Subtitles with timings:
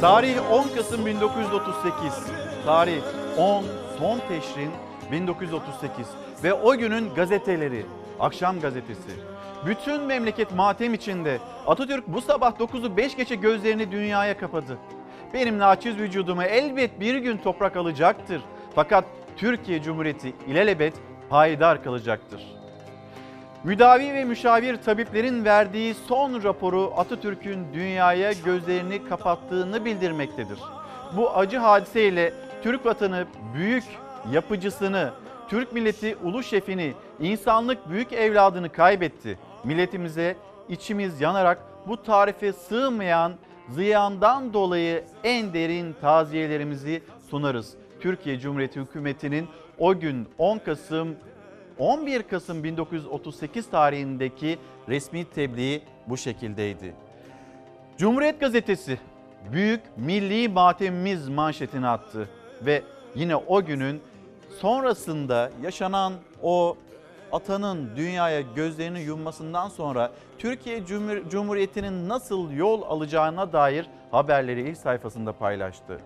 [0.00, 2.12] Tarih 10 Kasım 1938.
[2.64, 3.02] Tarih
[3.38, 3.64] 10
[3.98, 4.70] son teşrin
[5.12, 6.06] 1938
[6.44, 7.86] ve o günün gazeteleri
[8.20, 9.10] Akşam gazetesi.
[9.66, 11.38] Bütün memleket matem içinde.
[11.66, 14.78] Atatürk bu sabah 9'u 5 geçe gözlerini dünyaya kapadı.
[15.34, 18.42] Benim naçiz vücudumu elbet bir gün toprak alacaktır.
[18.74, 19.04] Fakat
[19.36, 20.94] Türkiye Cumhuriyeti ilelebet
[21.30, 22.57] payidar kalacaktır.
[23.64, 30.58] Müdavi ve müşavir tabiplerin verdiği son raporu Atatürk'ün dünyaya gözlerini kapattığını bildirmektedir.
[31.16, 33.84] Bu acı hadiseyle Türk vatanı büyük
[34.32, 35.10] yapıcısını,
[35.48, 39.38] Türk milleti ulu şefini, insanlık büyük evladını kaybetti.
[39.64, 40.36] Milletimize
[40.68, 43.32] içimiz yanarak bu tarife sığmayan
[43.68, 47.74] ziyandan dolayı en derin taziyelerimizi sunarız.
[48.00, 49.48] Türkiye Cumhuriyeti Hükümeti'nin
[49.78, 51.16] o gün 10 Kasım
[51.78, 54.58] 11 Kasım 1938 tarihindeki
[54.88, 56.94] resmi tebliği bu şekildeydi.
[57.98, 58.98] Cumhuriyet Gazetesi
[59.52, 62.28] büyük milli matemimiz manşetini attı
[62.62, 62.82] ve
[63.14, 64.00] yine o günün
[64.60, 66.12] sonrasında yaşanan
[66.42, 66.76] o
[67.32, 75.32] atanın dünyaya gözlerini yummasından sonra Türkiye Cumhur- Cumhuriyeti'nin nasıl yol alacağına dair haberleri ilk sayfasında
[75.32, 76.00] paylaştı.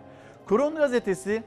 [0.48, 1.42] Kurum gazetesi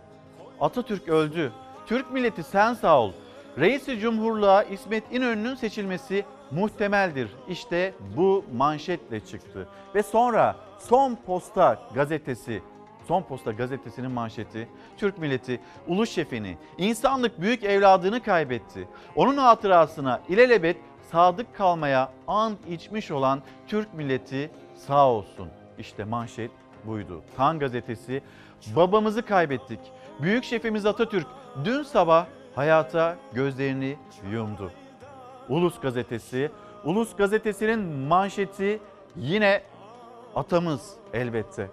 [0.59, 1.51] Atatürk öldü.
[1.87, 3.11] Türk milleti sen sağ ol.
[3.59, 7.29] Reisi Cumhurluğa İsmet İnönü'nün seçilmesi muhtemeldir.
[7.49, 9.67] İşte bu manşetle çıktı.
[9.95, 12.61] Ve sonra Son Posta gazetesi
[13.07, 14.67] Son Posta gazetesinin manşeti
[14.97, 18.87] Türk milleti ulu şefini, insanlık büyük evladını kaybetti.
[19.15, 20.77] Onun hatırasına ilelebet
[21.11, 25.49] sadık kalmaya ant içmiş olan Türk milleti sağ olsun.
[25.79, 26.51] İşte manşet
[26.85, 27.21] buydu.
[27.37, 28.21] Kan gazetesi
[28.75, 29.79] babamızı kaybettik.
[30.21, 31.27] Büyük şefimiz Atatürk
[31.65, 33.97] dün sabah hayata gözlerini
[34.31, 34.71] yumdu.
[35.49, 36.51] Ulus gazetesi,
[36.83, 38.79] Ulus gazetesinin manşeti
[39.15, 39.61] yine
[40.35, 41.67] atamız elbette.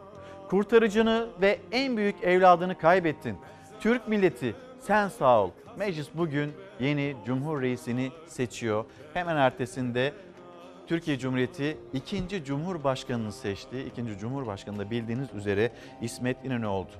[0.49, 3.37] Kurtarıcını ve en büyük evladını kaybettin.
[3.81, 5.51] Türk milleti sen sağ ol.
[5.77, 8.85] Meclis bugün yeni Cumhur Reisini seçiyor.
[9.15, 10.13] Hemen ertesinde
[10.87, 13.83] Türkiye Cumhuriyeti ikinci Cumhurbaşkanını seçti.
[13.83, 16.91] İkinci Cumhurbaşkanı da bildiğiniz üzere İsmet İnönü oldu.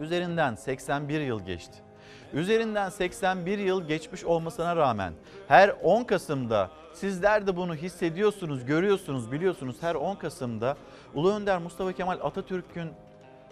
[0.00, 1.87] Üzerinden 81 yıl geçti.
[2.32, 5.12] Üzerinden 81 yıl geçmiş olmasına rağmen
[5.48, 9.76] her 10 Kasım'da sizler de bunu hissediyorsunuz, görüyorsunuz, biliyorsunuz.
[9.80, 10.76] Her 10 Kasım'da
[11.14, 12.90] Ulu Önder Mustafa Kemal Atatürk'ün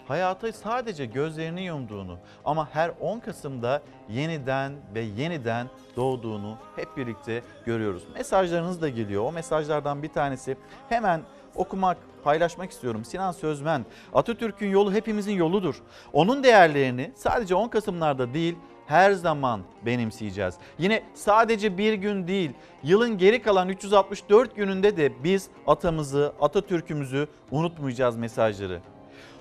[0.09, 8.03] hayata sadece gözlerini yumduğunu ama her 10 Kasım'da yeniden ve yeniden doğduğunu hep birlikte görüyoruz.
[8.15, 9.25] Mesajlarınız da geliyor.
[9.25, 10.57] O mesajlardan bir tanesi
[10.89, 11.21] hemen
[11.55, 13.05] okumak, paylaşmak istiyorum.
[13.05, 15.83] Sinan Sözmen, Atatürk'ün yolu hepimizin yoludur.
[16.13, 18.57] Onun değerlerini sadece 10 Kasımlarda değil,
[18.87, 20.55] her zaman benimseyeceğiz.
[20.79, 22.51] Yine sadece bir gün değil,
[22.83, 28.81] yılın geri kalan 364 gününde de biz atamızı, Atatürk'ümüzü unutmayacağız mesajları.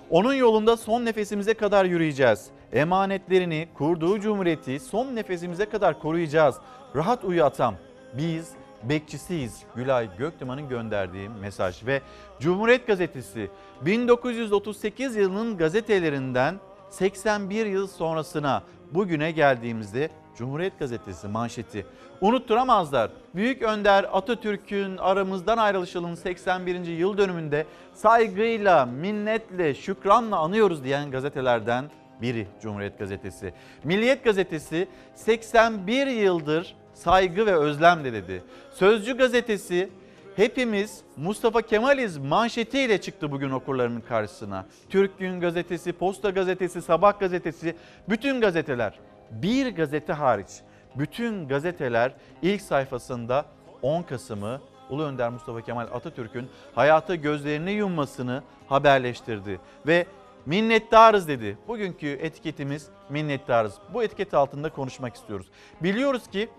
[0.09, 2.45] Onun yolunda son nefesimize kadar yürüyeceğiz.
[2.73, 6.55] Emanetlerini, kurduğu cumhuriyeti son nefesimize kadar koruyacağız.
[6.95, 7.75] Rahat uyu atam.
[8.13, 8.51] Biz
[8.83, 9.63] bekçisiyiz.
[9.75, 12.01] Gülay Göktuman'ın gönderdiği mesaj ve
[12.39, 13.49] Cumhuriyet Gazetesi
[13.81, 16.59] 1938 yılının gazetelerinden
[16.89, 21.85] 81 yıl sonrasına bugüne geldiğimizde Cumhuriyet Gazetesi manşeti
[22.21, 23.11] unutturamazlar.
[23.35, 26.85] Büyük Önder Atatürk'ün aramızdan ayrılışının 81.
[26.85, 31.85] yıl dönümünde saygıyla, minnetle, şükranla anıyoruz diyen gazetelerden
[32.21, 33.53] biri Cumhuriyet Gazetesi.
[33.83, 38.43] Milliyet Gazetesi 81 yıldır saygı ve özlemle dedi.
[38.73, 39.89] Sözcü Gazetesi
[40.35, 44.65] Hepimiz Mustafa Kemaliz manşetiyle çıktı bugün okurlarının karşısına.
[44.89, 47.75] Türk Gün Gazetesi, Posta Gazetesi, Sabah Gazetesi,
[48.09, 48.99] bütün gazeteler
[49.41, 50.49] bir gazete hariç
[50.95, 53.45] bütün gazeteler ilk sayfasında
[53.81, 60.05] 10 Kasım'ı Ulu Önder Mustafa Kemal Atatürk'ün hayata gözlerini yummasını haberleştirdi ve
[60.45, 61.57] minnettarız dedi.
[61.67, 63.73] Bugünkü etiketimiz minnettarız.
[63.93, 65.47] Bu etiket altında konuşmak istiyoruz.
[65.81, 66.49] Biliyoruz ki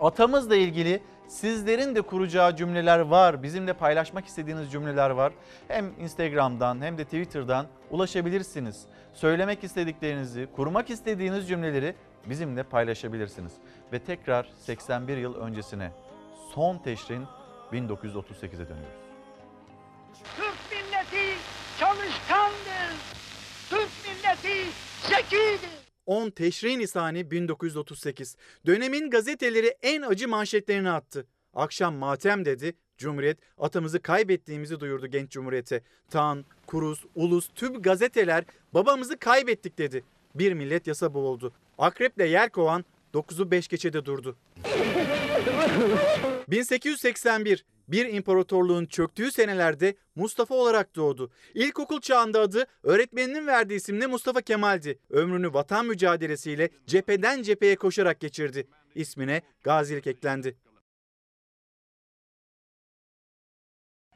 [0.00, 3.42] atamızla ilgili Sizlerin de kuracağı cümleler var.
[3.42, 5.32] Bizimle paylaşmak istediğiniz cümleler var.
[5.68, 8.86] Hem Instagram'dan hem de Twitter'dan ulaşabilirsiniz.
[9.14, 11.94] Söylemek istediklerinizi, kurmak istediğiniz cümleleri
[12.26, 13.52] bizimle paylaşabilirsiniz.
[13.92, 15.92] Ve tekrar 81 yıl öncesine
[16.54, 17.24] son teşrin
[17.72, 19.00] 1938'e dönüyoruz.
[20.36, 21.36] Türk milleti
[21.78, 22.96] çalışkandır.
[23.70, 24.70] Türk milleti
[25.08, 25.70] zekidir.
[26.06, 28.36] 10 Teşrin Nisani 1938.
[28.66, 31.26] Dönemin gazeteleri en acı manşetlerini attı.
[31.54, 32.76] Akşam matem dedi.
[32.98, 35.82] Cumhuriyet atamızı kaybettiğimizi duyurdu genç cumhuriyete.
[36.10, 38.44] Tan, Kuruz, Ulus tüm gazeteler
[38.74, 40.04] babamızı kaybettik dedi.
[40.34, 41.52] Bir millet yasa boğuldu.
[41.78, 42.84] Akreple yer kovan
[43.14, 44.36] 9'u 5 geçede durdu.
[46.48, 51.30] 1881 bir imparatorluğun çöktüğü senelerde Mustafa olarak doğdu.
[51.54, 54.98] İlkokul çağında adı öğretmeninin verdiği isimle Mustafa Kemal'di.
[55.10, 58.66] Ömrünü vatan mücadelesiyle cepheden cepheye koşarak geçirdi.
[58.94, 60.56] İsmine gazilik eklendi.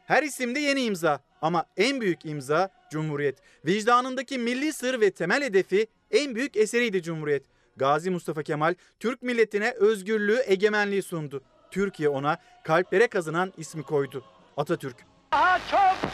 [0.07, 3.39] Her isimde yeni imza ama en büyük imza Cumhuriyet.
[3.67, 7.45] Vicdanındaki milli sır ve temel hedefi en büyük eseriydi Cumhuriyet.
[7.77, 11.43] Gazi Mustafa Kemal Türk milletine özgürlüğü, egemenliği sundu.
[11.71, 14.25] Türkiye ona kalplere kazınan ismi koydu.
[14.57, 14.97] Atatürk.
[15.33, 16.11] Daha çok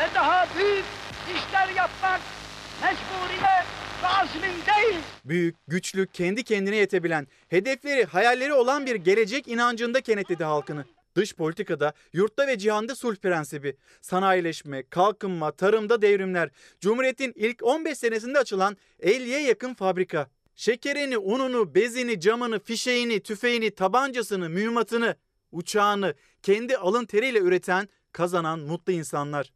[0.00, 0.84] ve daha büyük
[1.36, 2.20] işler yapmak
[2.82, 3.64] mecburiyet
[4.02, 5.04] azmindeyiz.
[5.24, 10.84] Büyük, güçlü, kendi kendine yetebilen, hedefleri, hayalleri olan bir gelecek inancında kenetledi halkını.
[11.14, 16.50] Dış politikada, yurtta ve cihanda sulh prensibi, sanayileşme, kalkınma, tarımda devrimler,
[16.80, 24.48] Cumhuriyet'in ilk 15 senesinde açılan 50'ye yakın fabrika, şekerini, ununu, bezini, camını, fişeğini, tüfeğini, tabancasını,
[24.48, 25.16] mühimmatını,
[25.52, 29.52] uçağını kendi alın teriyle üreten, kazanan mutlu insanlar.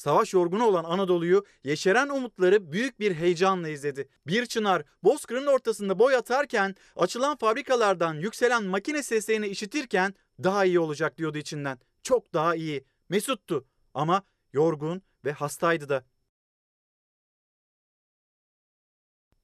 [0.00, 4.08] Savaş yorgunu olan Anadolu'yu yeşeren umutları büyük bir heyecanla izledi.
[4.26, 11.18] Bir çınar bozkırın ortasında boy atarken açılan fabrikalardan yükselen makine seslerini işitirken daha iyi olacak
[11.18, 11.78] diyordu içinden.
[12.02, 12.84] Çok daha iyi.
[13.08, 16.04] Mesuttu ama yorgun ve hastaydı da.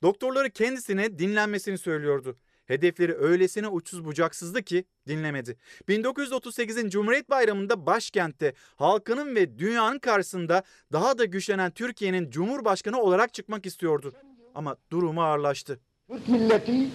[0.02, 2.38] Doktorları kendisine dinlenmesini söylüyordu.
[2.66, 5.56] Hedefleri öylesine uçsuz bucaksızdı ki dinlemedi.
[5.88, 13.66] 1938'in Cumhuriyet Bayramı'nda başkentte halkının ve dünyanın karşısında daha da güçlenen Türkiye'nin Cumhurbaşkanı olarak çıkmak
[13.66, 14.12] istiyordu.
[14.54, 15.80] Ama durumu ağırlaştı.
[16.10, 16.88] Türk milleti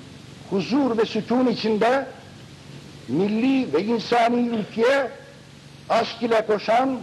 [0.50, 2.08] huzur ve sükun içinde
[3.08, 5.12] milli ve insani ülkeye
[5.90, 7.02] aşk ile koşan,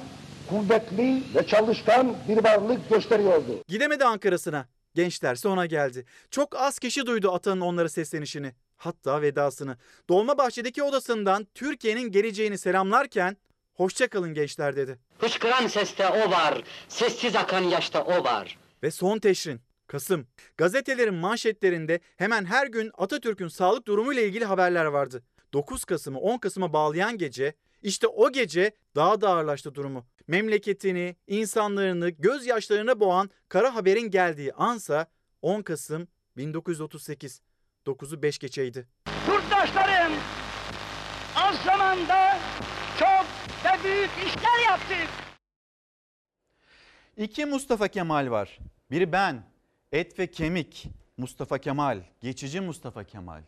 [0.50, 3.62] kuvvetli ve çalışkan bir varlık gösteriyordu.
[3.69, 4.67] Gidemedi Ankara'sına.
[4.94, 6.05] Gençlerse ona geldi.
[6.31, 8.52] Çok az kişi duydu atanın onlara seslenişini.
[8.76, 9.76] Hatta vedasını.
[10.08, 13.37] Dolmabahçe'deki odasından Türkiye'nin geleceğini selamlarken
[13.75, 14.99] hoşça kalın gençler dedi.
[15.19, 18.58] Hıçkıran seste o var, sessiz akan yaşta o var.
[18.82, 20.26] Ve son teşrin Kasım.
[20.56, 25.22] Gazetelerin manşetlerinde hemen her gün Atatürk'ün sağlık durumu ile ilgili haberler vardı.
[25.53, 30.06] 9 Kasım'ı 10 Kasım'a bağlayan gece işte o gece daha da ağırlaştı durumu.
[30.27, 35.06] Memleketini, insanlarını gözyaşlarına boğan kara haberin geldiği ansa
[35.43, 37.43] 10 Kasım 1938.
[37.87, 38.89] 9'u 5 geçeydi.
[39.29, 40.13] Yurttaşlarım
[41.37, 42.39] az zamanda
[42.99, 43.27] çok
[43.65, 45.08] ve büyük işler yaptık.
[47.17, 48.58] İki Mustafa Kemal var.
[48.91, 49.43] Biri ben,
[49.93, 53.43] et ve kemik Mustafa Kemal, geçici Mustafa Kemal.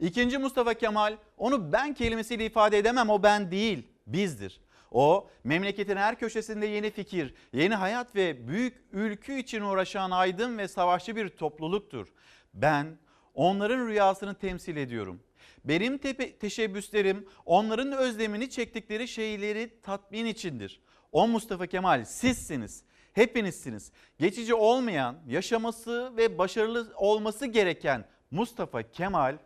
[0.00, 4.60] İkinci Mustafa Kemal, onu ben kelimesiyle ifade edemem, o ben değil, bizdir.
[4.90, 10.68] O memleketin her köşesinde yeni fikir, yeni hayat ve büyük ülkü için uğraşan aydın ve
[10.68, 12.08] savaşçı bir topluluktur.
[12.54, 12.98] Ben
[13.34, 15.20] onların rüyasını temsil ediyorum.
[15.64, 20.80] Benim tepe- teşebbüslerim onların özlemini çektikleri şeyleri tatmin içindir.
[21.12, 23.92] O Mustafa Kemal sizsiniz, hepinizsiniz.
[24.18, 29.38] Geçici olmayan, yaşaması ve başarılı olması gereken Mustafa Kemal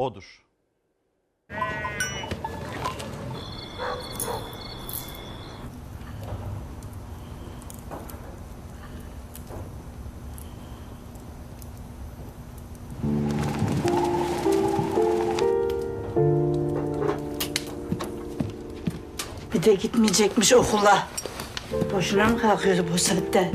[0.00, 0.44] odur.
[19.54, 21.08] Bir de gitmeyecekmiş okula.
[21.94, 23.52] Boşuna mı kalkıyordu bu saatte?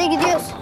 [0.00, 0.59] Hadi gidiyoruz.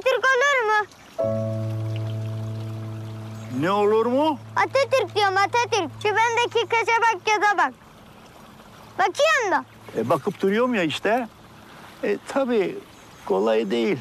[0.00, 0.86] Atatürk olur mu?
[3.60, 4.38] Ne olur mu?
[4.56, 5.90] Atatürk diyorum Atatürk.
[6.02, 7.72] Şu bendeki kaşa bak göze bak.
[8.98, 9.64] Bakıyorsun da.
[9.96, 11.28] E, bakıp duruyorum ya işte.
[12.04, 12.78] E, tabii
[13.26, 13.98] kolay değil.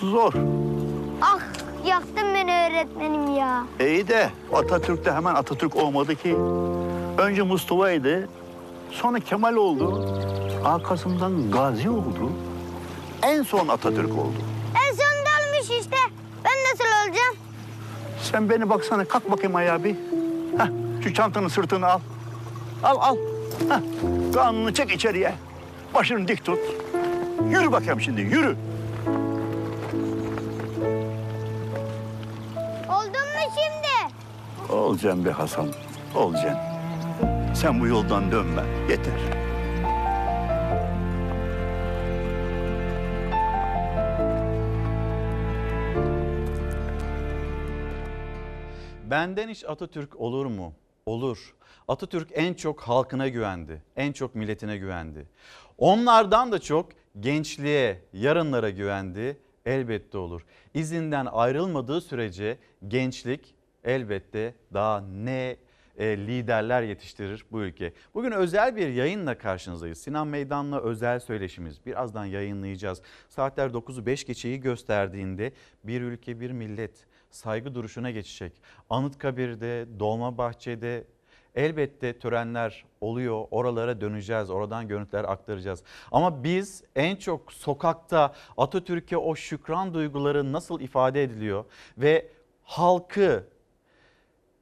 [0.00, 0.32] Zor.
[1.22, 1.40] Ah
[1.86, 3.64] yaktın beni öğretmenim ya.
[3.80, 6.36] İyi de Atatürk de hemen Atatürk olmadı ki.
[7.18, 8.28] Önce Mustafa'ydı.
[8.90, 10.16] Sonra Kemal oldu.
[10.64, 12.32] Arkasından Gazi oldu.
[13.22, 14.36] En son Atatürk oldu.
[14.88, 15.96] En sonunda olmuş işte.
[16.44, 17.36] Ben nasıl olacağım?
[18.32, 19.94] Sen beni baksana kalk bakayım ayağa bir.
[20.58, 20.66] Heh,
[21.04, 22.00] şu çantanı sırtını al.
[22.82, 23.16] Al al.
[23.68, 23.80] Heh,
[24.34, 25.34] karnını çek içeriye.
[25.94, 26.58] Başını dik tut.
[27.50, 28.56] Yürü bakayım şimdi yürü.
[32.88, 34.12] Oldun mu şimdi?
[34.72, 35.68] Olacaksın be Hasan.
[36.14, 36.58] Olacaksın.
[37.54, 38.62] Sen bu yoldan dönme.
[38.90, 39.12] Yeter.
[49.12, 50.74] Benden hiç Atatürk olur mu?
[51.06, 51.54] Olur.
[51.88, 53.82] Atatürk en çok halkına güvendi.
[53.96, 55.26] En çok milletine güvendi.
[55.78, 56.88] Onlardan da çok
[57.20, 59.38] gençliğe, yarınlara güvendi.
[59.66, 60.44] Elbette olur.
[60.74, 63.54] İzinden ayrılmadığı sürece gençlik
[63.84, 65.56] elbette daha ne
[65.98, 67.92] e, liderler yetiştirir bu ülke.
[68.14, 69.98] Bugün özel bir yayınla karşınızdayız.
[69.98, 71.86] Sinan Meydan'la özel söyleşimiz.
[71.86, 73.02] Birazdan yayınlayacağız.
[73.28, 75.52] Saatler 9'u 5 geçeyi gösterdiğinde
[75.84, 78.52] bir ülke bir millet saygı duruşuna geçecek.
[78.90, 81.04] Anıtkabir'de, Dolmabahçe'de
[81.54, 83.44] elbette törenler oluyor.
[83.50, 84.50] Oralara döneceğiz.
[84.50, 85.82] Oradan görüntüler aktaracağız.
[86.12, 91.64] Ama biz en çok sokakta Atatürk'e o şükran duyguları nasıl ifade ediliyor
[91.98, 92.28] ve
[92.62, 93.44] halkı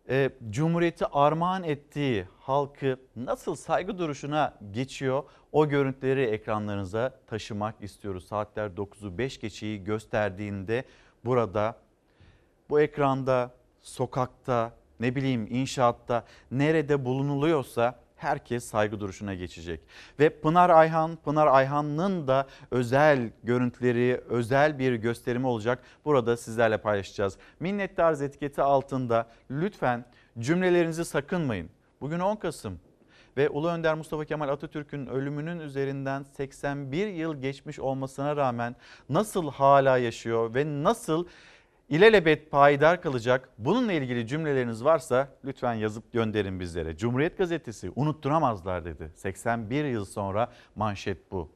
[0.08, 5.22] e, Cumhuriyeti armağan ettiği halkı nasıl saygı duruşuna geçiyor
[5.52, 8.26] o görüntüleri ekranlarınıza taşımak istiyoruz.
[8.26, 10.84] Saatler 9'u 5 geçeyi gösterdiğinde
[11.24, 11.76] burada
[12.70, 13.50] bu ekranda,
[13.82, 19.80] sokakta, ne bileyim inşaatta nerede bulunuluyorsa herkes saygı duruşuna geçecek.
[20.18, 25.82] Ve Pınar Ayhan, Pınar Ayhan'ın da özel görüntüleri, özel bir gösterimi olacak.
[26.04, 27.38] Burada sizlerle paylaşacağız.
[27.60, 30.04] Minnettarız etiketi altında lütfen
[30.38, 31.70] cümlelerinizi sakınmayın.
[32.00, 32.80] Bugün 10 Kasım
[33.36, 38.76] ve Ulu Önder Mustafa Kemal Atatürk'ün ölümünün üzerinden 81 yıl geçmiş olmasına rağmen
[39.08, 41.26] nasıl hala yaşıyor ve nasıl
[41.90, 43.48] ilelebet payidar kalacak.
[43.58, 46.96] Bununla ilgili cümleleriniz varsa lütfen yazıp gönderin bizlere.
[46.96, 49.10] Cumhuriyet Gazetesi unutturamazlar dedi.
[49.14, 51.50] 81 yıl sonra manşet bu.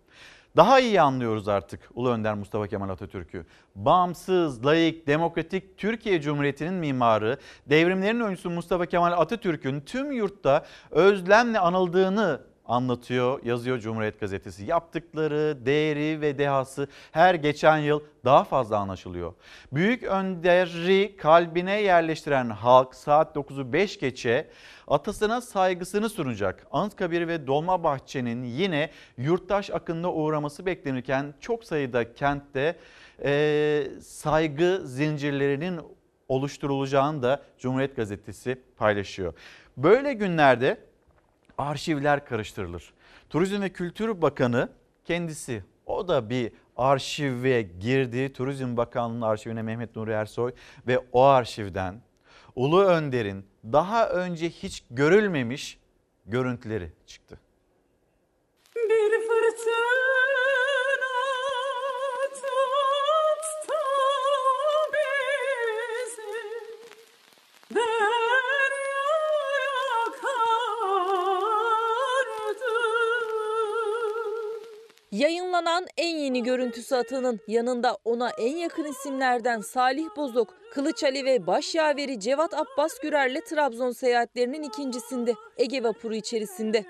[0.57, 3.47] Daha iyi anlıyoruz artık Ulu Önder Mustafa Kemal Atatürk'ü.
[3.75, 12.41] Bağımsız, layık, demokratik Türkiye Cumhuriyeti'nin mimarı, devrimlerin öncüsü Mustafa Kemal Atatürk'ün tüm yurtta özlemle anıldığını
[12.66, 14.64] anlatıyor, yazıyor Cumhuriyet Gazetesi.
[14.64, 19.35] Yaptıkları, değeri ve dehası her geçen yıl daha fazla anlaşılıyor.
[19.73, 24.50] Büyük önderi kalbine yerleştiren halk saat 9'u 5 geçe
[24.87, 26.66] atasına saygısını sunacak.
[26.73, 32.76] Anıtkabir ve Dolmabahçe'nin yine yurttaş akınına uğraması beklenirken çok sayıda kentte
[33.25, 35.80] e, saygı zincirlerinin
[36.28, 39.35] oluşturulacağını da Cumhuriyet Gazetesi paylaşıyor.
[39.76, 40.78] Böyle günlerde
[41.59, 42.93] arşivler karıştırılır.
[43.31, 44.69] Turizm ve Kültür Bakanı
[45.05, 48.33] kendisi o da bir arşive girdi.
[48.33, 50.53] Turizm Bakanlığı'nın arşivine Mehmet Nuri Ersoy
[50.87, 52.03] ve o arşivden
[52.57, 55.79] Ulu Önder'in daha önce hiç görülmemiş
[56.27, 57.39] görüntüleri çıktı.
[58.77, 60.04] Bir fırtına
[75.14, 81.47] Yayınlanan en yeni görüntüsü Atan'ın yanında ona en yakın isimlerden Salih Bozok, Kılıç Ali ve
[81.47, 86.85] başyaveri Cevat Abbas Gürer'le Trabzon seyahatlerinin ikincisinde Ege vapuru içerisinde.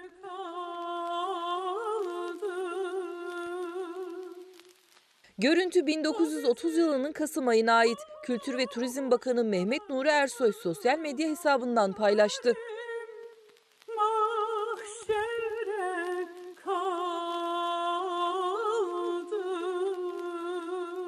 [5.38, 7.98] Görüntü 1930 yılının Kasım ayına ait.
[8.22, 12.54] Kültür ve Turizm Bakanı Mehmet Nuri Ersoy sosyal medya hesabından paylaştı.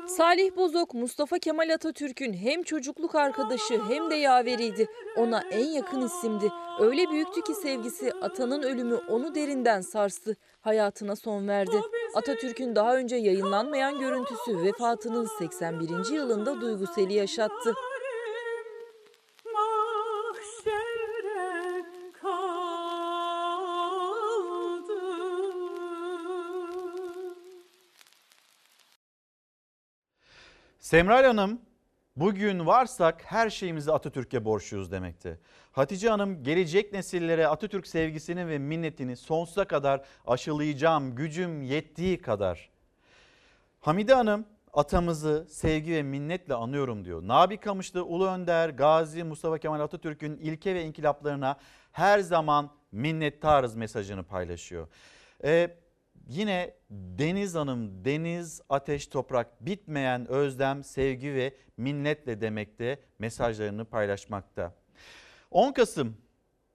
[0.06, 4.88] Salih Bozok, Mustafa Kemal Atatürk'ün hem çocukluk arkadaşı hem de yaveriydi.
[5.16, 6.52] Ona en yakın isimdi.
[6.80, 10.36] Öyle büyüktü ki sevgisi atanın ölümü onu derinden sarstı.
[10.60, 11.80] Hayatına son verdi.
[12.14, 16.14] Atatürk'ün daha önce yayınlanmayan görüntüsü vefatının 81.
[16.14, 17.74] yılında duyguseli yaşattı.
[30.86, 31.60] Semral Hanım
[32.16, 35.38] bugün varsak her şeyimizi Atatürk'e borçluyuz demekte.
[35.72, 42.70] Hatice Hanım gelecek nesillere Atatürk sevgisini ve minnetini sonsuza kadar aşılayacağım gücüm yettiği kadar.
[43.80, 47.22] Hamide Hanım atamızı sevgi ve minnetle anıyorum diyor.
[47.22, 51.56] Nabi Kamışlı Ulu Önder Gazi Mustafa Kemal Atatürk'ün ilke ve inkılaplarına
[51.92, 54.88] her zaman minnettarız mesajını paylaşıyor.
[55.44, 55.70] Ee,
[56.26, 64.74] yine Deniz Hanım, Deniz, Ateş, Toprak bitmeyen özlem, sevgi ve minnetle demekte mesajlarını paylaşmakta.
[65.50, 66.16] 10 Kasım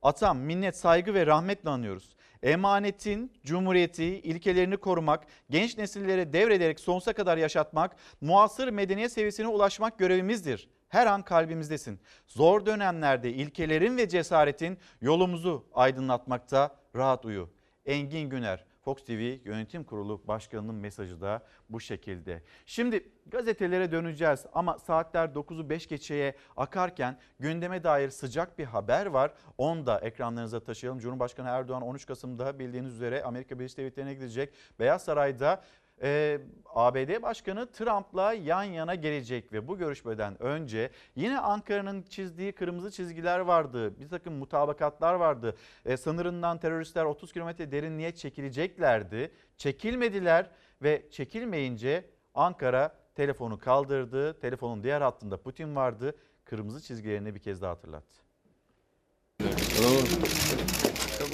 [0.02, 2.16] atam minnet, saygı ve rahmetle anıyoruz.
[2.44, 10.70] Emanetin, cumhuriyeti, ilkelerini korumak, genç nesillere devrederek sonsuza kadar yaşatmak, muasır medeniyet seviyesine ulaşmak görevimizdir.
[10.90, 12.00] Her an kalbimizdesin.
[12.28, 17.50] Zor dönemlerde ilkelerin ve cesaretin yolumuzu aydınlatmakta rahat uyu.
[17.86, 22.44] Engin Güner, Fox TV Yönetim Kurulu Başkanı'nın mesajı da bu şekilde.
[22.66, 29.34] Şimdi gazetelere döneceğiz ama saatler 9'u 5 geçeye akarken gündeme dair sıcak bir haber var.
[29.58, 31.00] Onu da ekranlarınıza taşıyalım.
[31.00, 34.54] Cumhurbaşkanı Erdoğan 13 Kasım'da bildiğiniz üzere Amerika Birleşik Devletleri'ne gidecek.
[34.80, 35.64] Beyaz Saray'da
[36.02, 42.92] e, ABD Başkanı Trump'la yan yana gelecek ve bu görüşmeden önce yine Ankara'nın çizdiği kırmızı
[42.92, 44.00] çizgiler vardı.
[44.00, 45.56] Bir takım mutabakatlar vardı.
[45.86, 49.32] E, sınırından teröristler 30 kilometre derinliğe çekileceklerdi.
[49.58, 50.50] Çekilmediler
[50.82, 54.40] ve çekilmeyince Ankara telefonu kaldırdı.
[54.40, 56.16] Telefonun diğer hattında Putin vardı.
[56.46, 58.22] Kırmızı çizgilerini bir kez daha hatırlattı.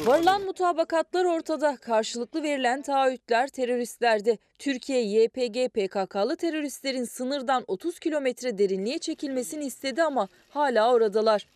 [0.06, 1.78] Varılan mutabakatlar ortada.
[1.78, 4.38] Karşılıklı verilen taahhütler teröristlerde.
[4.60, 11.48] Türkiye YPG PKK'lı teröristlerin sınırdan 30 kilometre derinliğe çekilmesini istedi ama hala oradalar.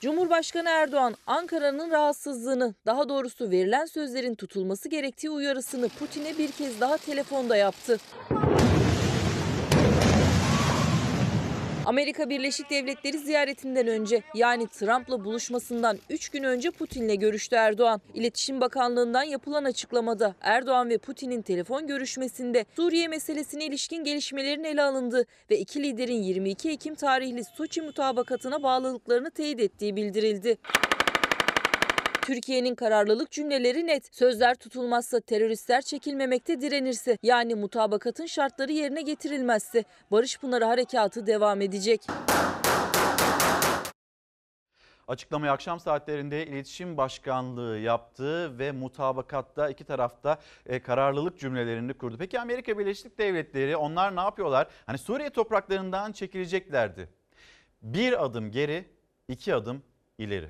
[0.00, 6.96] Cumhurbaşkanı Erdoğan Ankara'nın rahatsızlığını, daha doğrusu verilen sözlerin tutulması gerektiği uyarısını Putin'e bir kez daha
[6.96, 7.98] telefonda yaptı.
[11.86, 18.00] Amerika Birleşik Devletleri ziyaretinden önce yani Trump'la buluşmasından 3 gün önce Putin'le görüştü Erdoğan.
[18.14, 25.24] İletişim Bakanlığı'ndan yapılan açıklamada Erdoğan ve Putin'in telefon görüşmesinde Suriye meselesine ilişkin gelişmelerin ele alındığı
[25.50, 30.58] ve iki liderin 22 Ekim tarihli Soçi mutabakatına bağlılıklarını teyit ettiği bildirildi.
[32.26, 34.14] Türkiye'nin kararlılık cümleleri net.
[34.14, 42.00] Sözler tutulmazsa, teröristler çekilmemekte direnirse, yani mutabakatın şartları yerine getirilmezse Barış Pınarı Harekatı devam edecek.
[45.08, 52.16] Açıklamayı akşam saatlerinde iletişim başkanlığı yaptı ve mutabakatta iki tarafta e, kararlılık cümlelerini kurdu.
[52.18, 54.68] Peki Amerika Birleşik Devletleri onlar ne yapıyorlar?
[54.86, 57.08] Hani Suriye topraklarından çekileceklerdi.
[57.82, 58.84] Bir adım geri,
[59.28, 59.82] iki adım
[60.18, 60.48] ileri.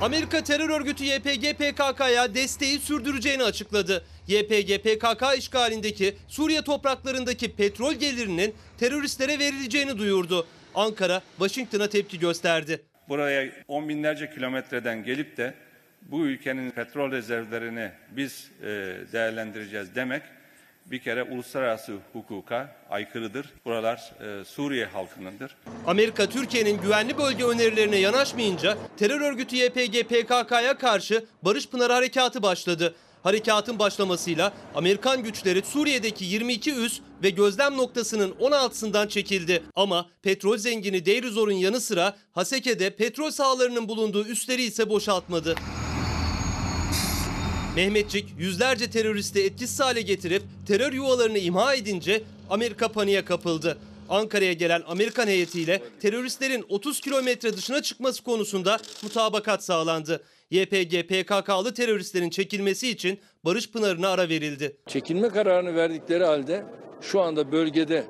[0.00, 4.04] Amerika terör örgütü YPG PKK'ya desteği sürdüreceğini açıkladı.
[4.28, 10.46] YPG PKK işgalindeki Suriye topraklarındaki petrol gelirinin teröristlere verileceğini duyurdu.
[10.74, 12.82] Ankara Washington'a tepki gösterdi.
[13.08, 15.54] Buraya on binlerce kilometreden gelip de
[16.02, 18.66] bu ülkenin petrol rezervlerini biz e,
[19.12, 20.22] değerlendireceğiz demek
[20.86, 23.46] bir kere uluslararası hukuka aykırıdır.
[23.64, 25.56] Buralar e, Suriye halkınındır.
[25.86, 32.94] Amerika Türkiye'nin güvenli bölge önerilerine yanaşmayınca terör örgütü YPG PKK'ya karşı Barış Pınarı Harekatı başladı.
[33.22, 39.62] Harekatın başlamasıyla Amerikan güçleri Suriye'deki 22 üs ve gözlem noktasının 16'sından çekildi.
[39.74, 45.54] Ama petrol zengini Deir ez-Zor'un yanı sıra Haseke'de petrol sahalarının bulunduğu üsleri ise boşaltmadı.
[47.76, 53.78] Mehmetçik yüzlerce teröristi etkisiz hale getirip terör yuvalarını imha edince Amerika paniğe kapıldı.
[54.08, 60.22] Ankara'ya gelen Amerikan heyetiyle teröristlerin 30 kilometre dışına çıkması konusunda mutabakat sağlandı.
[60.50, 64.76] YPG PKK'lı teröristlerin çekilmesi için Barış Pınarı'na ara verildi.
[64.88, 66.66] Çekilme kararını verdikleri halde
[67.00, 68.06] şu anda bölgede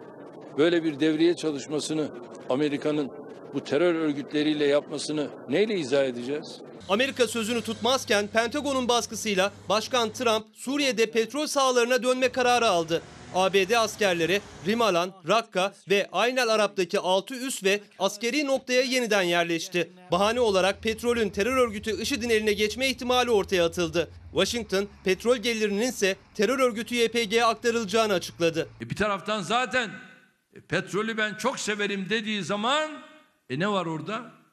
[0.59, 2.09] böyle bir devriye çalışmasını
[2.51, 3.11] Amerika'nın
[3.55, 6.61] bu terör örgütleriyle yapmasını neyle izah edeceğiz?
[6.89, 13.03] Amerika sözünü tutmazken Pentagon'un baskısıyla Başkan Trump Suriye'de petrol sahalarına dönme kararı aldı.
[13.35, 19.91] ABD askerleri Rimalan, Rakka ve Aynel Arap'taki 6 üs ve askeri noktaya yeniden yerleşti.
[20.13, 24.11] Bahane olarak petrolün terör örgütü IŞİD'in eline geçme ihtimali ortaya atıldı.
[24.33, 28.69] Washington, petrol gelirinin ise terör örgütü YPG'ye aktarılacağını açıkladı.
[28.81, 29.91] E bir taraftan zaten
[30.55, 32.91] e, petrolü ben çok severim dediği zaman
[33.51, 34.44] e ne var orada?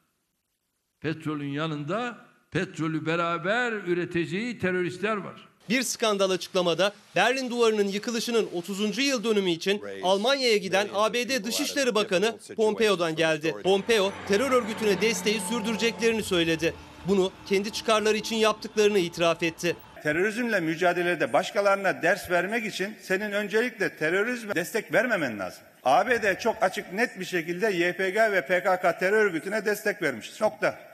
[1.02, 2.16] Petrolün yanında
[2.50, 5.48] petrolü beraber üreteceği teröristler var.
[5.68, 8.98] Bir skandal açıklamada Berlin Duvarı'nın yıkılışının 30.
[8.98, 13.54] yıl dönümü için Almanya'ya giden ABD Dışişleri Bakanı Pompeo'dan geldi.
[13.62, 16.74] Pompeo terör örgütüne desteği sürdüreceklerini söyledi.
[17.08, 19.76] Bunu kendi çıkarları için yaptıklarını itiraf etti.
[20.02, 25.62] Terörizmle mücadelede başkalarına ders vermek için senin öncelikle terörizme destek vermemen lazım.
[25.84, 30.42] ABD çok açık net bir şekilde YPG ve PKK terör örgütüne destek vermiştir.
[30.42, 30.91] Nokta.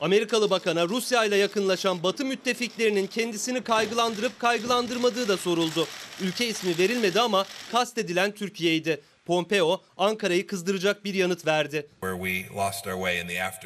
[0.00, 5.86] Amerikalı bakana Rusya ile yakınlaşan Batı müttefiklerinin kendisini kaygılandırıp kaygılandırmadığı da soruldu.
[6.20, 9.00] Ülke ismi verilmedi ama kastedilen Türkiye'ydi.
[9.26, 11.86] Pompeo Ankara'yı kızdıracak bir yanıt verdi.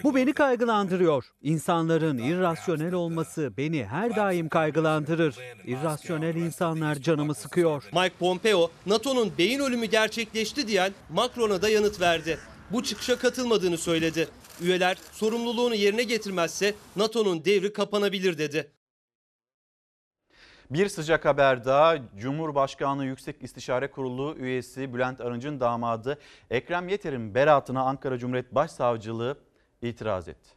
[0.02, 1.24] Bu beni kaygılandırıyor.
[1.42, 5.34] İnsanların irrasyonel olması beni her daim kaygılandırır.
[5.66, 7.84] İrrasyonel insanlar canımı sıkıyor.
[7.92, 12.38] Mike Pompeo, NATO'nun beyin ölümü gerçekleşti diyen Macron'a da yanıt verdi.
[12.70, 14.28] Bu çıkışa katılmadığını söyledi.
[14.62, 18.72] Üyeler sorumluluğunu yerine getirmezse NATO'nun devri kapanabilir dedi.
[20.70, 26.18] Bir sıcak haber daha Cumhurbaşkanlığı Yüksek İstişare Kurulu üyesi Bülent Arınç'ın damadı
[26.50, 29.38] Ekrem Yeter'in beraatına Ankara Cumhuriyet Başsavcılığı
[29.82, 30.50] itiraz etti.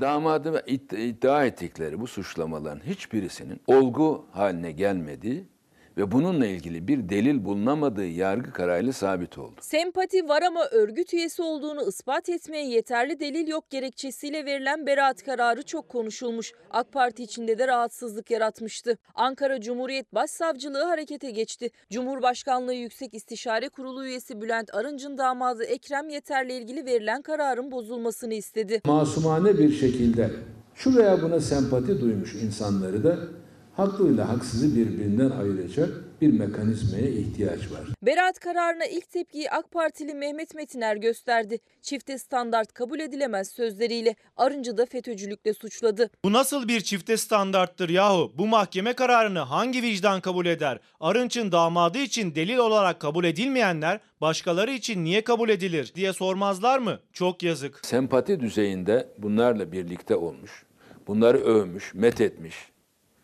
[0.00, 5.48] Damadı iddia ettikleri bu suçlamaların hiçbirisinin olgu haline gelmediği
[5.96, 9.54] ve bununla ilgili bir delil bulunamadığı yargı kararıyla sabit oldu.
[9.60, 15.62] Sempati var ama örgüt üyesi olduğunu ispat etmeye yeterli delil yok gerekçesiyle verilen beraat kararı
[15.62, 16.52] çok konuşulmuş.
[16.70, 18.98] AK Parti içinde de rahatsızlık yaratmıştı.
[19.14, 21.70] Ankara Cumhuriyet Başsavcılığı harekete geçti.
[21.90, 28.80] Cumhurbaşkanlığı Yüksek İstişare Kurulu üyesi Bülent Arınç'ın damadı Ekrem Yeter'le ilgili verilen kararın bozulmasını istedi.
[28.84, 30.30] Masumane bir şekilde
[30.74, 33.18] şu veya buna sempati duymuş insanları da
[33.76, 35.88] haklıyla haksızı birbirinden ayıracak
[36.20, 37.80] bir mekanizmaya ihtiyaç var.
[38.02, 41.58] Beraat kararına ilk tepkiyi AK Partili Mehmet Metiner gösterdi.
[41.82, 46.10] Çifte standart kabul edilemez sözleriyle Arınç'ı da FETÖ'cülükle suçladı.
[46.24, 48.32] Bu nasıl bir çifte standarttır yahu?
[48.38, 50.78] Bu mahkeme kararını hangi vicdan kabul eder?
[51.00, 57.00] Arınç'ın damadı için delil olarak kabul edilmeyenler başkaları için niye kabul edilir diye sormazlar mı?
[57.12, 57.80] Çok yazık.
[57.82, 60.64] Sempati düzeyinde bunlarla birlikte olmuş.
[61.06, 62.73] Bunları övmüş, methetmiş.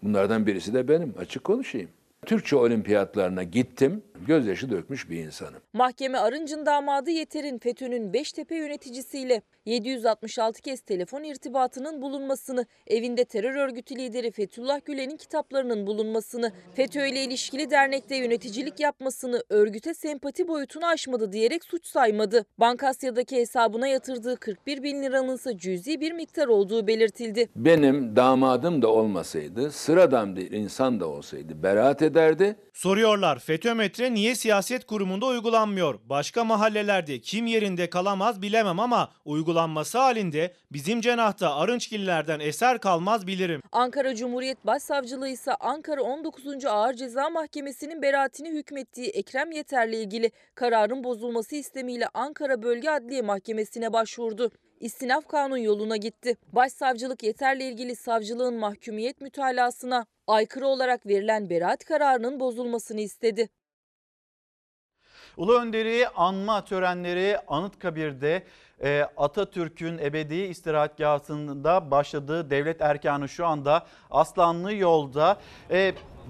[0.03, 1.15] Bunlardan birisi de benim.
[1.19, 1.89] Açık konuşayım.
[2.27, 4.03] Türkçe olimpiyatlarına gittim.
[4.27, 5.61] Gözyaşı dökmüş bir insanım.
[5.73, 13.97] Mahkeme Arınç'ın damadı Yeter'in FETÖ'nün Beştepe yöneticisiyle 766 kez telefon irtibatının bulunmasını, evinde terör örgütü
[13.97, 21.33] lideri Fethullah Gülen'in kitaplarının bulunmasını, FETÖ ile ilişkili dernekte yöneticilik yapmasını, örgüte sempati boyutunu aşmadı
[21.33, 22.45] diyerek suç saymadı.
[22.59, 27.49] Bankasya'daki hesabına yatırdığı 41 bin liranın ise cüzi bir miktar olduğu belirtildi.
[27.57, 32.57] Benim damadım da olmasaydı, sıradan bir insan da olsaydı beraat ederdi.
[32.81, 36.01] Soruyorlar FETÖ metre niye siyaset kurumunda uygulanmıyor?
[36.05, 43.63] Başka mahallelerde kim yerinde kalamaz bilemem ama uygulanması halinde bizim cenahta Arınçgillerden eser kalmaz bilirim.
[43.73, 46.65] Ankara Cumhuriyet Başsavcılığı ise Ankara 19.
[46.65, 53.93] Ağır Ceza Mahkemesi'nin beraatini hükmettiği Ekrem Yeter'le ilgili kararın bozulması istemiyle Ankara Bölge Adliye Mahkemesi'ne
[53.93, 54.51] başvurdu.
[54.81, 56.37] İstinaf kanun yoluna gitti.
[56.53, 63.49] Başsavcılık Yeter'le ilgili savcılığın mahkumiyet mütalasına aykırı olarak verilen beraat kararının bozulmasını istedi.
[65.37, 68.43] Ulu Önder'i anma törenleri Anıtkabir'de
[68.83, 75.41] e, Atatürk'ün ebedi istirahatgahında başladığı devlet erkanı şu anda Aslanlı yolda.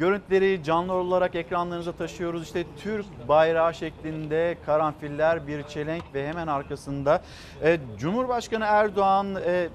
[0.00, 2.42] Görüntüleri canlı olarak ekranlarınıza taşıyoruz.
[2.42, 7.22] İşte Türk bayrağı şeklinde karanfiller, bir çelenk ve hemen arkasında
[7.62, 9.68] e, Cumhurbaşkanı Erdoğan e,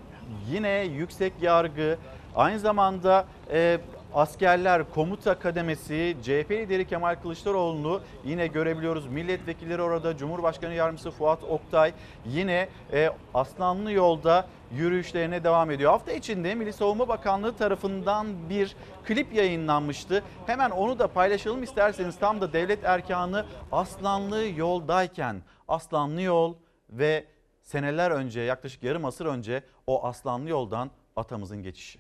[0.52, 1.98] yine yüksek yargı
[2.36, 3.80] aynı zamanda e,
[4.16, 9.08] askerler komuta kademesi CHP lideri Kemal Kılıçdaroğlu'nu yine görebiliyoruz.
[9.08, 11.94] Milletvekilleri orada Cumhurbaşkanı Yardımcısı Fuat Oktay
[12.26, 15.92] yine e, Aslanlı yolda yürüyüşlerine devam ediyor.
[15.92, 18.76] Hafta içinde Milli Savunma Bakanlığı tarafından bir
[19.06, 20.24] klip yayınlanmıştı.
[20.46, 26.56] Hemen onu da paylaşalım isterseniz tam da devlet erkanı Aslanlı yoldayken Aslanlı yol
[26.90, 27.26] ve
[27.64, 32.00] seneler önce yaklaşık yarım asır önce o Aslanlı yoldan atamızın geçişi.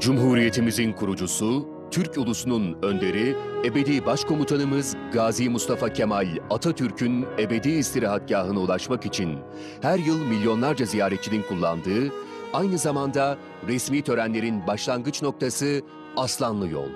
[0.00, 9.38] Cumhuriyetimizin kurucusu, Türk ulusunun önderi, ebedi başkomutanımız Gazi Mustafa Kemal Atatürk'ün ebedi istirahatgahına ulaşmak için
[9.82, 12.12] her yıl milyonlarca ziyaretçinin kullandığı,
[12.52, 15.82] aynı zamanda resmi törenlerin başlangıç noktası
[16.16, 16.88] Aslanlı Yol.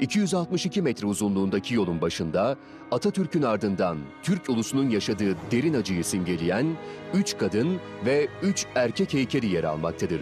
[0.00, 2.56] 262 metre uzunluğundaki yolun başında
[2.90, 6.66] Atatürk'ün ardından Türk ulusunun yaşadığı derin acıyı simgeleyen
[7.14, 10.20] 3 kadın ve 3 erkek heykeli yer almaktadır.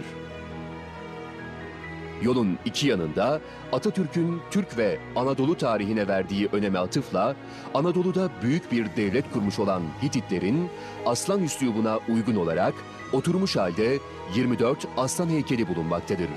[2.22, 3.40] Yolun iki yanında
[3.72, 7.36] Atatürk'ün Türk ve Anadolu tarihine verdiği öneme atıfla
[7.74, 10.68] Anadolu'da büyük bir devlet kurmuş olan Hititlerin
[11.06, 12.74] aslan üslubuna uygun olarak
[13.12, 13.98] oturmuş halde
[14.34, 16.28] 24 aslan heykeli bulunmaktadır.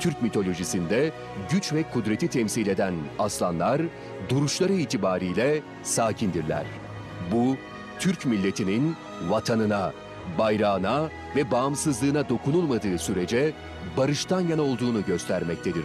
[0.00, 1.12] Türk mitolojisinde
[1.50, 3.82] güç ve kudreti temsil eden aslanlar
[4.28, 6.64] duruşları itibariyle sakindirler.
[7.32, 7.56] Bu
[7.98, 8.96] Türk milletinin
[9.28, 9.92] vatanına,
[10.38, 13.52] bayrağına ve bağımsızlığına dokunulmadığı sürece
[13.96, 15.84] barıştan yana olduğunu göstermektedir.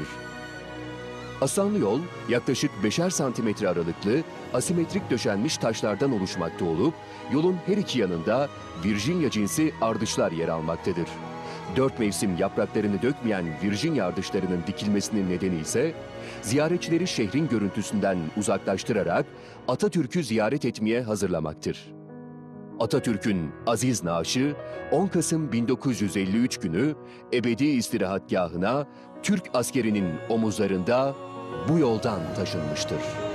[1.41, 6.93] Asanlı yol yaklaşık 5'er santimetre aralıklı asimetrik döşenmiş taşlardan oluşmakta olup
[7.33, 8.49] yolun her iki yanında
[8.85, 11.07] Virginia cinsi ardışlar yer almaktadır.
[11.75, 15.93] Dört mevsim yapraklarını dökmeyen Virginia ardışlarının dikilmesinin nedeni ise
[16.41, 19.25] ziyaretçileri şehrin görüntüsünden uzaklaştırarak
[19.67, 22.00] Atatürk'ü ziyaret etmeye hazırlamaktır.
[22.81, 24.55] Atatürk'ün aziz naaşı
[24.91, 26.95] 10 Kasım 1953 günü
[27.33, 28.87] ebedi istirahatgahına
[29.23, 31.15] Türk askerinin omuzlarında
[31.69, 33.30] bu yoldan taşınmıştır.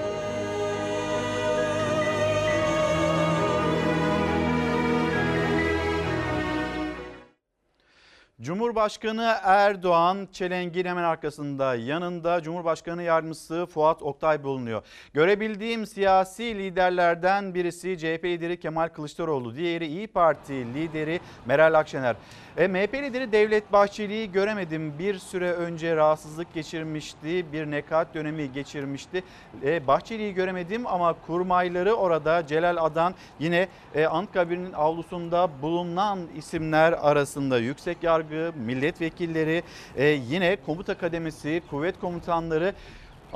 [8.46, 14.82] Cumhurbaşkanı Erdoğan çelengin hemen arkasında yanında Cumhurbaşkanı Yardımcısı Fuat Oktay bulunuyor.
[15.14, 22.16] Görebildiğim siyasi liderlerden birisi CHP lideri Kemal Kılıçdaroğlu, diğeri İyi Parti lideri Meral Akşener.
[22.56, 24.98] E, MHP lideri Devlet Bahçeli'yi göremedim.
[24.98, 29.22] Bir süre önce rahatsızlık geçirmişti, bir nekat dönemi geçirmişti.
[29.64, 37.58] E, Bahçeli'yi göremedim ama kurmayları orada Celal Adan yine e, Anıtkabir'in avlusunda bulunan isimler arasında
[37.58, 39.62] yüksek yargı, milletvekilleri,
[39.96, 42.74] e, yine komuta kademesi, kuvvet komutanları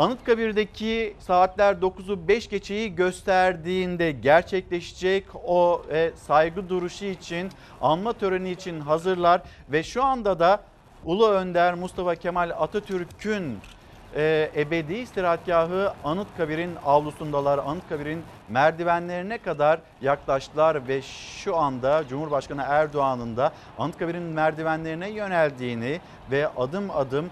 [0.01, 8.81] Anıtkabir'deki saatler 9'u 5 geçeyi gösterdiğinde gerçekleşecek o e, saygı duruşu için, anma töreni için
[8.81, 10.61] hazırlar ve şu anda da
[11.05, 13.59] Ulu Önder Mustafa Kemal Atatürk'ün
[14.17, 17.59] e, ebedi istirahatgahı Anıtkabir'in avlusundalar.
[17.59, 21.03] Anıtkabir'in merdivenlerine kadar yaklaştılar ve
[21.43, 27.31] şu anda Cumhurbaşkanı Erdoğan'ın da Anıtkabir'in merdivenlerine yöneldiğini ve adım adım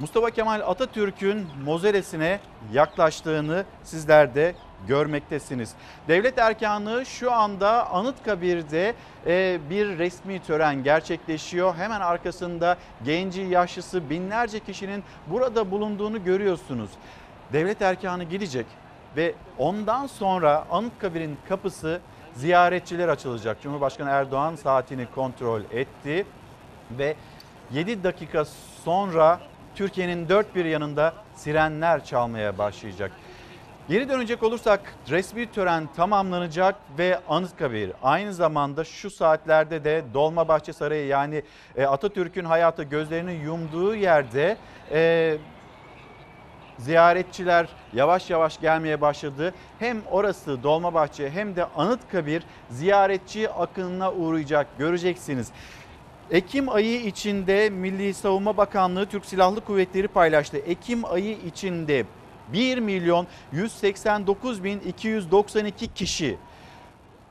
[0.00, 2.40] Mustafa Kemal Atatürk'ün mozelesine
[2.72, 4.54] yaklaştığını sizler de
[4.88, 5.74] görmektesiniz.
[6.08, 8.94] Devlet erkanı şu anda Anıtkabir'de
[9.26, 11.74] e, bir resmi tören gerçekleşiyor.
[11.74, 16.90] Hemen arkasında genci, yaşlısı binlerce kişinin burada bulunduğunu görüyorsunuz.
[17.52, 18.66] Devlet erkanı gidecek
[19.16, 22.00] ve ondan sonra Anıtkabir'in kapısı
[22.34, 23.62] ziyaretçiler açılacak.
[23.62, 26.26] Cumhurbaşkanı Erdoğan saatini kontrol etti
[26.90, 27.16] ve
[27.72, 28.44] 7 dakika
[28.84, 29.40] sonra
[29.76, 33.12] Türkiye'nin dört bir yanında sirenler çalmaya başlayacak.
[33.88, 41.06] Geri dönecek olursak resmi tören tamamlanacak ve Anıtkabir aynı zamanda şu saatlerde de Dolmabahçe Sarayı
[41.06, 41.42] yani
[41.76, 44.56] e, Atatürk'ün hayatı gözlerini yumduğu yerde
[44.90, 45.36] e,
[46.78, 49.54] ziyaretçiler yavaş yavaş gelmeye başladı.
[49.78, 55.52] Hem orası Dolmabahçe hem de Anıtkabir ziyaretçi akınına uğrayacak göreceksiniz.
[56.30, 60.56] Ekim ayı içinde Milli Savunma Bakanlığı Türk Silahlı Kuvvetleri paylaştı.
[60.56, 62.04] Ekim ayı içinde
[62.52, 66.38] 1 milyon 189 bin 292 kişi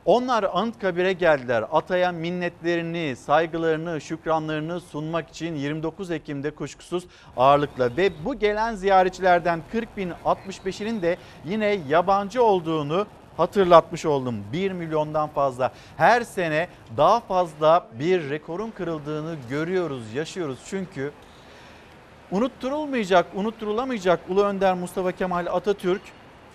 [0.04, 1.64] onlar Anıtkabir'e geldiler.
[1.72, 7.04] Ataya minnetlerini, saygılarını, şükranlarını sunmak için 29 Ekim'de kuşkusuz
[7.36, 13.06] ağırlıkla ve bu gelen ziyaretçilerden 40 bin 65'inin de yine yabancı olduğunu
[13.36, 14.44] hatırlatmış oldum.
[14.52, 15.72] 1 milyondan fazla.
[15.96, 20.58] Her sene daha fazla bir rekorun kırıldığını görüyoruz, yaşıyoruz.
[20.66, 21.12] Çünkü
[22.30, 26.02] unutturulmayacak, unutturulamayacak Ulu Önder Mustafa Kemal Atatürk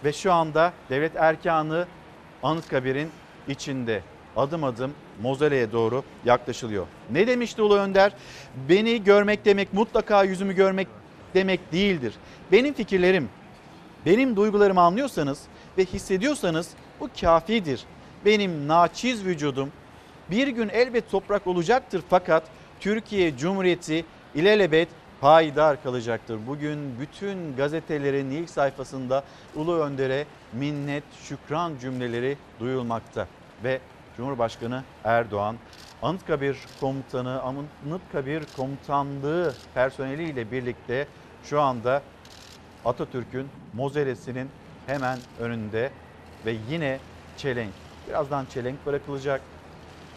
[0.04, 1.86] ve şu anda devlet erkanı
[2.44, 3.10] Anıtkabir'in
[3.48, 4.04] içinde
[4.36, 4.92] adım adım
[5.22, 6.88] mozoleye doğru yaklaşılıyor.
[7.12, 8.12] Ne demişti Ulu Önder?
[8.70, 10.88] Beni görmek demek mutlaka yüzümü görmek
[11.34, 12.14] demek değildir.
[12.52, 13.30] Benim fikirlerim,
[14.06, 15.42] benim duygularımı anlıyorsanız
[15.78, 17.84] ve hissediyorsanız bu kafidir.
[18.26, 19.72] Benim naçiz vücudum
[20.32, 22.44] bir gün elbet toprak olacaktır fakat
[22.80, 24.06] Türkiye Cumhuriyeti
[24.36, 24.90] ilelebet
[25.22, 26.40] payidar kalacaktır.
[26.48, 29.24] Bugün bütün gazetelerin ilk sayfasında
[29.56, 33.28] Ulu Önder'e minnet, şükran cümleleri duyulmakta.
[33.64, 33.80] Ve
[34.18, 35.56] Cumhurbaşkanı Erdoğan
[36.02, 41.08] Anıtkabir komutanı, Anıtkabir komutanlığı personeliyle birlikte
[41.44, 42.02] şu anda
[42.86, 44.50] Atatürk'ün mozelesinin
[44.92, 45.92] hemen önünde
[46.46, 47.00] ve yine
[47.38, 47.74] çelenk.
[48.10, 49.42] Birazdan çelenk bırakılacak.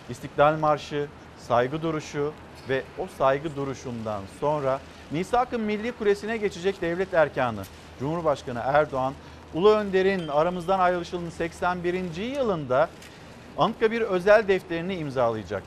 [0.09, 1.07] İstiklal Marşı,
[1.39, 2.33] saygı duruşu
[2.69, 7.63] ve o saygı duruşundan sonra Misak-ı Milli Kulesi'ne geçecek devlet erkanı
[8.01, 9.15] Cumhurbaşkanı Erdoğan
[9.55, 12.23] Ulu Önder'in aramızdan ayrılışının 81.
[12.23, 12.89] yılında
[13.59, 15.63] Anıtkabir özel defterini imzalayacak.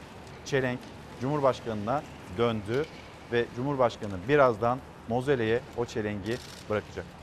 [0.46, 0.80] Çelenk
[1.22, 2.02] Cumhurbaşkanı'na
[2.38, 2.86] döndü
[3.32, 6.38] ve Cumhurbaşkanı birazdan Mozeleye o çelengi
[6.70, 7.17] bırakacak.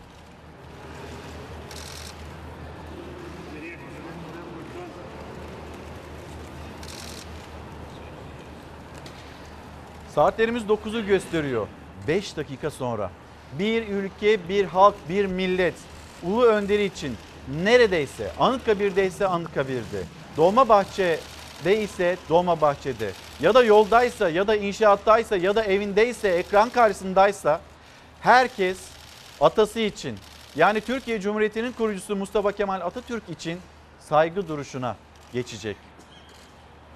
[10.15, 11.67] Saatlerimiz 9'u gösteriyor.
[12.09, 13.11] 5 dakika sonra
[13.59, 15.75] bir ülke, bir halk, bir millet
[16.23, 17.17] Ulu Önderi için
[17.65, 20.03] neredeyse Anıtkabir'deyse Anıtkabir'de,
[20.37, 21.21] Dolmabahçe
[21.65, 27.61] değilse Dolmabahçe'de ya da yoldaysa ya da inşaattaysa ya da evindeyse ekran karşısındaysa
[28.21, 28.79] herkes
[29.41, 30.19] atası için
[30.57, 33.61] yani Türkiye Cumhuriyeti'nin kurucusu Mustafa Kemal Atatürk için
[34.01, 34.97] saygı duruşuna
[35.33, 35.77] geçecek.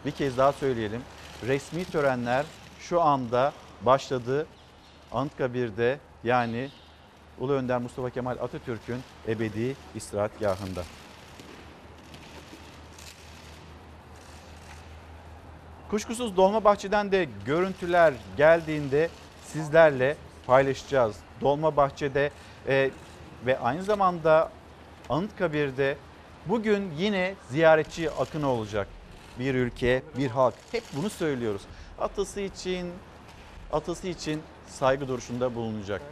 [0.07, 1.03] Bir kez daha söyleyelim.
[1.47, 2.45] Resmi törenler
[2.89, 4.47] şu anda başladı.
[5.13, 6.71] Anıtkabir'de yani
[7.39, 10.83] Ulu Önder Mustafa Kemal Atatürk'ün ebedi istirahatgahında.
[15.91, 19.09] Kuşkusuz Dolmabahçe'den de görüntüler geldiğinde
[19.45, 21.17] sizlerle paylaşacağız.
[21.41, 22.31] Dolmabahçe'de
[22.69, 22.91] e,
[23.47, 24.51] ve aynı zamanda
[25.09, 25.97] Anıtkabir'de
[26.47, 28.89] bugün yine ziyaretçi akını olacak.
[29.39, 30.55] Bir ülke, bir halk.
[30.73, 31.63] Hep bunu söylüyoruz.
[32.01, 32.93] Atası için,
[33.73, 36.03] atası için saygı duruşunda bulunacak.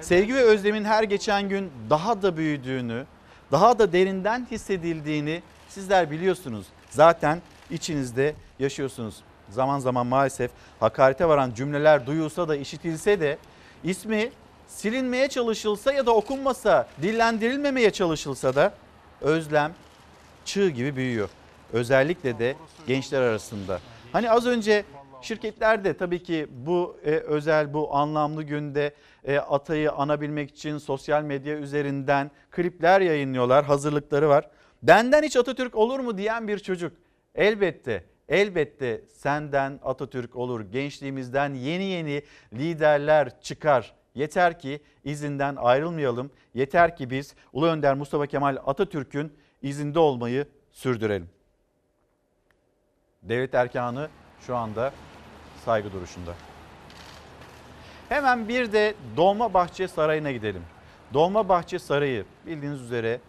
[0.00, 3.06] Sevgi ve özlemin her geçen gün daha da büyüdüğünü,
[3.52, 6.66] daha da derinden hissedildiğini sizler biliyorsunuz.
[6.90, 9.14] Zaten içinizde yaşıyorsunuz.
[9.50, 13.38] Zaman zaman maalesef hakarete varan cümleler duyulsa da işitilse de
[13.84, 14.30] ismi
[14.68, 18.72] silinmeye çalışılsa ya da okunmasa, dillendirilmemeye çalışılsa da
[19.20, 19.72] özlem
[20.44, 21.28] çığ gibi büyüyor.
[21.72, 23.80] Özellikle de gençler arasında.
[24.12, 24.84] Hani az önce
[25.22, 31.22] şirketler de tabii ki bu e, özel bu anlamlı günde e, Atay'ı anabilmek için sosyal
[31.22, 33.64] medya üzerinden klipler yayınlıyorlar.
[33.64, 34.50] Hazırlıkları var.
[34.82, 36.92] Benden hiç Atatürk olur mu diyen bir çocuk.
[37.34, 40.60] Elbette elbette senden Atatürk olur.
[40.60, 43.94] Gençliğimizden yeni yeni liderler çıkar.
[44.14, 46.30] Yeter ki izinden ayrılmayalım.
[46.54, 51.30] Yeter ki biz Ulu Önder Mustafa Kemal Atatürk'ün izinde olmayı sürdürelim.
[53.22, 54.08] Devlet erkanı
[54.46, 54.92] şu anda
[55.64, 56.34] saygı duruşunda.
[58.08, 60.62] Hemen bir de Dolmabahçe Sarayı'na gidelim.
[61.14, 63.20] Dolmabahçe Sarayı bildiğiniz üzere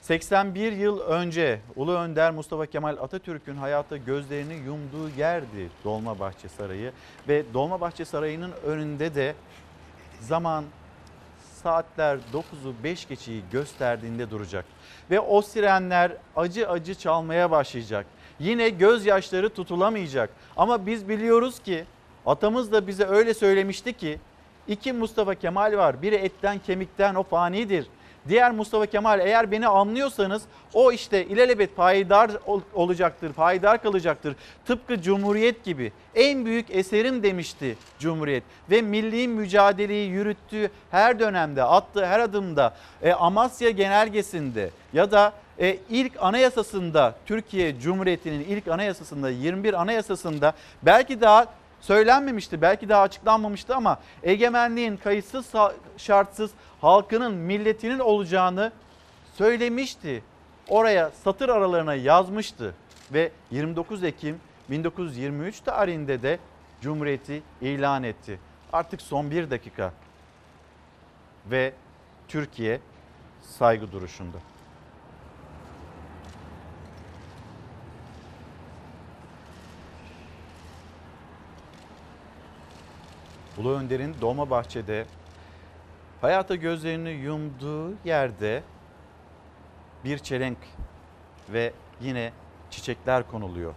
[0.00, 6.92] 81 yıl önce Ulu Önder Mustafa Kemal Atatürk'ün hayata gözlerini yumduğu yerdi Dolmabahçe Sarayı
[7.28, 9.34] ve Dolmabahçe Sarayı'nın önünde de
[10.20, 10.64] zaman
[11.62, 14.64] saatler 9'u 5 geçeyi gösterdiğinde duracak
[15.10, 18.06] ve o sirenler acı acı çalmaya başlayacak.
[18.40, 21.84] Yine gözyaşları tutulamayacak ama biz biliyoruz ki
[22.26, 24.18] atamız da bize öyle söylemişti ki
[24.68, 26.02] iki Mustafa Kemal var.
[26.02, 27.86] Biri etten kemikten o fanidir.
[28.28, 30.42] Diğer Mustafa Kemal eğer beni anlıyorsanız
[30.74, 32.30] o işte ilelebet payidar
[32.74, 34.36] olacaktır, payidar kalacaktır.
[34.66, 42.06] Tıpkı Cumhuriyet gibi en büyük eserim demişti Cumhuriyet ve milli mücadeleyi yürüttüğü her dönemde, attığı
[42.06, 49.74] her adımda e, Amasya Genelgesi'nde ya da e, ilk anayasasında Türkiye Cumhuriyeti'nin ilk anayasasında 21
[49.74, 51.46] anayasasında belki daha
[51.80, 55.46] söylenmemişti, belki daha açıklanmamıştı ama egemenliğin kayıtsız
[55.96, 58.72] şartsız halkının, milletinin olacağını
[59.34, 60.22] söylemişti.
[60.68, 62.74] Oraya satır aralarına yazmıştı
[63.12, 64.40] ve 29 Ekim
[64.70, 66.38] 1923 tarihinde de
[66.80, 68.38] Cumhuriyeti ilan etti.
[68.72, 69.92] Artık son bir dakika
[71.50, 71.72] ve
[72.28, 72.80] Türkiye
[73.42, 74.36] saygı duruşunda.
[83.58, 85.06] Ulu Önder'in Dolmabahçe'de
[86.20, 88.62] hayata gözlerini yumduğu yerde
[90.04, 90.58] bir çelenk
[91.48, 92.32] ve yine
[92.70, 93.74] çiçekler konuluyor.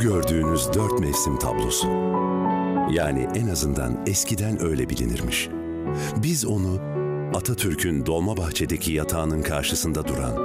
[0.00, 1.88] Gördüğünüz dört mevsim tablosu.
[2.90, 5.48] Yani en azından eskiden öyle bilinirmiş.
[6.22, 6.80] Biz onu
[7.34, 10.36] Atatürk'ün Dolmabahçe'deki yatağının karşısında duran,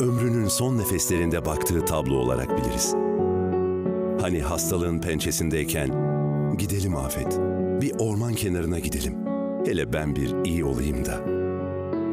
[0.00, 2.94] ömrünün son nefeslerinde baktığı tablo olarak biliriz.
[4.20, 5.88] Hani hastalığın pençesindeyken,
[6.58, 7.40] gidelim Afet,
[7.80, 9.14] bir orman kenarına gidelim.
[9.66, 11.20] Hele ben bir iyi olayım da.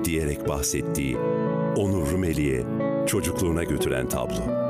[0.06, 1.18] Diyerek bahsettiği,
[1.76, 2.64] onu Rumeli'ye,
[3.08, 4.61] çocukluğuna götüren tablo.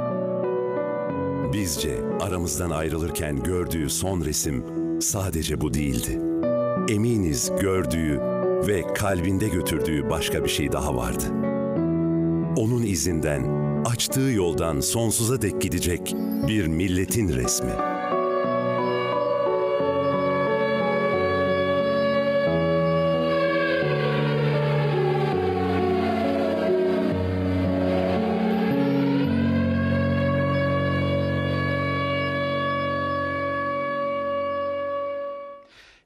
[1.53, 4.63] Bizce aramızdan ayrılırken gördüğü son resim
[5.01, 6.19] sadece bu değildi.
[6.93, 8.19] Eminiz gördüğü
[8.67, 11.23] ve kalbinde götürdüğü başka bir şey daha vardı.
[12.57, 13.43] Onun izinden,
[13.85, 16.15] açtığı yoldan sonsuza dek gidecek
[16.47, 17.90] bir milletin resmi.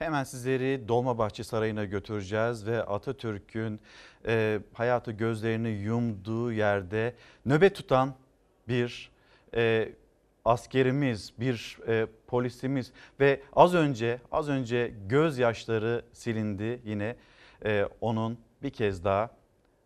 [0.05, 3.79] Hemen sizleri Dolmabahçe Sarayı'na götüreceğiz ve Atatürk'ün
[4.27, 8.15] e, hayatı gözlerini yumduğu yerde nöbet tutan
[8.67, 9.11] bir
[9.55, 9.89] e,
[10.45, 17.15] askerimiz, bir e, polisimiz ve az önce az önce gözyaşları silindi yine
[17.65, 19.29] e, onun bir kez daha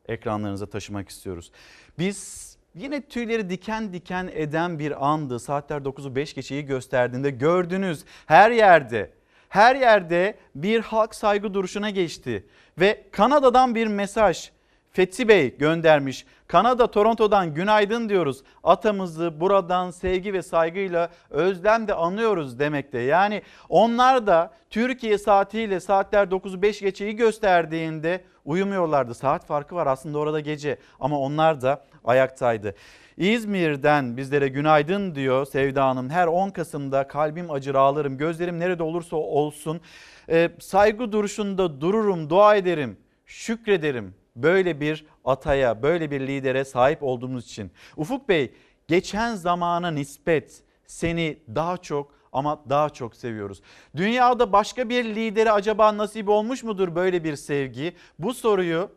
[0.08, 1.52] ekranlarınıza taşımak istiyoruz.
[2.00, 5.40] Biz Yine tüyleri diken diken eden bir andı.
[5.40, 9.19] Saatler 9'u 5 geçeyi gösterdiğinde gördünüz her yerde
[9.50, 12.46] her yerde bir halk saygı duruşuna geçti
[12.80, 14.52] ve Kanada'dan bir mesaj
[14.92, 16.26] Fethi Bey göndermiş.
[16.48, 18.44] Kanada Toronto'dan günaydın diyoruz.
[18.64, 23.00] Atamızı buradan sevgi ve saygıyla özlemle anıyoruz demekte.
[23.00, 29.14] Yani onlar da Türkiye saatiyle saatler 9'u 5 geçeyi gösterdiğinde uyumuyorlardı.
[29.14, 32.76] Saat farkı var aslında orada gece ama onlar da ayaktaydı.
[33.20, 36.10] İzmir'den bizlere günaydın diyor Sevda Hanım.
[36.10, 38.18] Her 10 Kasım'da kalbim acır ağlarım.
[38.18, 39.82] Gözlerim nerede olursa olsun.
[40.30, 44.16] Ee, saygı duruşunda dururum, dua ederim, şükrederim.
[44.36, 47.72] Böyle bir ataya, böyle bir lidere sahip olduğumuz için.
[47.98, 48.54] Ufuk Bey,
[48.88, 53.62] geçen zamana nispet seni daha çok ama daha çok seviyoruz.
[53.96, 57.94] Dünyada başka bir lidere acaba nasip olmuş mudur böyle bir sevgi?
[58.20, 58.90] Bu soruyu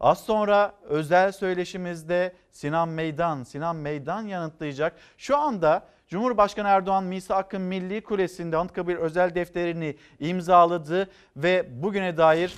[0.00, 4.96] Az sonra özel söyleşimizde Sinan Meydan, Sinan Meydan yanıtlayacak.
[5.18, 12.54] Şu anda Cumhurbaşkanı Erdoğan Misak-ı Milli Kulesi'nde Anıtkabir özel defterini imzaladı ve bugüne dair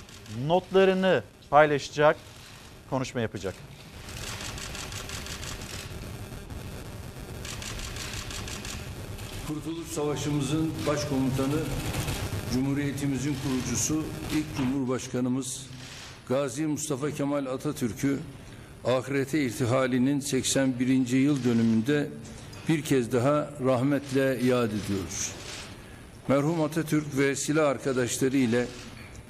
[0.47, 2.17] notlarını paylaşacak,
[2.89, 3.55] konuşma yapacak.
[9.47, 11.59] Kurtuluş Savaşımızın başkomutanı,
[12.53, 15.67] Cumhuriyetimizin kurucusu, ilk Cumhurbaşkanımız
[16.31, 18.17] Gazi Mustafa Kemal Atatürk'ü
[18.85, 21.07] ahirete irtihalinin 81.
[21.07, 22.07] yıl dönümünde
[22.69, 25.31] bir kez daha rahmetle yad ediyoruz.
[26.27, 28.65] Merhum Atatürk ve silah arkadaşları ile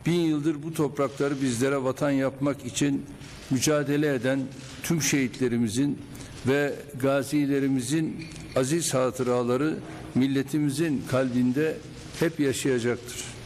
[0.05, 3.05] bin yıldır bu toprakları bizlere vatan yapmak için
[3.51, 4.39] mücadele eden
[4.83, 5.99] tüm şehitlerimizin
[6.47, 8.25] ve gazilerimizin
[8.55, 9.77] aziz hatıraları
[10.15, 11.77] milletimizin kalbinde
[12.19, 13.40] hep yaşayacaktır.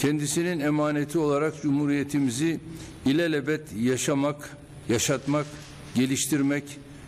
[0.00, 2.60] Kendisinin emaneti olarak Cumhuriyetimizi
[3.06, 4.56] ilelebet yaşamak,
[4.88, 5.46] yaşatmak,
[5.94, 6.64] geliştirmek,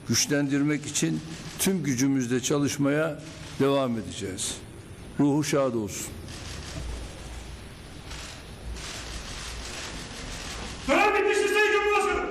[0.08, 1.20] güçlendirmek için
[1.58, 3.22] tüm gücümüzle çalışmaya
[3.60, 4.56] devam edeceğiz.
[5.20, 6.06] Ruhu şad olsun.
[10.86, 12.30] Tören bitmiştir Sayın Cumhurbaşkanı.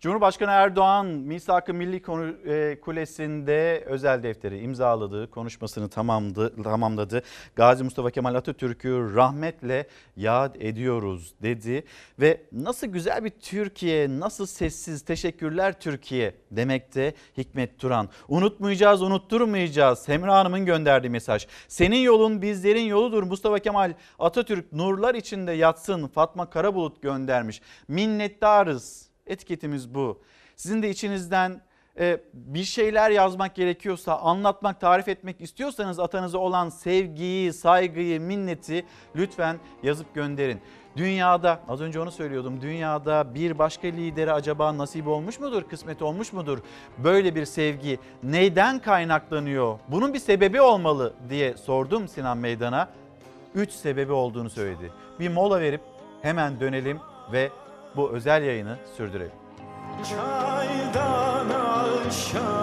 [0.00, 7.22] Cumhurbaşkanı Erdoğan Misak-ı Milli e, Kulesi'nde özel defteri imzaladı, konuşmasını tamamladı, tamamladı.
[7.56, 9.86] Gazi Mustafa Kemal Atatürk'ü rahmetle
[10.16, 11.84] yad ediyoruz dedi
[12.20, 18.08] ve nasıl güzel bir Türkiye, nasıl sessiz teşekkürler Türkiye demekte Hikmet Turan.
[18.28, 19.98] Unutmayacağız, unutturmayacağız.
[19.98, 21.46] Semra Hanım'ın gönderdiği mesaj.
[21.68, 23.22] Senin yolun bizlerin yoludur.
[23.22, 26.06] Mustafa Kemal Atatürk nurlar içinde yatsın.
[26.06, 27.62] Fatma Karabulut göndermiş.
[27.88, 30.22] Minnettarız etiketimiz bu.
[30.56, 31.60] Sizin de içinizden
[31.98, 39.56] e, bir şeyler yazmak gerekiyorsa, anlatmak, tarif etmek istiyorsanız atanıza olan sevgiyi, saygıyı, minneti lütfen
[39.82, 40.60] yazıp gönderin.
[40.96, 46.32] Dünyada, az önce onu söylüyordum, dünyada bir başka lidere acaba nasip olmuş mudur, kısmet olmuş
[46.32, 46.58] mudur?
[46.98, 49.78] Böyle bir sevgi neyden kaynaklanıyor?
[49.88, 52.88] Bunun bir sebebi olmalı diye sordum Sinan Meydan'a.
[53.54, 54.92] Üç sebebi olduğunu söyledi.
[55.20, 55.80] Bir mola verip
[56.22, 56.98] hemen dönelim
[57.32, 57.50] ve
[57.96, 59.32] bu özel yayını sürdürelim.
[60.08, 61.46] Çaydan
[62.08, 62.59] aşağıya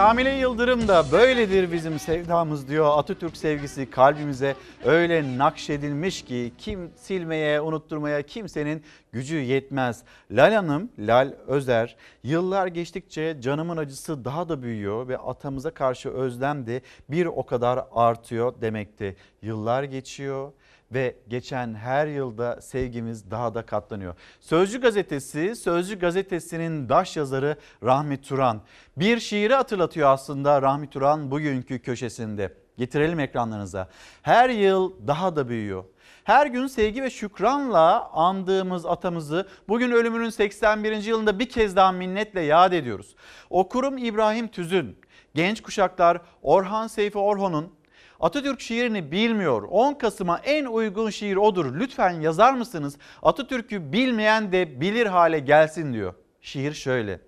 [0.00, 2.98] Kamile Yıldırım da böyledir bizim sevdamız diyor.
[2.98, 8.82] Atatürk sevgisi kalbimize öyle nakşedilmiş ki kim silmeye, unutturmaya kimsenin
[9.12, 10.02] gücü yetmez.
[10.30, 16.66] Lal Hanım, Lal Özer, yıllar geçtikçe canımın acısı daha da büyüyor ve atamıza karşı özlem
[16.66, 16.80] de
[17.10, 19.16] bir o kadar artıyor demekti.
[19.42, 20.52] Yıllar geçiyor
[20.92, 24.14] ve geçen her yılda sevgimiz daha da katlanıyor.
[24.40, 28.60] Sözcü gazetesi, Sözcü gazetesinin baş yazarı Rahmi Turan
[28.96, 32.54] bir şiiri hatırlatıyor aslında Rahmi Turan bugünkü köşesinde.
[32.78, 33.88] Getirelim ekranlarınıza.
[34.22, 35.84] Her yıl daha da büyüyor.
[36.24, 41.04] Her gün sevgi ve şükranla andığımız atamızı bugün ölümünün 81.
[41.04, 43.16] yılında bir kez daha minnetle yad ediyoruz.
[43.50, 44.98] Okurum İbrahim Tüzün,
[45.34, 47.72] genç kuşaklar Orhan Seyfi Orhon'un
[48.20, 49.62] Atatürk şiirini bilmiyor.
[49.70, 51.74] 10 Kasım'a en uygun şiir odur.
[51.74, 52.96] Lütfen yazar mısınız?
[53.22, 56.14] Atatürk'ü bilmeyen de bilir hale gelsin diyor.
[56.40, 57.20] Şiir şöyle.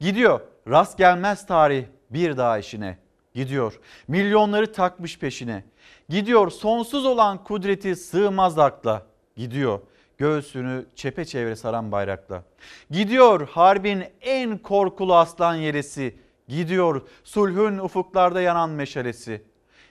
[0.00, 2.98] Gidiyor rast gelmez tarih bir daha işine.
[3.34, 5.64] Gidiyor milyonları takmış peşine.
[6.08, 9.06] Gidiyor sonsuz olan kudreti sığmaz akla.
[9.36, 9.80] Gidiyor
[10.18, 12.42] göğsünü çepeçevre saran bayrakla.
[12.90, 16.16] Gidiyor harbin en korkulu aslan yeresi.
[16.48, 19.42] Gidiyor sulhün ufuklarda yanan meşalesi.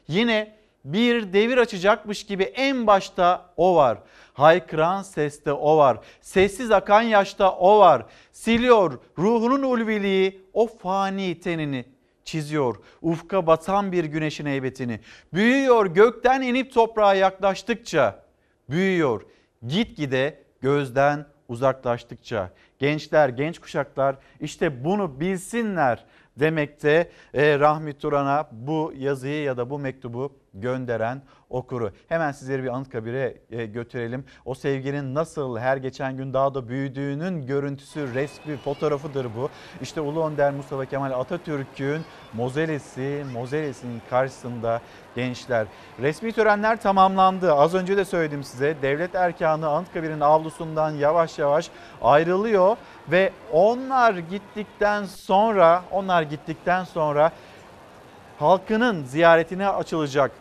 [0.07, 3.97] Yine bir devir açacakmış gibi en başta o var.
[4.33, 5.97] Haykıran seste o var.
[6.21, 8.05] Sessiz akan yaşta o var.
[8.31, 11.85] Siliyor ruhunun ulviliği o fani tenini
[12.23, 12.75] çiziyor.
[13.01, 14.99] Ufka batan bir güneşin heybetini.
[15.33, 18.25] Büyüyor gökten inip toprağa yaklaştıkça.
[18.69, 19.21] Büyüyor
[19.67, 22.49] gitgide gözden uzaklaştıkça.
[22.79, 26.05] Gençler, genç kuşaklar işte bunu bilsinler
[26.39, 31.21] demekte e, Rahmi Turan'a bu yazıyı ya da bu mektubu gönderen
[31.55, 31.91] okuru.
[32.09, 34.25] Hemen sizleri bir Anıtkabir'e e, götürelim.
[34.45, 39.49] O sevginin nasıl her geçen gün daha da büyüdüğünün görüntüsü, resmi, fotoğrafıdır bu.
[39.81, 42.01] İşte Ulu Önder Mustafa Kemal Atatürk'ün
[42.33, 44.81] mozelesi, mozelesinin karşısında
[45.15, 45.67] gençler.
[46.01, 47.53] Resmi törenler tamamlandı.
[47.53, 48.75] Az önce de söyledim size.
[48.81, 51.69] Devlet erkanı Anıtkabir'in avlusundan yavaş yavaş
[52.01, 52.77] ayrılıyor
[53.11, 57.31] ve onlar gittikten sonra onlar gittikten sonra
[58.39, 60.31] halkının ziyaretine açılacak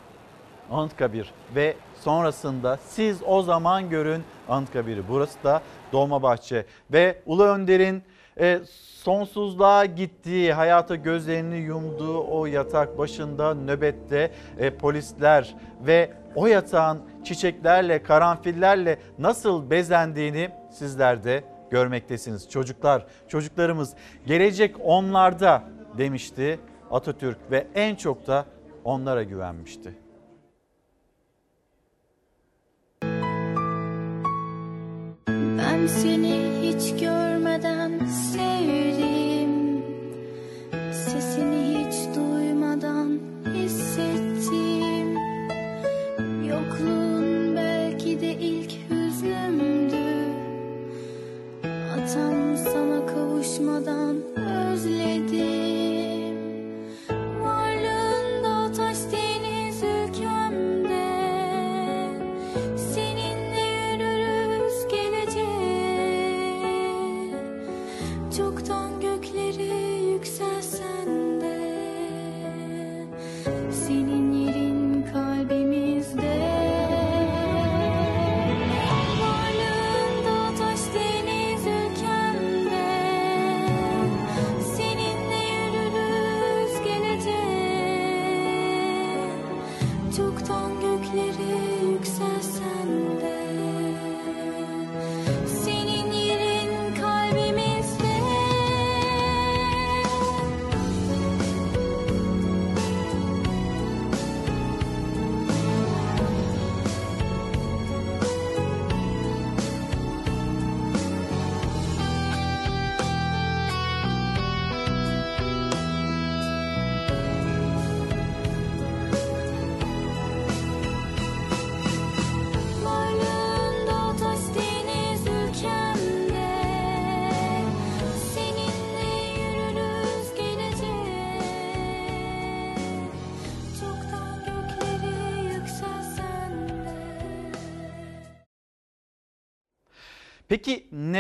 [0.71, 5.09] Anıtkabir ve sonrasında siz o zaman görün Anıtkabir'i.
[5.09, 5.63] Burası da
[5.93, 8.03] Dolmabahçe ve Ulu Önder'in
[8.41, 8.61] e,
[9.03, 18.03] sonsuzluğa gittiği, hayata gözlerini yumduğu o yatak başında nöbette e, polisler ve o yatağın çiçeklerle,
[18.03, 22.51] karanfillerle nasıl bezendiğini sizler de görmektesiniz.
[22.51, 23.95] Çocuklar, çocuklarımız
[24.27, 25.63] gelecek onlarda
[25.99, 26.59] demişti
[26.91, 28.45] Atatürk ve en çok da
[28.85, 30.04] onlara güvenmişti.
[35.89, 39.83] Seni hiç görmeden sevdim.
[40.93, 43.21] Sesini hiç duymadan
[43.55, 45.19] hissettim.
[46.49, 50.05] Yokluğun belki de ilk hüznümdü.
[51.65, 55.34] Atam sana kavuşmadan özledim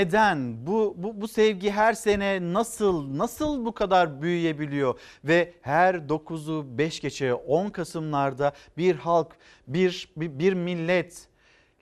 [0.04, 6.78] neden bu, bu bu sevgi her sene nasıl nasıl bu kadar büyüyebiliyor ve her 9'u
[6.78, 9.36] 5 geçe 10 Kasımlarda bir halk
[9.68, 11.28] bir, bir, millet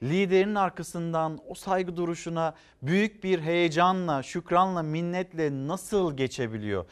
[0.02, 6.84] liderinin arkasından o saygı duruşuna büyük bir heyecanla, şükranla, minnetle nasıl geçebiliyor?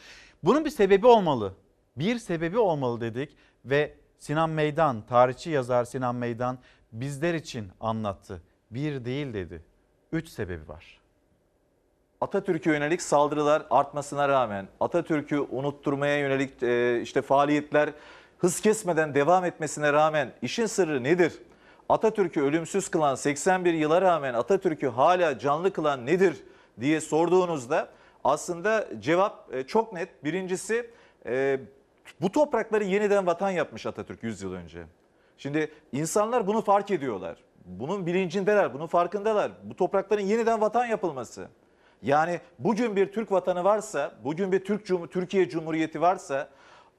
[0.43, 1.53] Bunun bir sebebi olmalı.
[1.97, 6.59] Bir sebebi olmalı dedik ve Sinan Meydan, tarihçi yazar Sinan Meydan
[6.91, 8.41] bizler için anlattı.
[8.71, 9.63] Bir değil dedi.
[10.11, 11.00] Üç sebebi var.
[12.21, 17.89] Atatürk'e yönelik saldırılar artmasına rağmen Atatürk'ü unutturmaya yönelik e, işte faaliyetler
[18.37, 21.33] hız kesmeden devam etmesine rağmen işin sırrı nedir?
[21.89, 26.43] Atatürk'ü ölümsüz kılan 81 yıla rağmen Atatürk'ü hala canlı kılan nedir
[26.79, 27.89] diye sorduğunuzda
[28.23, 30.23] aslında cevap e, çok net.
[30.23, 30.89] Birincisi
[31.25, 31.59] e,
[32.21, 34.83] bu toprakları yeniden vatan yapmış Atatürk 100 yıl önce.
[35.37, 37.37] Şimdi insanlar bunu fark ediyorlar.
[37.65, 39.51] Bunun bilincindeler, bunun farkındalar.
[39.63, 41.47] Bu toprakların yeniden vatan yapılması.
[42.01, 46.49] Yani bugün bir Türk vatanı varsa, bugün bir Türk Cum- Türkiye Cumhuriyeti varsa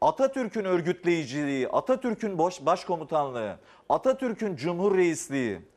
[0.00, 3.56] Atatürk'ün örgütleyiciliği, Atatürk'ün baş, başkomutanlığı,
[3.88, 4.98] Atatürk'ün Cumhur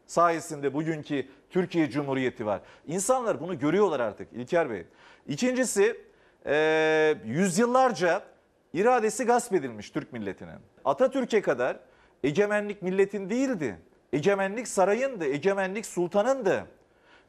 [0.06, 2.62] sayesinde bugünkü Türkiye Cumhuriyeti var.
[2.88, 4.86] İnsanlar bunu görüyorlar artık İlker Bey.
[5.28, 6.02] İkincisi
[6.46, 8.24] e, yüzyıllarca
[8.74, 10.60] iradesi gasp edilmiş Türk milletinin.
[10.86, 11.80] Atatürk'e kadar
[12.24, 13.78] egemenlik milletin değildi.
[14.14, 16.66] Egemenlik sarayındı, egemenlik sultanındı.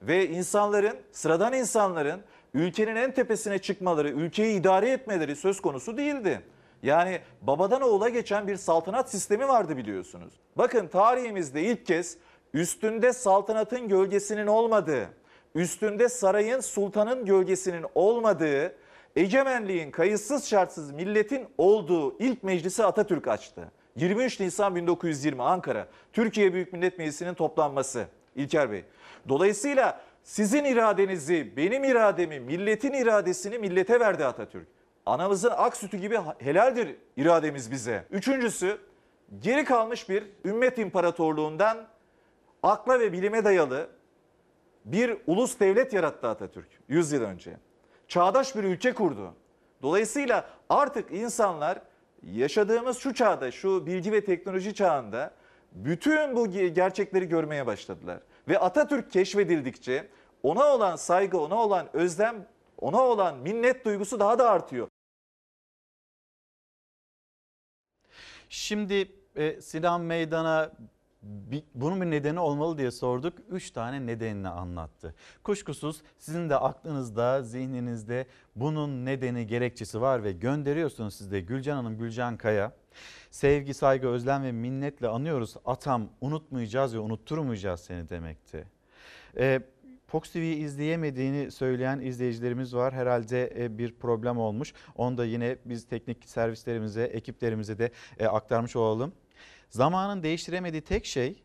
[0.03, 2.21] Ve insanların, sıradan insanların
[2.55, 6.43] ülkenin en tepesine çıkmaları, ülkeyi idare etmeleri söz konusu değildi.
[6.83, 10.33] Yani babadan oğula geçen bir saltanat sistemi vardı biliyorsunuz.
[10.57, 12.17] Bakın tarihimizde ilk kez
[12.55, 15.07] üstünde saltanatın gölgesinin olmadığı,
[15.55, 18.75] üstünde sarayın sultanın gölgesinin olmadığı,
[19.17, 23.73] egemenliğin kayıtsız şartsız milletin olduğu ilk meclisi Atatürk açtı.
[23.97, 28.85] 23 Nisan 1920 Ankara Türkiye Büyük Millet Meclisi'nin toplanması İlker Bey.
[29.29, 34.69] Dolayısıyla sizin iradenizi, benim irademi, milletin iradesini millete verdi Atatürk.
[35.07, 38.05] Anamızın ak sütü gibi helaldir irademiz bize.
[38.11, 38.79] Üçüncüsü
[39.39, 41.87] geri kalmış bir ümmet imparatorluğundan
[42.63, 43.89] akla ve bilime dayalı
[44.85, 47.57] bir ulus devlet yarattı Atatürk 100 yıl önce.
[48.09, 49.35] Çağdaş bir ülke kurdu.
[49.83, 51.79] Dolayısıyla artık insanlar
[52.23, 55.31] yaşadığımız şu çağda, şu bilgi ve teknoloji çağında
[55.73, 58.19] bütün bu gerçekleri görmeye başladılar.
[58.49, 60.09] Ve Atatürk keşfedildikçe
[60.43, 62.47] ona olan saygı, ona olan özlem,
[62.79, 64.89] ona olan minnet duygusu daha da artıyor.
[68.49, 70.73] Şimdi e, Sinan Meydan'a
[71.75, 73.39] bunun bir nedeni olmalı diye sorduk.
[73.49, 75.15] Üç tane nedenini anlattı.
[75.43, 78.27] Kuşkusuz sizin de aklınızda, zihninizde
[78.57, 82.73] bunun nedeni, gerekçesi var ve gönderiyorsunuz siz de Gülcan Hanım, Gülcan Kaya.
[83.37, 85.57] Sevgi, saygı, özlem ve minnetle anıyoruz.
[85.65, 88.65] Atam unutmayacağız ve unutturmayacağız seni demekti.
[89.37, 89.61] Ee,
[90.07, 92.95] Fox TV'yi izleyemediğini söyleyen izleyicilerimiz var.
[92.95, 94.73] Herhalde e, bir problem olmuş.
[94.95, 99.13] Onu da yine biz teknik servislerimize, ekiplerimize de e, aktarmış olalım.
[99.71, 101.43] Zamanın değiştiremediği tek şey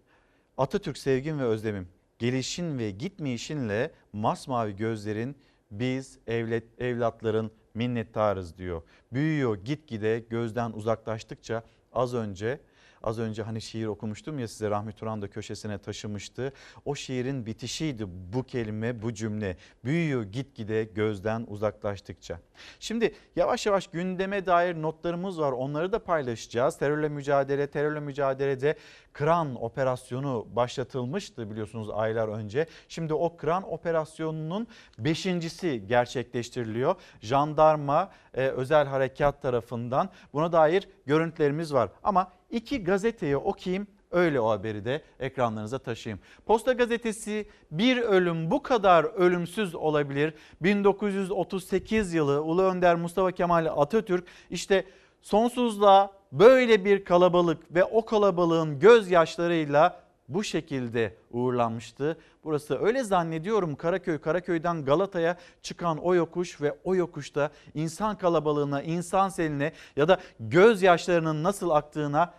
[0.57, 1.87] Atatürk sevgim ve özlemim.
[2.19, 5.35] Gelişin ve gitmeyişinle masmavi gözlerin
[5.71, 8.81] biz evlet, evlatların minnettarız diyor.
[9.13, 12.59] Büyüyor gitgide gözden uzaklaştıkça az önce
[13.03, 16.53] Az önce hani şiir okumuştum ya size Rahmi Turan da köşesine taşımıştı.
[16.85, 19.57] O şiirin bitişiydi bu kelime, bu cümle.
[19.83, 22.39] Büyüyor gitgide gözden uzaklaştıkça.
[22.79, 25.51] Şimdi yavaş yavaş gündeme dair notlarımız var.
[25.51, 26.77] Onları da paylaşacağız.
[26.77, 28.75] Terörle mücadele, terörle mücadelede
[29.13, 32.67] Kıran operasyonu başlatılmıştı biliyorsunuz aylar önce.
[32.87, 36.95] Şimdi o Kıran operasyonunun beşincisi gerçekleştiriliyor.
[37.21, 41.89] Jandarma e, özel harekat tarafından buna dair görüntülerimiz var.
[42.03, 46.19] Ama iki gazeteyi okuyayım öyle o haberi de ekranlarınıza taşıyayım.
[46.45, 50.33] Posta gazetesi bir ölüm bu kadar ölümsüz olabilir.
[50.61, 54.85] 1938 yılı Ulu Önder Mustafa Kemal Atatürk işte
[55.21, 62.17] sonsuzluğa böyle bir kalabalık ve o kalabalığın gözyaşlarıyla bu şekilde uğurlanmıştı.
[62.43, 69.29] Burası öyle zannediyorum Karaköy, Karaköy'den Galata'ya çıkan o yokuş ve o yokuşta insan kalabalığına, insan
[69.29, 72.33] seline ya da gözyaşlarının nasıl aktığına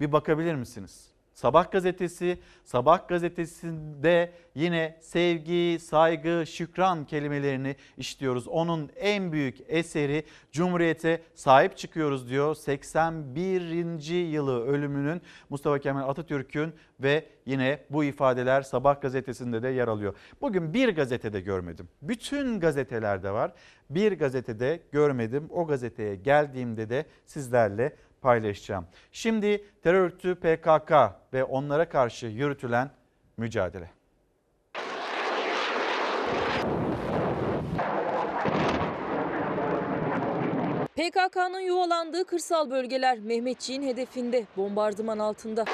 [0.00, 1.16] bir bakabilir misiniz?
[1.36, 8.48] Sabah gazetesi, Sabah gazetesinde yine sevgi, saygı, şükran kelimelerini işliyoruz.
[8.48, 12.54] Onun en büyük eseri Cumhuriyete sahip çıkıyoruz diyor.
[12.54, 14.14] 81.
[14.14, 20.14] yılı ölümünün Mustafa Kemal Atatürk'ün ve yine bu ifadeler Sabah gazetesinde de yer alıyor.
[20.40, 21.88] Bugün bir gazetede görmedim.
[22.02, 23.52] Bütün gazetelerde var.
[23.90, 25.46] Bir gazetede görmedim.
[25.50, 27.96] O gazeteye geldiğimde de sizlerle
[28.26, 28.86] paylaşacağım.
[29.12, 30.92] Şimdi terör örgütü PKK
[31.32, 32.90] ve onlara karşı yürütülen
[33.36, 33.90] mücadele.
[40.96, 45.64] PKK'nın yuvalandığı kırsal bölgeler Mehmetçiğin hedefinde, bombardıman altında.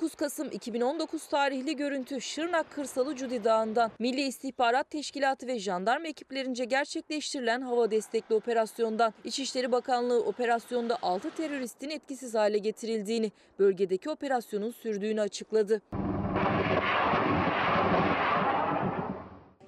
[0.00, 6.64] ...9 Kasım 2019 tarihli görüntü Şırnak Kırsalı Cudi Dağı'ndan Milli İstihbarat Teşkilatı ve jandarma ekiplerince
[6.64, 15.20] gerçekleştirilen hava destekli operasyondan İçişleri Bakanlığı operasyonda 6 teröristin etkisiz hale getirildiğini, bölgedeki operasyonun sürdüğünü
[15.20, 15.82] açıkladı.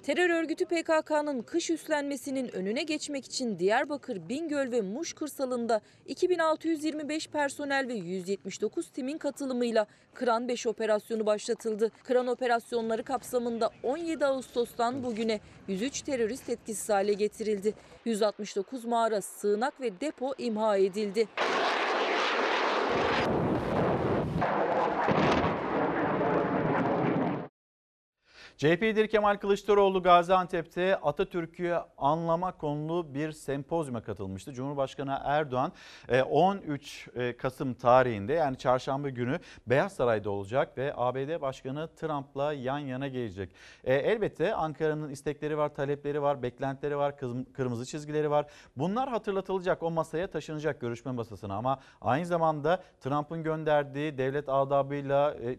[0.03, 7.87] Terör örgütü PKK'nın kış üslenmesinin önüne geçmek için Diyarbakır, Bingöl ve Muş kırsalında 2625 personel
[7.87, 11.91] ve 179 timin katılımıyla Kıran 5 operasyonu başlatıldı.
[12.03, 17.73] Kıran operasyonları kapsamında 17 Ağustos'tan bugüne 103 terörist etkisiz hale getirildi.
[18.05, 21.27] 169 mağara, sığınak ve depo imha edildi.
[28.57, 34.53] CHP lideri Kemal Kılıçdaroğlu Gaziantep'te Atatürk'ü anlama konulu bir sempozyuma katılmıştı.
[34.53, 35.71] Cumhurbaşkanı Erdoğan
[36.09, 42.53] e, 13 e, Kasım tarihinde yani çarşamba günü Beyaz Saray'da olacak ve ABD Başkanı Trump'la
[42.53, 43.49] yan yana gelecek.
[43.83, 47.15] E, Elbette Ankara'nın istekleri var, talepleri var, beklentileri var,
[47.53, 48.45] kırmızı çizgileri var.
[48.77, 55.57] Bunlar hatırlatılacak, o masaya taşınacak görüşme masasına ama aynı zamanda Trump'ın gönderdiği devlet adabıyla e,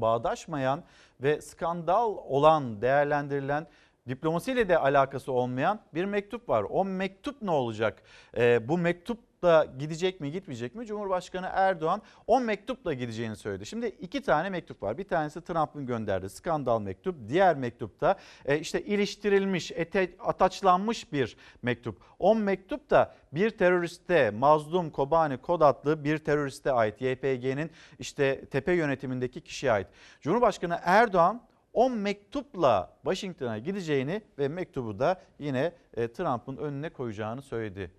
[0.00, 0.82] bağdaşmayan
[1.20, 3.66] ve skandal olan değerlendirilen
[4.08, 6.66] diplomasiyle de alakası olmayan bir mektup var.
[6.70, 8.02] O mektup ne olacak?
[8.36, 10.86] Ee, bu mektup da gidecek mi gitmeyecek mi?
[10.86, 13.66] Cumhurbaşkanı Erdoğan o mektupla gideceğini söyledi.
[13.66, 14.98] Şimdi iki tane mektup var.
[14.98, 17.28] Bir tanesi Trump'ın gönderdiği skandal mektup.
[17.28, 22.02] Diğer mektupta e, işte iliştirilmiş, ete, ataçlanmış bir mektup.
[22.18, 27.00] O mektup da bir teröriste Mazlum Kobani Kod adlı bir teröriste ait.
[27.00, 29.86] YPG'nin işte tepe yönetimindeki kişiye ait.
[30.20, 37.90] Cumhurbaşkanı Erdoğan o mektupla Washington'a gideceğini ve mektubu da yine e, Trump'ın önüne koyacağını söyledi.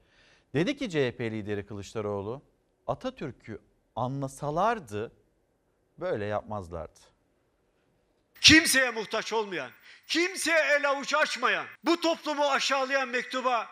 [0.53, 2.41] Dedi ki CHP lideri Kılıçdaroğlu
[2.87, 3.59] Atatürk'ü
[3.95, 5.11] anlasalardı
[5.97, 6.99] böyle yapmazlardı.
[8.41, 9.71] kimseye muhtaç olmayan,
[10.07, 13.67] kimseye el avuç açmayan, bu toplumu aşağılayan mektuba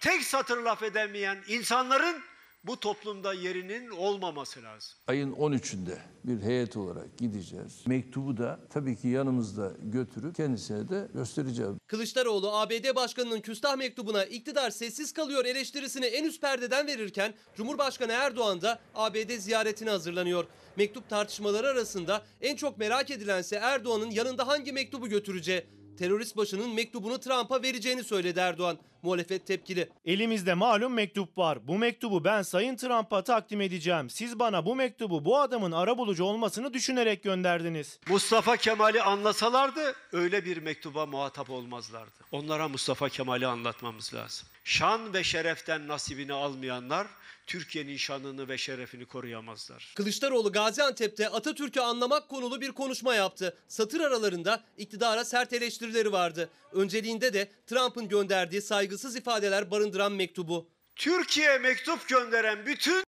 [0.00, 2.22] tek satır laf edemeyen insanların
[2.64, 4.98] bu toplumda yerinin olmaması lazım.
[5.06, 7.82] Ayın 13'ünde bir heyet olarak gideceğiz.
[7.86, 11.72] Mektubu da tabii ki yanımızda götürüp kendisine de göstereceğiz.
[11.86, 18.62] Kılıçdaroğlu ABD Başkanı'nın küstah mektubuna iktidar sessiz kalıyor eleştirisini en üst perdeden verirken Cumhurbaşkanı Erdoğan
[18.62, 20.44] da ABD ziyaretine hazırlanıyor.
[20.76, 25.66] Mektup tartışmaları arasında en çok merak edilense Erdoğan'ın yanında hangi mektubu götüreceği.
[25.98, 28.78] Terörist başının mektubunu Trump'a vereceğini söyledi Erdoğan.
[29.02, 29.88] Muhalefet tepkili.
[30.04, 31.68] Elimizde malum mektup var.
[31.68, 34.10] Bu mektubu ben Sayın Trump'a takdim edeceğim.
[34.10, 37.98] Siz bana bu mektubu bu adamın arabulucu olmasını düşünerek gönderdiniz.
[38.08, 42.12] Mustafa Kemal'i anlasalardı öyle bir mektuba muhatap olmazlardı.
[42.32, 44.48] Onlara Mustafa Kemal'i anlatmamız lazım.
[44.64, 47.06] Şan ve şereften nasibini almayanlar
[47.46, 49.92] Türkiye'nin şanını ve şerefini koruyamazlar.
[49.96, 53.58] Kılıçdaroğlu Gaziantep'te Atatürk'ü anlamak konulu bir konuşma yaptı.
[53.68, 56.50] Satır aralarında iktidara sert eleştirileri vardı.
[56.72, 58.62] Önceliğinde de Trump'ın gönderdiği
[58.92, 60.68] saygısız ifadeler barındıran mektubu.
[60.96, 63.04] Türkiye'ye mektup gönderen bütün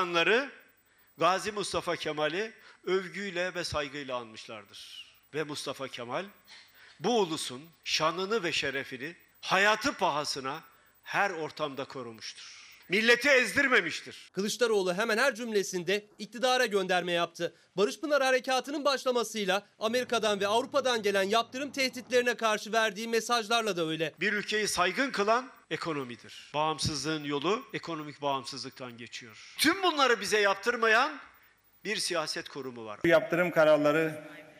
[0.00, 0.50] insanları
[1.18, 2.52] Gazi Mustafa Kemal'i
[2.84, 5.06] övgüyle ve saygıyla anmışlardır.
[5.34, 6.24] Ve Mustafa Kemal
[7.00, 10.62] bu ulusun şanını ve şerefini hayatı pahasına
[11.02, 12.59] her ortamda korumuştur.
[12.90, 14.30] Milleti ezdirmemiştir.
[14.32, 17.54] Kılıçdaroğlu hemen her cümlesinde iktidara gönderme yaptı.
[17.76, 24.14] Barış Pınar Harekatı'nın başlamasıyla Amerika'dan ve Avrupa'dan gelen yaptırım tehditlerine karşı verdiği mesajlarla da öyle.
[24.20, 26.50] Bir ülkeyi saygın kılan ekonomidir.
[26.54, 29.54] Bağımsızlığın yolu ekonomik bağımsızlıktan geçiyor.
[29.58, 31.20] Tüm bunları bize yaptırmayan
[31.84, 33.00] bir siyaset kurumu var.
[33.04, 33.50] Bu yaptırım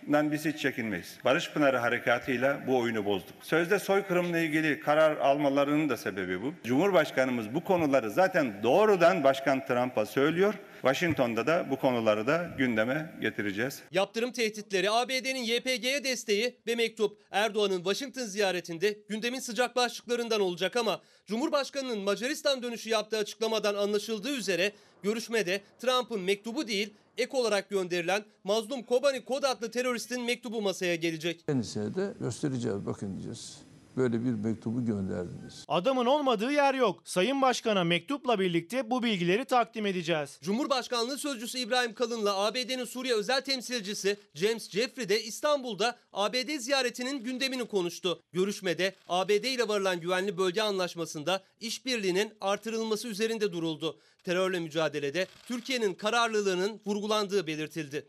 [0.01, 1.19] kararlarından biz hiç çekinmeyiz.
[1.25, 3.35] Barış Pınarı harekatıyla bu oyunu bozduk.
[3.43, 6.55] Sözde soykırımla ilgili karar almalarının da sebebi bu.
[6.65, 10.55] Cumhurbaşkanımız bu konuları zaten doğrudan Başkan Trump'a söylüyor.
[10.83, 13.83] Washington'da da bu konuları da gündeme getireceğiz.
[13.93, 21.01] Yaptırım tehditleri, ABD'nin YPG'ye desteği ve mektup Erdoğan'ın Washington ziyaretinde gündemin sıcak başlıklarından olacak ama
[21.27, 24.73] Cumhurbaşkanı'nın Macaristan dönüşü yaptığı açıklamadan anlaşıldığı üzere
[25.03, 31.47] görüşmede Trump'ın mektubu değil ek olarak gönderilen Mazlum Kobani Kod adlı teröristin mektubu masaya gelecek.
[31.47, 32.87] Kendisine de göstereceğiz.
[32.87, 33.57] Bakın diyeceğiz.
[33.97, 35.65] Böyle bir mektubu gönderdiniz.
[35.69, 37.01] Adamın olmadığı yer yok.
[37.05, 40.39] Sayın Başkan'a mektupla birlikte bu bilgileri takdim edeceğiz.
[40.43, 47.65] Cumhurbaşkanlığı Sözcüsü İbrahim Kalın'la ABD'nin Suriye özel temsilcisi James Jeffrey de İstanbul'da ABD ziyaretinin gündemini
[47.65, 48.23] konuştu.
[48.33, 53.99] Görüşmede ABD ile varılan güvenli bölge anlaşmasında işbirliğinin artırılması üzerinde duruldu.
[54.25, 58.07] Terörle mücadelede Türkiye'nin kararlılığının vurgulandığı belirtildi.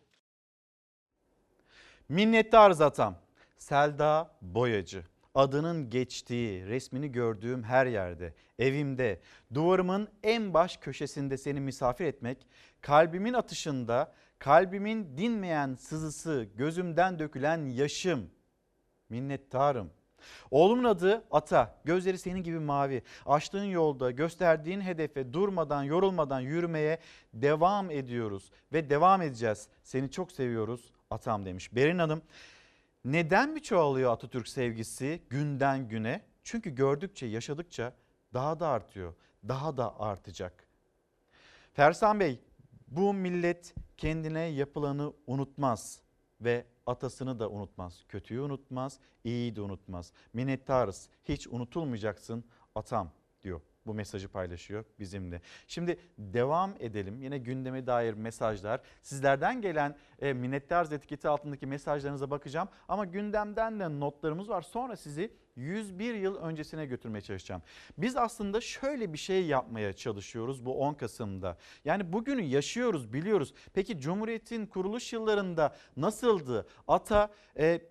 [2.09, 3.15] Minnettarız atam.
[3.57, 5.10] Selda Boyacı.
[5.35, 9.21] Adının geçtiği, resmini gördüğüm her yerde, evimde,
[9.53, 12.47] duvarımın en baş köşesinde seni misafir etmek,
[12.81, 18.29] kalbimin atışında, kalbimin dinmeyen sızısı, gözümden dökülen yaşım.
[19.09, 19.91] Minnettarım.
[20.51, 21.75] Oğlumun adı Ata.
[21.85, 23.03] Gözleri senin gibi mavi.
[23.25, 26.99] Açtığın yolda gösterdiğin hedefe durmadan yorulmadan yürümeye
[27.33, 28.51] devam ediyoruz.
[28.73, 29.67] Ve devam edeceğiz.
[29.83, 31.75] Seni çok seviyoruz Atam demiş.
[31.75, 32.21] Berin Hanım
[33.05, 36.25] neden mi çoğalıyor Atatürk sevgisi günden güne?
[36.43, 37.93] Çünkü gördükçe yaşadıkça
[38.33, 39.13] daha da artıyor.
[39.47, 40.67] Daha da artacak.
[41.73, 42.39] Fersan Bey
[42.87, 46.01] bu millet kendine yapılanı unutmaz
[46.41, 48.03] ve atasını da unutmaz.
[48.09, 50.13] Kötüyü unutmaz, iyiyi de unutmaz.
[50.33, 51.09] Minnettarız.
[51.23, 52.43] Hiç unutulmayacaksın
[52.75, 53.11] atam
[53.43, 53.61] diyor.
[53.85, 55.41] Bu mesajı paylaşıyor bizimle.
[55.67, 57.21] Şimdi devam edelim.
[57.21, 58.81] Yine gündeme dair mesajlar.
[59.01, 62.69] Sizlerden gelen e, minnettarız etiketi altındaki mesajlarınıza bakacağım.
[62.87, 64.61] Ama gündemden de notlarımız var.
[64.61, 67.61] Sonra sizi 101 yıl öncesine götürmeye çalışacağım.
[67.97, 71.57] Biz aslında şöyle bir şey yapmaya çalışıyoruz bu 10 Kasım'da.
[71.85, 73.53] Yani bugünü yaşıyoruz, biliyoruz.
[73.73, 76.67] Peki Cumhuriyet'in kuruluş yıllarında nasıldı?
[76.87, 77.81] Ata, e,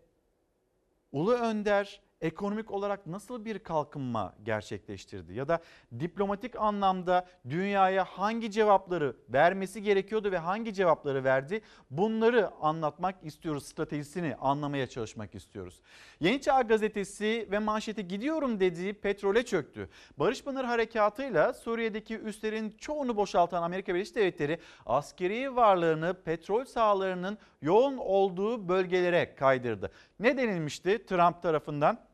[1.13, 5.35] Ulu Önder ekonomik olarak nasıl bir kalkınma gerçekleştirdi?
[5.35, 5.59] Ya da
[6.01, 11.61] diplomatik anlamda dünyaya hangi cevapları vermesi gerekiyordu ve hangi cevapları verdi?
[11.91, 15.81] Bunları anlatmak istiyoruz, stratejisini anlamaya çalışmak istiyoruz.
[16.21, 19.89] Yeni Çağ Gazetesi ve manşeti gidiyorum dediği petrole çöktü.
[20.17, 27.97] Barış Pınar Harekatı'yla Suriye'deki üslerin çoğunu boşaltan Amerika Birleşik Devletleri askeri varlığını petrol sahalarının yoğun
[27.97, 29.91] olduğu bölgelere kaydırdı.
[30.21, 32.10] Ne denilmişti Trump tarafından?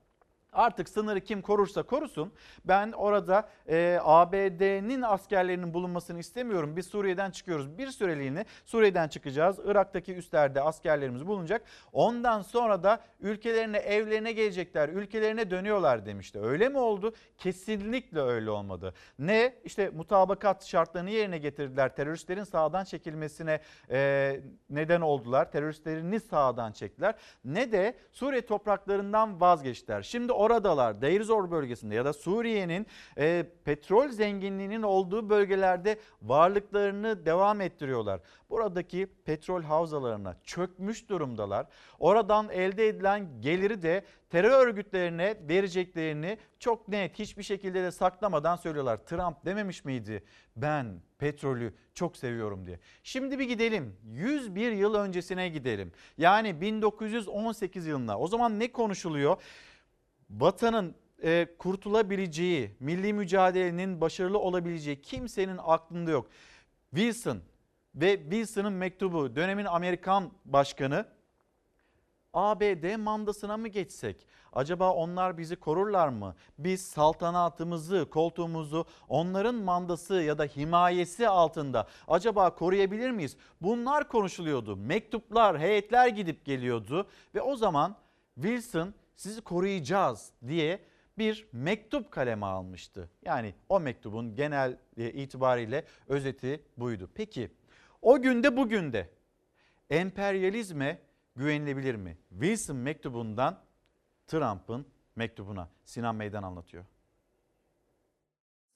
[0.57, 2.33] Artık sınırı kim korursa korusun.
[2.65, 6.77] Ben orada e, ABD'nin askerlerinin bulunmasını istemiyorum.
[6.77, 7.79] Biz Suriye'den çıkıyoruz.
[7.79, 9.59] Bir süreliğine Suriye'den çıkacağız.
[9.65, 11.63] Irak'taki üslerde askerlerimiz bulunacak.
[11.93, 14.89] Ondan sonra da ülkelerine, evlerine gelecekler.
[14.89, 16.41] Ülkelerine dönüyorlar demişti.
[16.41, 17.15] Öyle mi oldu?
[17.39, 18.95] Kesinlikle öyle olmadı.
[19.19, 19.55] Ne?
[19.65, 21.97] İşte mutabakat şartlarını yerine getirdiler.
[21.97, 24.41] Teröristlerin sağdan çekilmesine e,
[24.71, 25.53] neden oldular.
[25.53, 27.15] Teröristlerini sağdan çektiler.
[27.45, 30.03] Ne de Suriye topraklarından vazgeçtiler.
[30.03, 32.87] Şimdi oradalar Deir Zor bölgesinde ya da Suriye'nin
[33.19, 38.21] e, petrol zenginliğinin olduğu bölgelerde varlıklarını devam ettiriyorlar.
[38.51, 41.67] Buradaki petrol havzalarına çökmüş durumdalar.
[41.99, 48.97] Oradan elde edilen geliri de terör örgütlerine vereceklerini çok net hiçbir şekilde de saklamadan söylüyorlar.
[48.97, 50.25] Trump dememiş miydi
[50.57, 52.79] ben petrolü çok seviyorum diye.
[53.03, 55.93] Şimdi bir gidelim 101 yıl öncesine gidelim.
[56.19, 59.37] Yani 1918 yılına o zaman ne konuşuluyor?
[60.31, 66.27] Vatanın e, kurtulabileceği, milli mücadelenin başarılı olabileceği kimsenin aklında yok.
[66.95, 67.39] Wilson
[67.95, 71.07] ve Wilson'ın mektubu dönemin Amerikan başkanı
[72.35, 74.27] ABD mandasına mı geçsek?
[74.53, 76.35] Acaba onlar bizi korurlar mı?
[76.59, 83.37] Biz saltanatımızı, koltuğumuzu onların mandası ya da himayesi altında acaba koruyabilir miyiz?
[83.61, 84.77] Bunlar konuşuluyordu.
[84.77, 87.97] Mektuplar, heyetler gidip geliyordu ve o zaman
[88.35, 90.81] Wilson sizi koruyacağız diye
[91.19, 93.11] bir mektup kaleme almıştı.
[93.23, 97.11] Yani o mektubun genel e, itibariyle özeti buydu.
[97.15, 97.51] Peki
[98.03, 99.11] o günde bugün de
[99.91, 100.99] emperyalizme
[101.37, 102.19] güvenilebilir mi?
[102.31, 103.59] Wilson mektubundan
[104.27, 104.87] Trump'ın
[105.17, 106.85] mektubuna Sinan Meydan anlatıyor.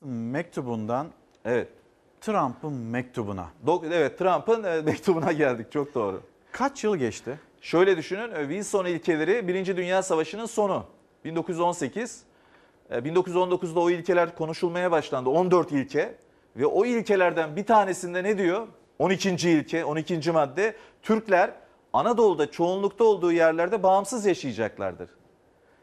[0.01, 1.13] Mektubundan
[1.45, 1.69] Evet.
[2.21, 3.51] Trump'ın mektubuna.
[3.85, 6.23] Evet Trump'ın e, mektubuna geldik çok doğru.
[6.53, 7.39] Kaç yıl geçti?
[7.61, 9.77] Şöyle düşünün e, Wilson ilkeleri 1.
[9.77, 10.85] Dünya Savaşı'nın sonu
[11.25, 12.23] 1918.
[12.91, 16.15] E, 1919'da o ilkeler konuşulmaya başlandı 14 ilke
[16.57, 18.67] ve o ilkelerden bir tanesinde ne diyor?
[18.99, 19.31] 12.
[19.31, 20.33] ilke 12.
[20.33, 21.51] madde Türkler
[21.93, 25.11] Anadolu'da çoğunlukta olduğu yerlerde bağımsız yaşayacaklardır.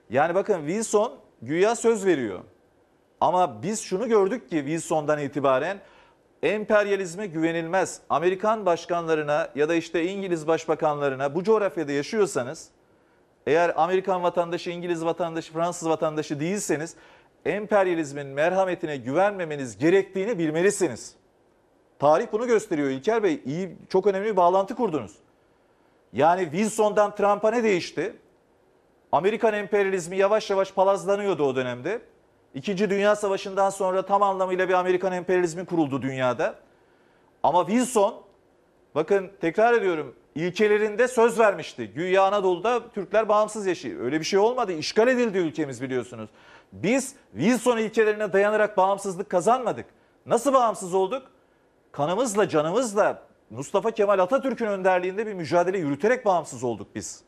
[0.09, 2.39] Yani bakın Wilson güya söz veriyor.
[3.21, 5.81] Ama biz şunu gördük ki Wilson'dan itibaren
[6.43, 8.01] emperyalizme güvenilmez.
[8.09, 12.69] Amerikan başkanlarına ya da işte İngiliz başbakanlarına bu coğrafyada yaşıyorsanız
[13.47, 16.95] eğer Amerikan vatandaşı, İngiliz vatandaşı, Fransız vatandaşı değilseniz
[17.45, 21.15] emperyalizmin merhametine güvenmemeniz gerektiğini bilmelisiniz.
[21.99, 23.41] Tarih bunu gösteriyor İlker Bey.
[23.45, 25.11] İyi, çok önemli bir bağlantı kurdunuz.
[26.13, 28.15] Yani Wilson'dan Trump'a ne değişti?
[29.11, 32.01] Amerikan emperyalizmi yavaş yavaş palazlanıyordu o dönemde.
[32.57, 36.55] İkinci Dünya Savaşı'ndan sonra tam anlamıyla bir Amerikan emperyalizmi kuruldu dünyada.
[37.43, 38.15] Ama Wilson,
[38.95, 41.87] bakın tekrar ediyorum, ilkelerinde söz vermişti.
[41.87, 44.01] Güya Anadolu'da Türkler bağımsız yaşıyor.
[44.01, 44.73] Öyle bir şey olmadı.
[44.73, 46.29] İşgal edildi ülkemiz biliyorsunuz.
[46.73, 49.85] Biz Wilson ilkelerine dayanarak bağımsızlık kazanmadık.
[50.25, 51.23] Nasıl bağımsız olduk?
[51.91, 57.26] Kanımızla, canımızla Mustafa Kemal Atatürk'ün önderliğinde bir mücadele yürüterek bağımsız olduk biz.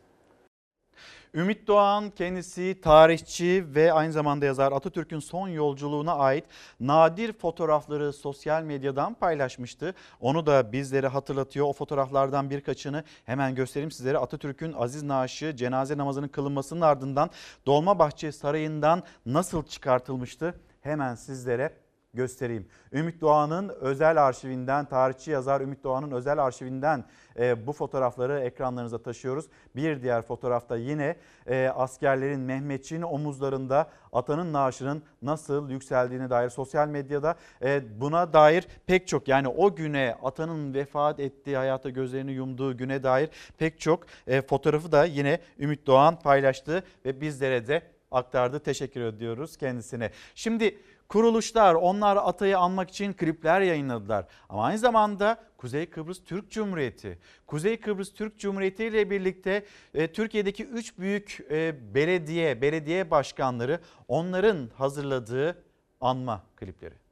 [1.34, 6.46] Ümit Doğan kendisi tarihçi ve aynı zamanda yazar Atatürk'ün son yolculuğuna ait
[6.80, 9.96] nadir fotoğrafları sosyal medyadan paylaşmıştı.
[10.20, 11.66] Onu da bizlere hatırlatıyor.
[11.66, 14.18] O fotoğraflardan birkaçını hemen göstereyim sizlere.
[14.18, 17.30] Atatürk'ün aziz naaşı cenaze namazının kılınmasının ardından
[17.66, 20.62] Dolmabahçe Sarayı'ndan nasıl çıkartılmıştı?
[20.82, 22.68] Hemen sizlere göstereyim.
[22.94, 27.06] Ümit Doğan'ın özel arşivinden, tarihçi yazar Ümit Doğan'ın özel arşivinden
[27.40, 29.46] e, bu fotoğrafları ekranlarınıza taşıyoruz.
[29.76, 31.16] Bir diğer fotoğrafta yine
[31.48, 39.08] e, askerlerin Mehmetçiğin omuzlarında atanın naaşının nasıl yükseldiğine dair sosyal medyada e, buna dair pek
[39.08, 44.42] çok yani o güne atanın vefat ettiği hayata gözlerini yumduğu güne dair pek çok e,
[44.42, 47.82] fotoğrafı da yine Ümit Doğan paylaştı ve bizlere de
[48.12, 48.60] aktardı.
[48.60, 50.12] Teşekkür ediyoruz kendisine.
[50.36, 54.26] Şimdi kuruluşlar onlar Atay'ı anmak için klipler yayınladılar.
[54.50, 60.66] Ama aynı zamanda Kuzey Kıbrıs Türk Cumhuriyeti, Kuzey Kıbrıs Türk Cumhuriyeti ile birlikte e, Türkiye'deki
[60.66, 65.64] 3 büyük e, belediye, belediye başkanları onların hazırladığı
[66.02, 67.09] anma klipleri.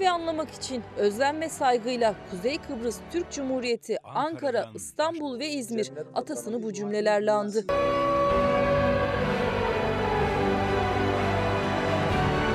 [0.00, 6.62] Ve anlamak için özlem ve saygıyla Kuzey Kıbrıs Türk Cumhuriyeti, Ankara, İstanbul ve İzmir atasını
[6.62, 7.64] bu cümlelerle andı.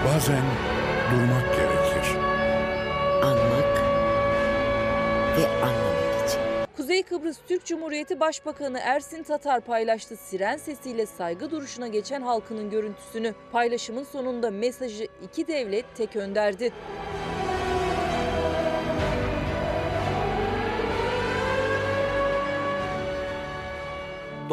[0.07, 0.43] Bazen
[1.11, 2.17] durmak gerekir.
[3.23, 3.77] Anmak
[5.37, 6.39] ve anlamak için.
[6.77, 13.33] Kuzey Kıbrıs Türk Cumhuriyeti Başbakanı Ersin Tatar paylaştı siren sesiyle saygı duruşuna geçen halkının görüntüsünü.
[13.51, 16.71] Paylaşımın sonunda mesajı iki devlet tek önderdi.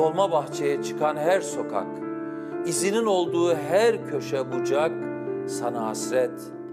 [0.01, 1.87] Dolmabahçe'ye çıkan her sokak,
[2.67, 4.93] izinin olduğu her köşe bucak
[5.49, 6.31] sana hasret.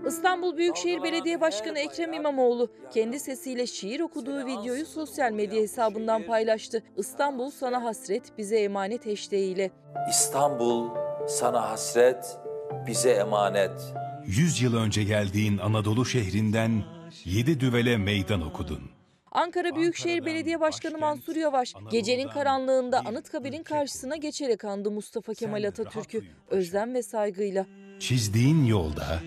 [0.08, 6.84] İstanbul Büyükşehir Belediye Başkanı Ekrem İmamoğlu kendi sesiyle şiir okuduğu videoyu sosyal medya hesabından paylaştı.
[6.98, 9.72] İstanbul sana hasret, bize emanet hashtag ile.
[10.10, 10.90] İstanbul
[11.28, 12.38] sana hasret,
[12.88, 13.94] bize emanet.
[14.26, 16.84] Yüz yıl önce geldiğin Anadolu şehrinden
[17.26, 18.97] yedi düvele meydan okudun.
[19.32, 26.24] Ankara Büyükşehir Belediye Başkanı Mansur Yavaş gecenin karanlığında Anıtkabir'in karşısına geçerek andı Mustafa Kemal Atatürk'ü
[26.50, 27.66] özlem ve saygıyla.
[28.00, 29.20] Çizdiğin yolda,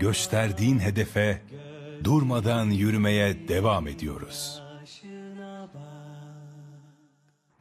[0.00, 1.42] gösterdiğin hedefe
[2.04, 4.62] durmadan yürümeye devam ediyoruz.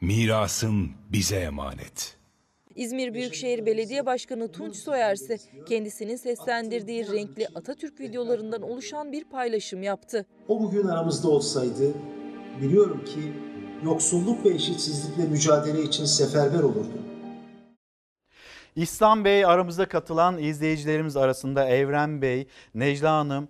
[0.02, 2.19] Mirasın bize emanet.
[2.80, 5.38] İzmir Büyükşehir Belediye Başkanı Tunç Soyer ise
[5.70, 10.26] kendisinin seslendirdiği renkli Atatürk videolarından oluşan bir paylaşım yaptı.
[10.48, 11.94] O bugün aramızda olsaydı
[12.62, 13.34] biliyorum ki
[13.84, 16.98] yoksulluk ve eşitsizlikle mücadele için seferber olurdu.
[18.76, 23.48] İhsan Bey aramızda katılan izleyicilerimiz arasında Evren Bey, Necla Hanım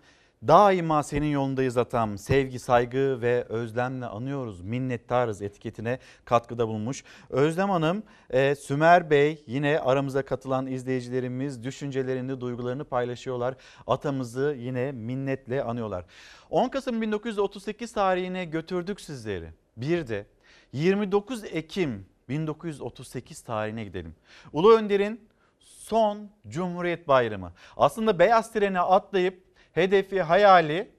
[0.47, 2.17] daima senin yolundayız atam.
[2.17, 4.61] Sevgi, saygı ve özlemle anıyoruz.
[4.61, 7.03] Minnettarız etiketine katkıda bulunmuş.
[7.29, 13.55] Özlem Hanım, e, Sümer Bey yine aramıza katılan izleyicilerimiz düşüncelerini, duygularını paylaşıyorlar.
[13.87, 16.05] Atamızı yine minnetle anıyorlar.
[16.49, 19.49] 10 Kasım 1938 tarihine götürdük sizleri.
[19.77, 20.25] Bir de
[20.73, 24.15] 29 Ekim 1938 tarihine gidelim.
[24.53, 25.29] Ulu Önder'in
[25.59, 27.53] son Cumhuriyet Bayramı.
[27.77, 29.48] Aslında beyaz trene atlayıp
[29.79, 30.91] hedefi, hayali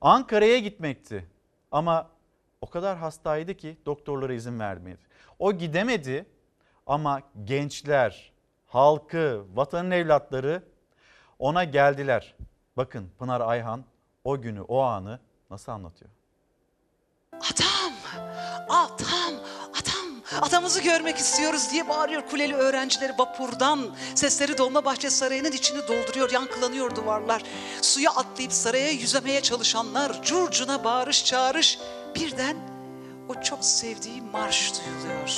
[0.00, 1.26] Ankara'ya gitmekti.
[1.72, 2.10] Ama
[2.60, 5.00] o kadar hastaydı ki doktorlara izin vermedi.
[5.38, 6.26] O gidemedi
[6.86, 8.32] ama gençler,
[8.66, 10.62] halkı, vatanın evlatları
[11.38, 12.34] ona geldiler.
[12.76, 13.84] Bakın Pınar Ayhan
[14.24, 15.20] o günü, o anı
[15.50, 16.10] nasıl anlatıyor?
[17.32, 17.92] Atam,
[18.68, 19.34] atam,
[19.78, 19.89] atam,
[20.40, 23.80] atamızı görmek istiyoruz diye bağırıyor kuleli öğrencileri vapurdan.
[24.14, 27.42] Sesleri Dolmabahçe Sarayı'nın içini dolduruyor, yankılanıyor duvarlar.
[27.82, 31.78] Suya atlayıp saraya yüzemeye çalışanlar, curcuna bağırış çağırış.
[32.14, 32.56] Birden
[33.28, 35.36] o çok sevdiği marş duyuluyor.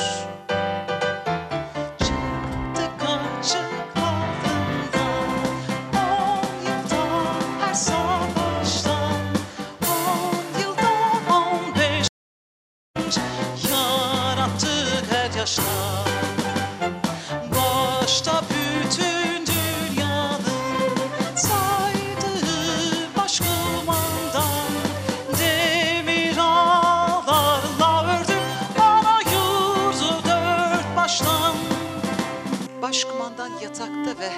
[34.23, 34.31] Ve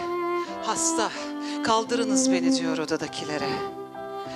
[0.66, 1.10] hasta.
[1.64, 3.48] Kaldırınız beni diyor odadakilere.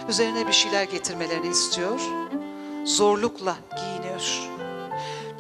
[0.09, 2.01] Üzerine bir şeyler getirmelerini istiyor.
[2.85, 4.51] Zorlukla giyiniyor.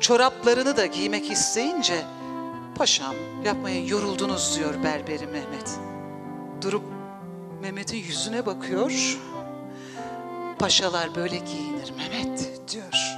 [0.00, 2.04] Çoraplarını da giymek isteyince
[2.74, 3.14] paşam
[3.44, 5.78] yapmaya yoruldunuz diyor berberi Mehmet.
[6.62, 6.82] Durup
[7.60, 9.18] Mehmet'in yüzüne bakıyor.
[10.58, 13.17] Paşalar böyle giyinir Mehmet diyor.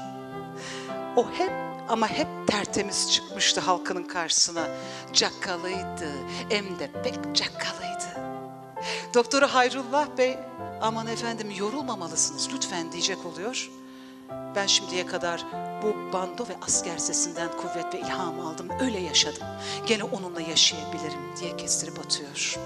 [1.16, 1.53] O hep
[1.89, 4.69] ama hep tertemiz çıkmıştı halkının karşısına.
[5.12, 6.12] Cakkalıydı,
[6.49, 8.20] hem de pek cakkalıydı.
[9.15, 10.39] Doktoru Hayrullah Bey,
[10.81, 13.70] aman efendim yorulmamalısınız lütfen diyecek oluyor.
[14.55, 15.45] Ben şimdiye kadar
[15.82, 19.47] bu bando ve asker sesinden kuvvet ve ilham aldım, öyle yaşadım.
[19.87, 22.59] Gene onunla yaşayabilirim diye kestirip atıyor.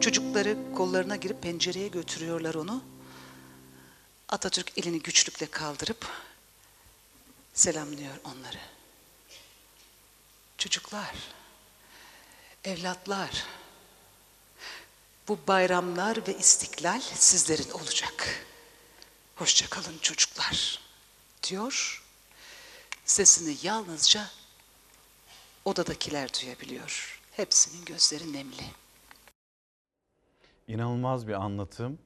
[0.00, 2.82] Çocukları kollarına girip pencereye götürüyorlar onu.
[4.28, 6.06] Atatürk elini güçlükle kaldırıp
[7.58, 8.58] selamlıyor onları.
[10.58, 11.14] Çocuklar,
[12.64, 13.44] evlatlar,
[15.28, 18.46] bu bayramlar ve istiklal sizlerin olacak.
[19.36, 20.80] Hoşça kalın çocuklar
[21.42, 22.04] diyor.
[23.04, 24.30] Sesini yalnızca
[25.64, 27.20] odadakiler duyabiliyor.
[27.32, 28.64] Hepsinin gözleri nemli.
[30.68, 31.98] İnanılmaz bir anlatım.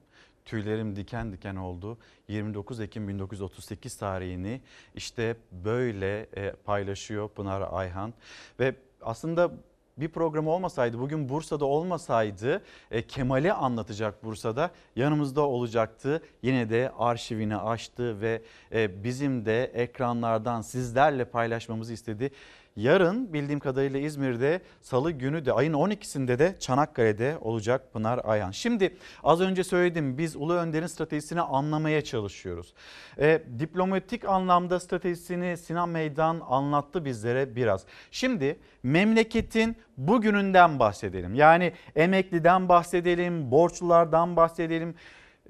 [0.45, 1.97] Tüylerim diken diken oldu.
[2.27, 4.61] 29 Ekim 1938 tarihini
[4.95, 8.13] işte böyle e, paylaşıyor Pınar Ayhan
[8.59, 9.51] ve aslında
[9.97, 12.61] bir program olmasaydı bugün Bursa'da olmasaydı
[12.91, 16.23] e, Kemal'i anlatacak Bursa'da yanımızda olacaktı.
[16.41, 18.41] Yine de arşivini açtı ve
[18.71, 22.31] e, bizim de ekranlardan sizlerle paylaşmamızı istedi.
[22.75, 28.51] Yarın bildiğim kadarıyla İzmir'de salı günü de ayın 12'sinde de Çanakkale'de olacak Pınar Ayhan.
[28.51, 32.73] Şimdi az önce söyledim biz Ulu Önder'in stratejisini anlamaya çalışıyoruz.
[33.19, 37.85] E, diplomatik anlamda stratejisini Sinan Meydan anlattı bizlere biraz.
[38.11, 41.35] Şimdi memleketin bugününden bahsedelim.
[41.35, 44.95] Yani emekliden bahsedelim, borçlulardan bahsedelim.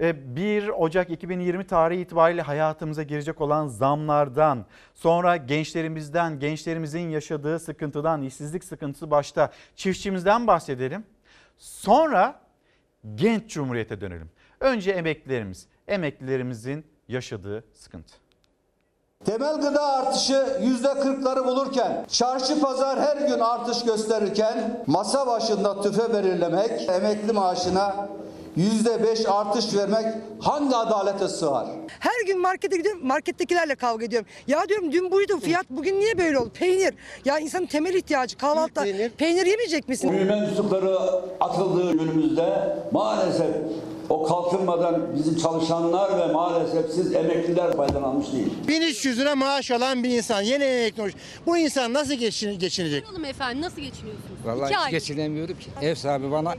[0.00, 8.64] 1 Ocak 2020 tarihi itibariyle hayatımıza girecek olan zamlardan, sonra gençlerimizden, gençlerimizin yaşadığı sıkıntıdan, işsizlik
[8.64, 11.04] sıkıntısı başta çiftçimizden bahsedelim.
[11.58, 12.40] Sonra
[13.14, 14.30] genç cumhuriyete dönelim.
[14.60, 18.14] Önce emeklilerimiz, emeklilerimizin yaşadığı sıkıntı.
[19.24, 26.12] Temel gıda artışı yüzde kırkları bulurken, çarşı pazar her gün artış gösterirken masa başında tüfe
[26.12, 28.08] belirlemek, emekli maaşına
[28.56, 30.06] yüzde beş artış vermek
[30.40, 31.66] hangi adalete sığar?
[32.00, 34.28] Her gün markete gidiyorum, markettekilerle kavga ediyorum.
[34.46, 36.50] Ya diyorum dün buydu fiyat, bugün niye böyle oldu?
[36.58, 36.94] Peynir.
[37.24, 38.84] Ya insanın temel ihtiyacı kahvaltıda
[39.16, 40.10] peynir, yemeyecek misin?
[40.20, 40.98] Bu mensupları
[41.40, 43.54] atıldığı günümüzde maalesef
[44.08, 48.48] o kalkınmadan bizim çalışanlar ve maalesef siz emekliler faydalanmış değil.
[48.68, 51.14] 1300 lira maaş alan bir insan yeni emekli olmuş.
[51.46, 53.04] Bu insan nasıl geçin, geçinecek?
[53.04, 54.28] Soralım efendim nasıl geçiniyorsunuz?
[54.44, 54.90] Vallahi İki hiç ay.
[54.90, 55.70] geçinemiyorum ki.
[55.82, 56.54] Ev sahibi bana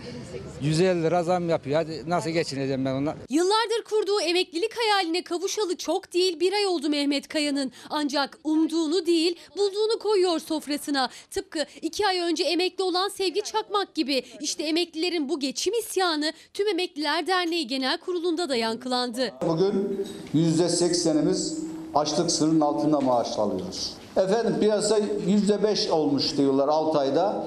[0.61, 1.75] 150 lira zam yapıyor.
[1.75, 3.15] Hadi nasıl geçineceğim ben onunla?
[3.29, 7.71] Yıllardır kurduğu emeklilik hayaline kavuşalı çok değil bir ay oldu Mehmet Kaya'nın.
[7.89, 11.09] Ancak umduğunu değil bulduğunu koyuyor sofrasına.
[11.31, 14.23] Tıpkı iki ay önce emekli olan Sevgi Çakmak gibi.
[14.41, 19.31] İşte emeklilerin bu geçim isyanı Tüm Emekliler Derneği Genel Kurulu'nda da yankılandı.
[19.47, 21.57] Bugün yüzde seksenimiz
[21.95, 23.93] açlık sınırının altında maaş alıyoruz.
[24.17, 27.43] Efendim piyasa yüzde beş olmuş diyorlar 6 ayda.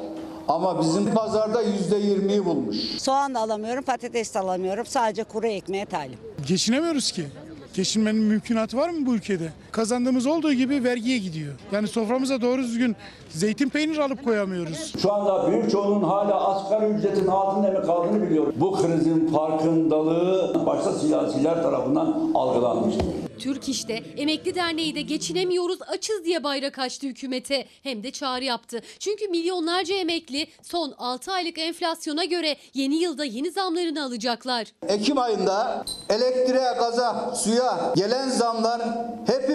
[0.48, 2.77] Ama bizim pazarda yüzde yirmiyi bulmuş.
[2.77, 4.86] Soğan da alamıyorum, patates de alamıyorum.
[4.86, 6.19] Sadece kuru ekmeğe talip.
[6.48, 7.27] Geçinemiyoruz ki.
[7.74, 9.52] Geçinmenin mümkünatı var mı bu ülkede?
[9.73, 11.55] Kazandığımız olduğu gibi vergiye gidiyor.
[11.73, 12.97] Yani soframıza doğru düzgün
[13.31, 14.93] zeytin peynir alıp koyamıyoruz.
[15.03, 18.53] Şu anda büyük çoğunun hala asgari ücretin altında mı kaldığını biliyor.
[18.57, 23.07] Bu krizin farkındalığı başta siyasiler tarafından algılanmıştır.
[23.39, 27.65] Türk İş'te Emekli Derneği de geçinemiyoruz açız diye bayrak açtı hükümete.
[27.82, 28.81] Hem de çağrı yaptı.
[28.99, 34.66] Çünkü milyonlarca emekli son 6 aylık enflasyona göre yeni yılda yeni zamlarını alacaklar.
[34.89, 38.81] Ekim ayında elektriğe, gaza, suya gelen zamlar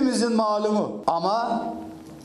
[0.04, 1.04] hepimizin malumu.
[1.08, 1.66] Ama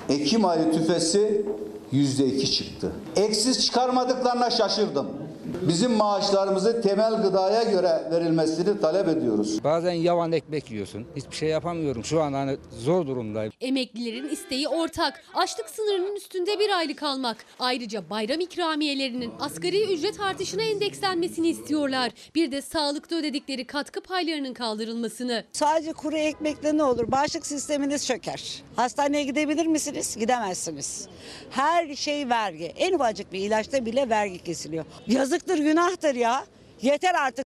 [0.08, 1.46] Ekim ayı tüfesi
[1.92, 2.92] yüzde iki çıktı.
[3.16, 5.06] Eksiz çıkarmadıklarına şaşırdım.
[5.48, 9.64] Bizim maaşlarımızı temel gıdaya göre verilmesini talep ediyoruz.
[9.64, 11.06] Bazen yavan ekmek yiyorsun.
[11.16, 12.04] Hiçbir şey yapamıyorum.
[12.04, 13.52] Şu an hani zor durumdayım.
[13.60, 15.22] Emeklilerin isteği ortak.
[15.34, 17.36] Açlık sınırının üstünde bir aylık almak.
[17.58, 22.12] Ayrıca bayram ikramiyelerinin asgari ücret artışına endekslenmesini istiyorlar.
[22.34, 25.44] Bir de sağlıkta ödedikleri katkı paylarının kaldırılmasını.
[25.52, 27.10] Sadece kuru ekmekle ne olur?
[27.10, 28.62] Bağışıklık sisteminiz çöker.
[28.76, 30.16] Hastaneye gidebilir misiniz?
[30.20, 31.08] Gidemezsiniz.
[31.50, 32.64] Her şey vergi.
[32.64, 34.84] En ufacık bir ilaçta bile vergi kesiliyor.
[35.38, 36.44] Yazıktır, günahtır ya.
[36.82, 37.47] Yeter artık.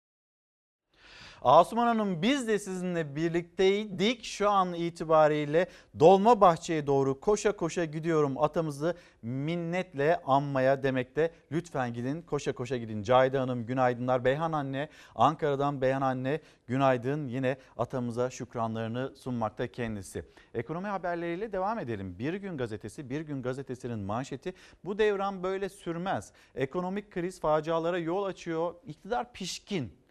[1.44, 4.24] Asuman Hanım biz de sizinle birlikteydik.
[4.24, 5.66] Şu an itibariyle
[6.00, 8.42] Dolmabahçe'ye doğru koşa koşa gidiyorum.
[8.42, 11.30] Atamızı minnetle anmaya demekte.
[11.52, 13.02] Lütfen gidin koşa koşa gidin.
[13.02, 14.24] Cahide Hanım günaydınlar.
[14.24, 17.28] Beyhan anne Ankara'dan Beyhan anne günaydın.
[17.28, 20.24] Yine atamıza şükranlarını sunmakta kendisi.
[20.54, 22.18] Ekonomi haberleriyle devam edelim.
[22.18, 24.54] Bir gün gazetesi Bir gün gazetesinin manşeti
[24.84, 26.32] bu devran böyle sürmez.
[26.54, 28.74] Ekonomik kriz facialara yol açıyor.
[28.86, 30.01] İktidar pişkin.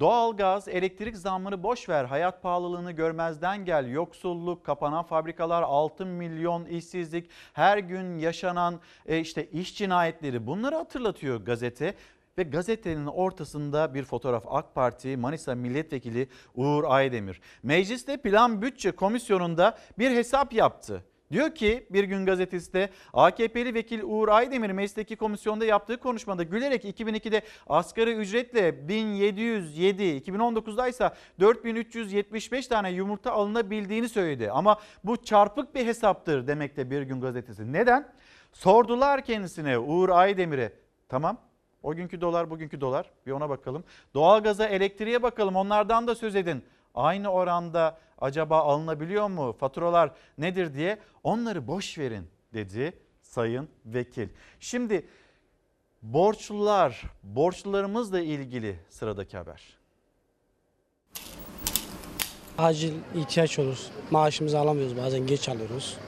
[0.00, 7.30] Doğalgaz, elektrik zammını boş ver, hayat pahalılığını görmezden gel, yoksulluk, kapanan fabrikalar, 6 milyon işsizlik,
[7.52, 11.94] her gün yaşanan e, işte iş cinayetleri bunları hatırlatıyor gazete.
[12.38, 17.40] Ve gazetenin ortasında bir fotoğraf AK Parti Manisa Milletvekili Uğur Aydemir.
[17.62, 21.04] Mecliste Plan Bütçe Komisyonu'nda bir hesap yaptı.
[21.32, 26.84] Diyor ki bir gün gazetesi de AKP'li vekil Uğur Aydemir meclisteki komisyonda yaptığı konuşmada gülerek
[26.84, 31.10] 2002'de asgari ücretle 1707, 2019'da ise
[31.40, 34.50] 4375 tane yumurta alınabildiğini söyledi.
[34.50, 37.72] Ama bu çarpık bir hesaptır demekte bir gün gazetesi.
[37.72, 38.08] Neden?
[38.52, 40.72] Sordular kendisine Uğur Aydemir'e.
[41.08, 41.38] Tamam
[41.82, 43.84] o günkü dolar bugünkü dolar bir ona bakalım.
[44.14, 46.64] Doğalgaza elektriğe bakalım onlardan da söz edin.
[46.94, 49.52] Aynı oranda acaba alınabiliyor mu?
[49.60, 52.92] Faturalar nedir diye onları boş verin dedi
[53.22, 54.28] sayın vekil.
[54.60, 55.06] Şimdi
[56.02, 59.78] borçlular, borçlularımızla ilgili sıradaki haber.
[62.58, 63.78] Acil ihtiyaç olur.
[64.10, 65.98] Maaşımızı alamıyoruz bazen geç alıyoruz.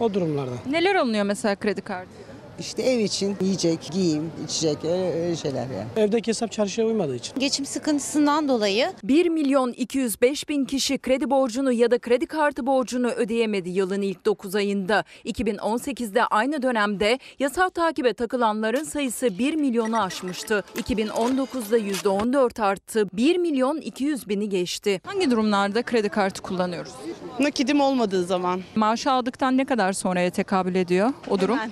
[0.00, 0.52] O durumlarda.
[0.66, 2.10] Neler alınıyor mesela kredi kartı?
[2.58, 5.86] İşte ev için yiyecek, giyim, içecek öyle, öyle şeyler yani.
[5.96, 7.38] Evdeki hesap çarşıya uymadığı için.
[7.38, 13.10] Geçim sıkıntısından dolayı 1 milyon 205 bin kişi kredi borcunu ya da kredi kartı borcunu
[13.10, 15.04] ödeyemedi yılın ilk 9 ayında.
[15.24, 20.64] 2018'de aynı dönemde yasal takibe takılanların sayısı 1 milyonu aşmıştı.
[20.76, 23.08] 2019'da %14 arttı.
[23.12, 25.00] 1 milyon 200 bini geçti.
[25.06, 26.92] Hangi durumlarda kredi kartı kullanıyoruz?
[27.40, 28.60] Nakidim olmadığı zaman.
[28.74, 31.58] Maaşı aldıktan ne kadar sonraya tekabül ediyor o durum?
[31.58, 31.70] Hemen.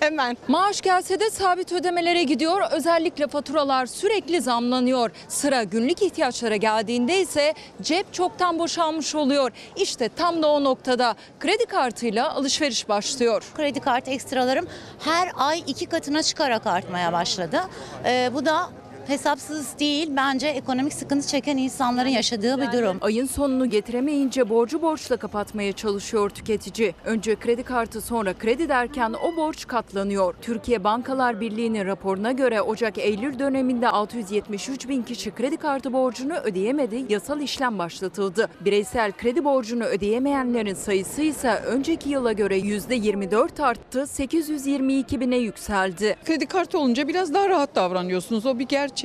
[0.00, 0.36] Hemen.
[0.48, 2.62] Maaş gelse de sabit ödemelere gidiyor.
[2.70, 5.10] Özellikle faturalar sürekli zamlanıyor.
[5.28, 9.52] Sıra günlük ihtiyaçlara geldiğinde ise cep çoktan boşalmış oluyor.
[9.76, 13.44] İşte tam da o noktada kredi kartıyla alışveriş başlıyor.
[13.56, 14.66] Kredi kartı ekstralarım
[15.04, 17.60] her ay iki katına çıkarak artmaya başladı.
[18.04, 18.70] Ee, bu da
[19.08, 22.98] hesapsız değil bence ekonomik sıkıntı çeken insanların yaşadığı bir durum.
[23.00, 26.94] Ayın sonunu getiremeyince borcu borçla kapatmaya çalışıyor tüketici.
[27.04, 30.34] Önce kredi kartı sonra kredi derken o borç katlanıyor.
[30.42, 37.40] Türkiye Bankalar Birliği'nin raporuna göre Ocak-Eylül döneminde 673 bin kişi kredi kartı borcunu ödeyemedi, yasal
[37.40, 38.48] işlem başlatıldı.
[38.60, 46.16] Bireysel kredi borcunu ödeyemeyenlerin sayısı ise önceki yıla göre %24 arttı, 822 bine yükseldi.
[46.24, 48.46] Kredi kartı olunca biraz daha rahat davranıyorsunuz.
[48.46, 48.97] O bir gerçek.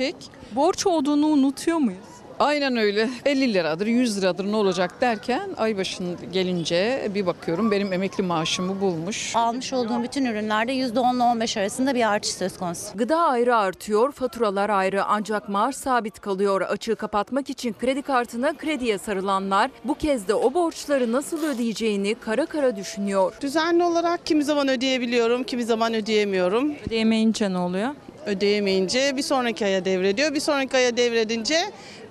[0.54, 2.14] Borç olduğunu unutuyor muyuz?
[2.38, 3.10] Aynen öyle.
[3.24, 8.80] 50 liradır, 100 liradır ne olacak derken ay başın gelince bir bakıyorum benim emekli maaşımı
[8.80, 9.36] bulmuş.
[9.36, 12.98] Almış olduğum bütün ürünlerde %10 ile 15 arasında bir artış söz konusu.
[12.98, 16.60] Gıda ayrı artıyor, faturalar ayrı ancak maaş sabit kalıyor.
[16.60, 22.46] Açığı kapatmak için kredi kartına krediye sarılanlar bu kez de o borçları nasıl ödeyeceğini kara
[22.46, 23.32] kara düşünüyor.
[23.40, 26.74] Düzenli olarak kimi zaman ödeyebiliyorum, kimi zaman ödeyemiyorum.
[26.86, 27.94] Ödeyemeyince ne oluyor?
[28.26, 30.34] Ödeyemeyince bir sonraki aya devrediyor.
[30.34, 31.58] Bir sonraki aya devredince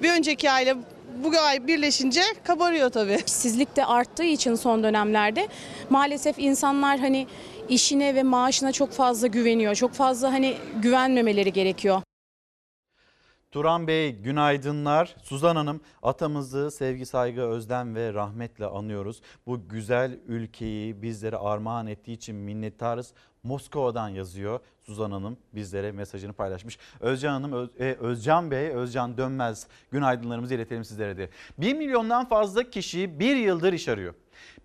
[0.01, 0.75] bir önceki ayla
[1.23, 3.19] bu ay birleşince kabarıyor tabii.
[3.27, 5.47] İşsizlik de arttığı için son dönemlerde
[5.89, 7.27] maalesef insanlar hani
[7.69, 9.75] işine ve maaşına çok fazla güveniyor.
[9.75, 12.01] Çok fazla hani güvenmemeleri gerekiyor.
[13.51, 15.15] Turan Bey günaydınlar.
[15.23, 19.21] Suzan Hanım atamızı sevgi, saygı, özlem ve rahmetle anıyoruz.
[19.47, 23.13] Bu güzel ülkeyi bizlere armağan ettiği için minnettarız.
[23.43, 26.77] Moskova'dan yazıyor Suzan Hanım bizlere mesajını paylaşmış.
[26.99, 31.29] Özcan Hanım, e, Özcan Bey, Özcan Dönmez günaydınlarımızı iletelim sizlere de.
[31.57, 34.13] 1 milyondan fazla kişi bir yıldır iş arıyor.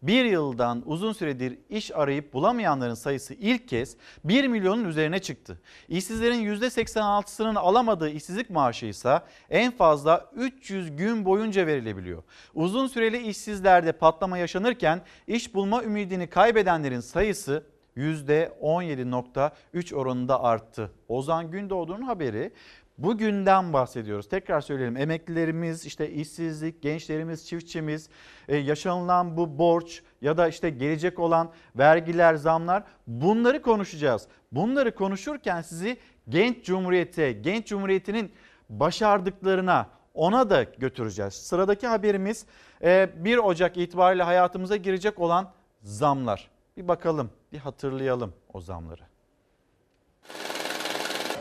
[0.03, 5.61] Bir yıldan uzun süredir iş arayıp bulamayanların sayısı ilk kez 1 milyonun üzerine çıktı.
[5.89, 12.23] İşsizlerin %86'sının alamadığı işsizlik maaşı ise en fazla 300 gün boyunca verilebiliyor.
[12.55, 17.65] Uzun süreli işsizlerde patlama yaşanırken iş bulma ümidini kaybedenlerin sayısı
[17.99, 20.91] %17.3 oranında arttı.
[21.09, 22.53] Ozan Gündoğdu'nun haberi.
[22.99, 24.29] Bugünden bahsediyoruz.
[24.29, 24.97] Tekrar söyleyelim.
[24.97, 28.09] Emeklilerimiz, işte işsizlik, gençlerimiz, çiftçimiz,
[28.49, 34.29] e, yaşanılan bu borç ya da işte gelecek olan vergiler, zamlar bunları konuşacağız.
[34.53, 35.97] Bunları konuşurken sizi
[36.29, 38.33] Genç Cumhuriyet'e, Genç Cumhuriyeti'nin
[38.69, 41.35] başardıklarına ona da götüreceğiz.
[41.35, 42.47] Sıradaki haberimiz
[42.83, 45.53] e, 1 Ocak itibariyle hayatımıza girecek olan
[45.83, 46.51] zamlar.
[46.77, 49.03] Bir bakalım, bir hatırlayalım o zamları.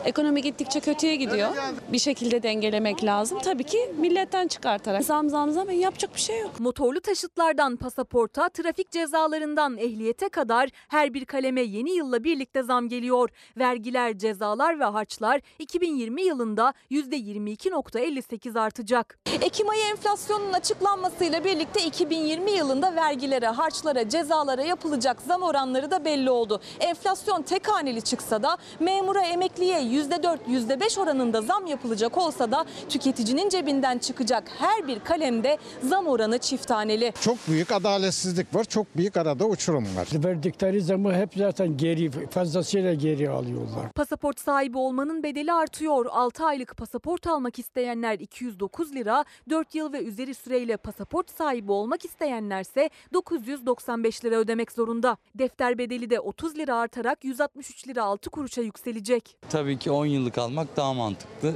[0.08, 1.48] Ekonomi gittikçe kötüye gidiyor.
[1.92, 3.38] Bir şekilde dengelemek lazım.
[3.44, 5.04] Tabii ki milletten çıkartarak.
[5.04, 6.60] Zam zam zam yapacak bir şey yok.
[6.60, 13.30] Motorlu taşıtlardan pasaporta, trafik cezalarından ehliyete kadar her bir kaleme yeni yılla birlikte zam geliyor.
[13.58, 19.18] Vergiler, cezalar ve harçlar 2020 yılında %22.58 artacak.
[19.42, 26.30] Ekim ayı enflasyonun açıklanmasıyla birlikte 2020 yılında vergilere, harçlara, cezalara yapılacak zam oranları da belli
[26.30, 26.60] oldu.
[26.80, 33.48] Enflasyon tek haneli çıksa da memura, emekliye %4, %5 oranında zam yapılacak olsa da tüketicinin
[33.48, 37.12] cebinden çıkacak her bir kalemde zam oranı çift haneli.
[37.20, 38.64] Çok büyük adaletsizlik var.
[38.64, 40.08] Çok büyük arada uçurum var.
[40.24, 43.92] Verdikleri zamı hep zaten geri fazlasıyla geri alıyorlar.
[43.94, 46.06] Pasaport sahibi olmanın bedeli artıyor.
[46.10, 52.04] 6 aylık pasaport almak isteyenler 209 lira, 4 yıl ve üzeri süreyle pasaport sahibi olmak
[52.04, 55.16] isteyenlerse 995 lira ödemek zorunda.
[55.34, 59.36] Defter bedeli de 30 lira artarak 163 lira 6 kuruşa yükselecek.
[59.50, 61.54] Tabii ki 10 yıllık almak daha mantıklı.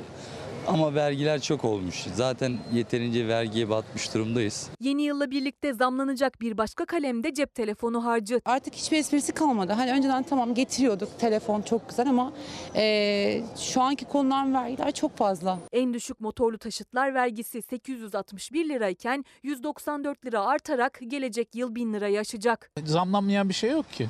[0.67, 2.07] Ama vergiler çok olmuş.
[2.15, 4.71] Zaten yeterince vergiye batmış durumdayız.
[4.81, 8.41] Yeni yılla birlikte zamlanacak bir başka kalemde cep telefonu harcı.
[8.45, 9.73] Artık hiçbir esprisi kalmadı.
[9.73, 12.33] Hani önceden tamam getiriyorduk telefon çok güzel ama
[12.75, 15.59] eee, şu anki konulan vergiler çok fazla.
[15.73, 22.71] En düşük motorlu taşıtlar vergisi 861 lirayken 194 lira artarak gelecek yıl 1000 lirayı aşacak.
[22.85, 24.09] Zamlanmayan bir şey yok ki.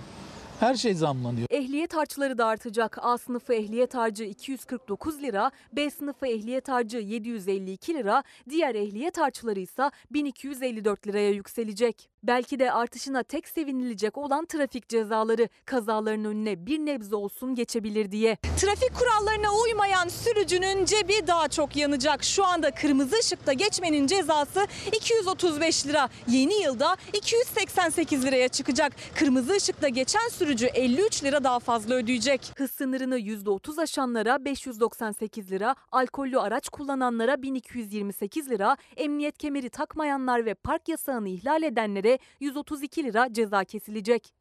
[0.63, 1.47] Her şey zamlanıyor.
[1.51, 2.99] Ehliyet harçları da artacak.
[3.01, 9.61] A sınıfı ehliyet harcı 249 lira, B sınıfı ehliyet harcı 752 lira, diğer ehliyet harçları
[9.61, 12.12] ise 1254 liraya yükselecek.
[12.25, 18.37] Belki de artışına tek sevinilecek olan trafik cezaları kazaların önüne bir nebze olsun geçebilir diye.
[18.61, 22.25] Trafik kurallarına uymayan sürücünün cebi daha çok yanacak.
[22.25, 24.67] Şu anda kırmızı ışıkta geçmenin cezası
[24.97, 26.09] 235 lira.
[26.29, 28.93] Yeni yılda 288 liraya çıkacak.
[29.15, 32.53] Kırmızı ışıkta geçen sürücü 53 lira daha fazla ödeyecek.
[32.57, 40.55] Hız sınırını %30 aşanlara 598 lira, alkollü araç kullananlara 1228 lira, emniyet kemeri takmayanlar ve
[40.55, 44.35] park yasağını ihlal edenlere 132 lira ceza kesilecek.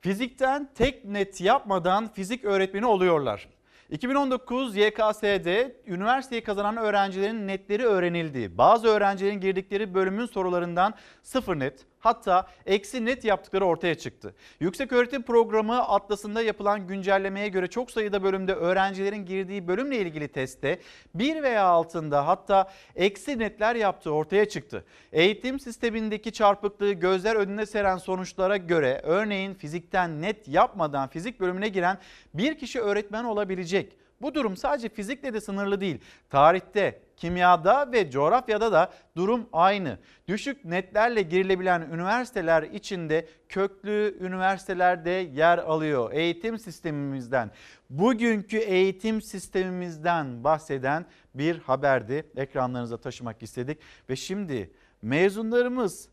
[0.00, 3.48] Fizikten tek net yapmadan fizik öğretmeni oluyorlar.
[3.90, 8.58] 2019 YKS'de üniversiteyi kazanan öğrencilerin netleri öğrenildi.
[8.58, 14.34] Bazı öğrencilerin girdikleri bölümün sorularından sıfır net hatta eksi net yaptıkları ortaya çıktı.
[14.60, 20.78] Yüksek Öğretim Programı atlasında yapılan güncellemeye göre çok sayıda bölümde öğrencilerin girdiği bölümle ilgili testte
[21.14, 24.84] bir veya altında hatta eksi netler yaptığı ortaya çıktı.
[25.12, 31.98] Eğitim sistemindeki çarpıklığı gözler önüne seren sonuçlara göre örneğin fizikten net yapmadan fizik bölümüne giren
[32.34, 34.07] bir kişi öğretmen olabilecek.
[34.20, 36.00] Bu durum sadece fizikle de sınırlı değil.
[36.30, 39.98] Tarihte, kimyada ve coğrafyada da durum aynı.
[40.28, 46.12] Düşük netlerle girilebilen üniversiteler içinde köklü üniversitelerde yer alıyor.
[46.12, 47.50] Eğitim sistemimizden,
[47.90, 52.26] bugünkü eğitim sistemimizden bahseden bir haberdi.
[52.36, 53.78] Ekranlarınıza taşımak istedik
[54.08, 54.70] ve şimdi
[55.02, 56.08] mezunlarımız,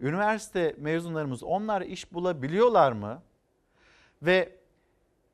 [0.00, 3.22] üniversite mezunlarımız onlar iş bulabiliyorlar mı?
[4.22, 4.52] Ve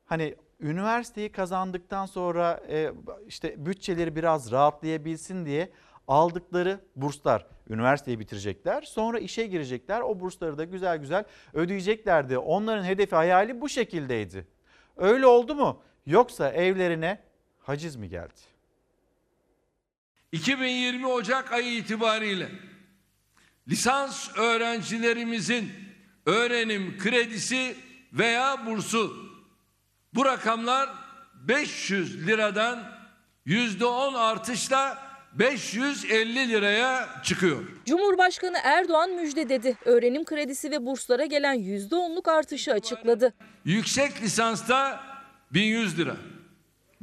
[0.06, 2.92] hani üniversiteyi kazandıktan sonra e,
[3.26, 5.72] işte bütçeleri biraz rahatlayabilsin diye
[6.08, 8.82] aldıkları burslar üniversiteyi bitirecekler.
[8.82, 10.00] Sonra işe girecekler.
[10.00, 12.38] O bursları da güzel güzel ödeyeceklerdi.
[12.38, 14.46] Onların hedefi hayali bu şekildeydi.
[14.96, 15.82] Öyle oldu mu?
[16.06, 17.18] Yoksa evlerine
[17.58, 18.40] haciz mi geldi?
[20.32, 22.48] 2020 Ocak ayı itibariyle
[23.68, 25.72] lisans öğrencilerimizin
[26.26, 27.76] öğrenim kredisi
[28.12, 29.31] veya bursu
[30.14, 30.88] bu rakamlar
[31.34, 32.78] 500 liradan
[33.46, 34.98] %10 artışla
[35.32, 37.58] 550 liraya çıkıyor.
[37.86, 39.78] Cumhurbaşkanı Erdoğan müjde dedi.
[39.84, 43.32] Öğrenim kredisi ve burslara gelen %10'luk artışı açıkladı.
[43.64, 45.00] Yüksek lisansta
[45.52, 46.16] 1100 lira.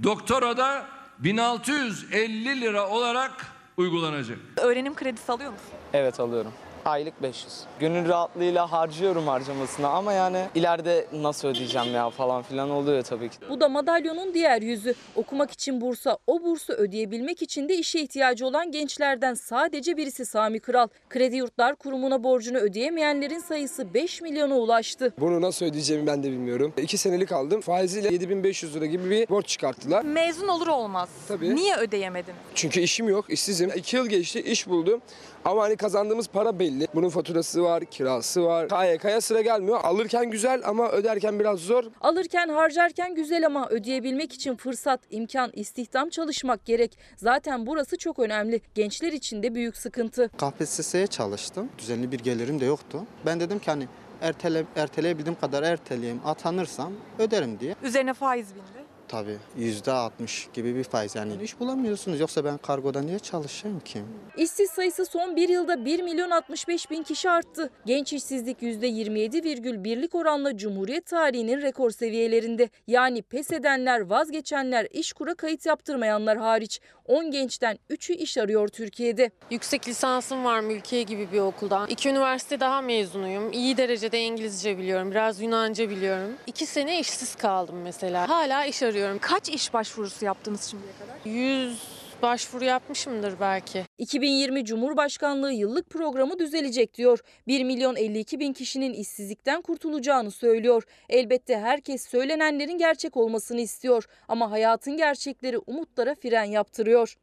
[0.03, 0.86] Doktorada
[1.19, 3.31] 1650 lira olarak
[3.77, 4.38] uygulanacak.
[4.57, 5.68] Öğrenim kredisi alıyor musun?
[5.94, 6.53] Evet alıyorum.
[6.85, 7.53] Aylık 500.
[7.80, 13.35] Gönül rahatlığıyla harcıyorum harcamasına ama yani ileride nasıl ödeyeceğim ya falan filan oluyor tabii ki.
[13.49, 14.95] Bu da madalyonun diğer yüzü.
[15.15, 20.60] Okumak için bursa, o bursu ödeyebilmek için de işe ihtiyacı olan gençlerden sadece birisi Sami
[20.60, 20.88] Kral.
[21.10, 25.14] Kredi Yurtlar Kurumu'na borcunu ödeyemeyenlerin sayısı 5 milyona ulaştı.
[25.19, 26.73] Bunu nasıl ödeyeceğimi ben de bilmiyorum.
[26.77, 27.61] İki senelik aldım.
[27.61, 30.03] Faiziyle 7500 lira gibi bir borç çıkarttılar.
[30.06, 31.10] Mezun olur olmaz.
[31.27, 31.56] Tabii.
[31.56, 32.34] Niye ödeyemedin?
[32.56, 33.72] Çünkü işim yok, işsizim.
[33.76, 35.01] İki yıl geçti, iş buldum.
[35.45, 36.88] Ama hani kazandığımız para belli.
[36.95, 38.70] Bunun faturası var, kirası var.
[38.70, 39.80] KYK'ya sıra gelmiyor.
[39.84, 41.84] Alırken güzel ama öderken biraz zor.
[42.02, 46.98] Alırken harcarken güzel ama ödeyebilmek için fırsat, imkan, istihdam çalışmak gerek.
[47.16, 48.61] Zaten burası çok önemli.
[48.76, 50.30] Gençler için de büyük sıkıntı.
[50.38, 51.70] KPSS'ye çalıştım.
[51.78, 53.03] Düzenli bir gelirim de yoktu.
[53.26, 53.88] Ben dedim ki hani
[54.22, 56.22] ertele, erteleyebildiğim kadar erteleyeyim.
[56.26, 57.76] Atanırsam öderim diye.
[57.84, 58.78] Üzerine faiz bindi.
[59.10, 62.19] Tabii yüzde altmış gibi bir faiz yani iş bulamıyorsunuz.
[62.19, 63.99] Yoksa ben kargoda niye çalışayım ki?
[64.38, 67.69] İşsiz sayısı son bir yılda 1 milyon 65 bin kişi arttı.
[67.86, 72.69] Genç işsizlik %27,1'lik oranla Cumhuriyet tarihinin rekor seviyelerinde.
[72.88, 79.31] Yani pes edenler, vazgeçenler, işkura kayıt yaptırmayanlar hariç 10 gençten 3'ü iş arıyor Türkiye'de.
[79.52, 81.86] Yüksek lisansım var mülkiye gibi bir okulda.
[81.90, 83.52] İki üniversite daha mezunuyum.
[83.52, 85.11] İyi derecede İngilizce biliyorum.
[85.11, 86.36] Biraz Yunanca biliyorum.
[86.48, 88.30] İki sene işsiz kaldım mesela.
[88.30, 89.19] Hala iş arıyorum.
[89.22, 91.31] Kaç iş başvurusu yaptınız şimdiye kadar?
[91.31, 91.77] 100
[92.22, 93.86] başvuru yapmışımdır belki.
[93.98, 97.20] 2020 Cumhurbaşkanlığı yıllık programı düzelecek diyor.
[97.48, 100.84] 1 milyon 52 bin kişinin işsizlikten kurtulacağını söylüyor.
[101.10, 104.06] Elbette herkes söylenenlerin gerçek olmasını istiyor.
[104.28, 107.16] Ama hayatın gerçekleri umutlara fren yaptırıyor.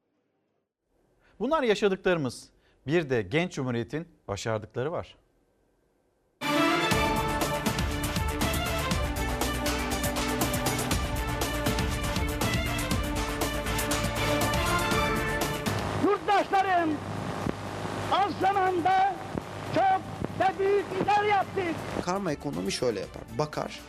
[1.40, 2.48] Bunlar yaşadıklarımız.
[2.86, 5.16] Bir de genç cumhuriyetin başardıkları var.
[18.40, 19.14] Zamanda
[19.74, 20.00] çok
[20.40, 21.74] ve büyük işler yaptık.
[22.04, 23.22] Karma ekonomi şöyle yapar.
[23.38, 23.80] Bakar,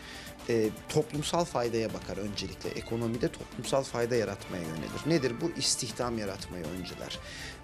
[0.49, 2.69] e, toplumsal faydaya bakar öncelikle.
[2.69, 5.01] Ekonomide toplumsal fayda yaratmaya yönelir.
[5.05, 5.51] Nedir bu?
[5.57, 7.19] İstihdam yaratmayı önceler.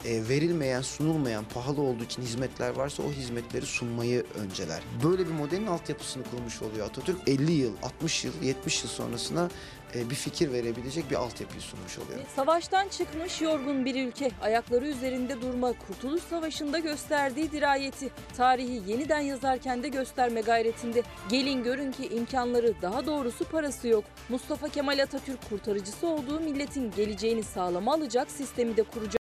[0.06, 4.82] E, verilmeyen, sunulmayan, pahalı olduğu için hizmetler varsa o hizmetleri sunmayı önceler.
[5.04, 7.28] Böyle bir modelin altyapısını kurmuş oluyor Atatürk.
[7.28, 9.50] 50 yıl, 60 yıl, 70 yıl sonrasına
[9.96, 12.20] e, bir fikir verebilecek bir altyapıyı sunmuş oluyor.
[12.36, 19.84] Savaştan çıkmış yorgun bir ülke, ayakları üzerinde durma, Kurtuluş Savaşı'nda gösterdiği dirayeti, tarihi yeniden yazarken
[19.84, 21.04] de gösterme gayretinde.
[21.30, 24.04] Gelin görün ki imkanları, daha doğrusu parası yok.
[24.30, 29.23] Mustafa Kemal Atatürk kurtarıcısı olduğu milletin geleceğini sağlama alacak sistemi de kuracak.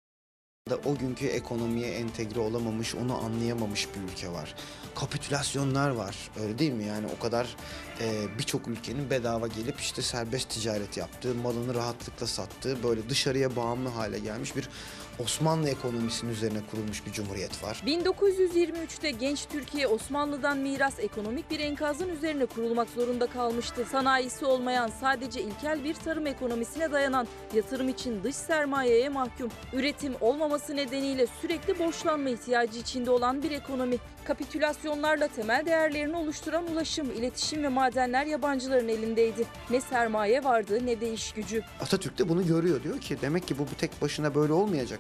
[0.69, 4.55] Da o günkü ekonomiye entegre olamamış, onu anlayamamış bir ülke var.
[4.95, 6.15] Kapitülasyonlar var.
[6.41, 6.83] Öyle değil mi?
[6.83, 7.55] Yani o kadar
[8.01, 13.89] e, birçok ülkenin bedava gelip işte serbest ticaret yaptığı, malını rahatlıkla sattığı, böyle dışarıya bağımlı
[13.89, 14.69] hale gelmiş bir
[15.19, 17.83] Osmanlı ekonomisinin üzerine kurulmuş bir cumhuriyet var.
[17.85, 23.85] 1923'te genç Türkiye Osmanlı'dan miras ekonomik bir enkazın üzerine kurulmak zorunda kalmıştı.
[23.91, 29.49] Sanayisi olmayan sadece ilkel bir tarım ekonomisine dayanan yatırım için dış sermayeye mahkum.
[29.73, 33.97] Üretim olmaması nedeniyle sürekli borçlanma ihtiyacı içinde olan bir ekonomi.
[34.27, 39.45] Kapitülasyonlarla temel değerlerini oluşturan ulaşım, iletişim ve madenler yabancıların elindeydi.
[39.69, 41.63] Ne sermaye vardı ne de iş gücü.
[41.81, 42.83] Atatürk de bunu görüyor.
[42.83, 44.99] Diyor ki demek ki bu, bu tek başına böyle olmayacak.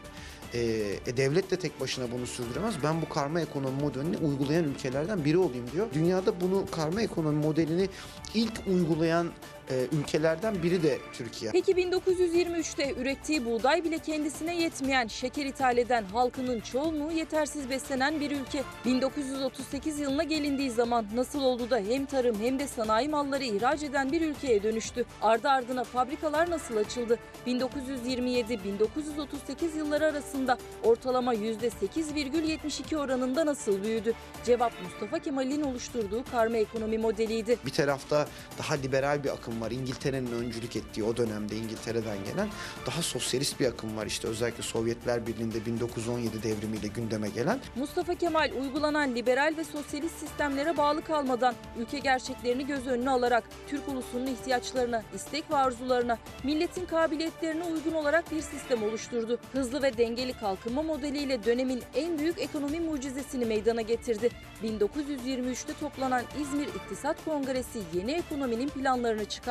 [0.53, 0.59] Ee,
[1.07, 2.75] e, devlet de tek başına bunu sürdüremez.
[2.83, 5.87] Ben bu karma ekonomi modelini uygulayan ülkelerden biri olayım diyor.
[5.93, 7.89] Dünyada bunu karma ekonomi modelini
[8.33, 9.31] ilk uygulayan
[9.69, 11.51] e, ülkelerden biri de Türkiye.
[11.51, 18.31] Peki 1923'te ürettiği buğday bile kendisine yetmeyen, şeker ithal eden halkının çoğunluğu yetersiz beslenen bir
[18.31, 18.63] ülke.
[18.85, 24.11] 1938 yılına gelindiği zaman nasıl oldu da hem tarım hem de sanayi malları ihraç eden
[24.11, 25.05] bir ülkeye dönüştü?
[25.21, 27.19] Ardı ardına fabrikalar nasıl açıldı?
[27.47, 34.13] 1927-1938 yılları arasında ortalama %8,72 oranında nasıl büyüdü?
[34.45, 37.57] Cevap Mustafa Kemal'in oluşturduğu karma ekonomi modeliydi.
[37.65, 38.27] Bir tarafta
[38.57, 39.71] daha liberal bir akım var.
[39.71, 42.49] İngiltere'nin öncülük ettiği o dönemde İngiltere'den gelen
[42.85, 44.05] daha sosyalist bir akım var.
[44.05, 47.59] İşte özellikle Sovyetler Birliği'nde 1917 devrimiyle gündeme gelen.
[47.75, 53.87] Mustafa Kemal uygulanan liberal ve sosyalist sistemlere bağlı kalmadan ülke gerçeklerini göz önüne alarak Türk
[53.87, 59.39] ulusunun ihtiyaçlarına, istek ve arzularına, milletin kabiliyetlerine uygun olarak bir sistem oluşturdu.
[59.51, 64.29] Hızlı ve dengeli kalkınma modeliyle dönemin en büyük ekonomi mucizesini meydana getirdi.
[64.63, 69.46] 1923'te toplanan İzmir İktisat Kongresi yeni ekonominin planlarını çıkardı.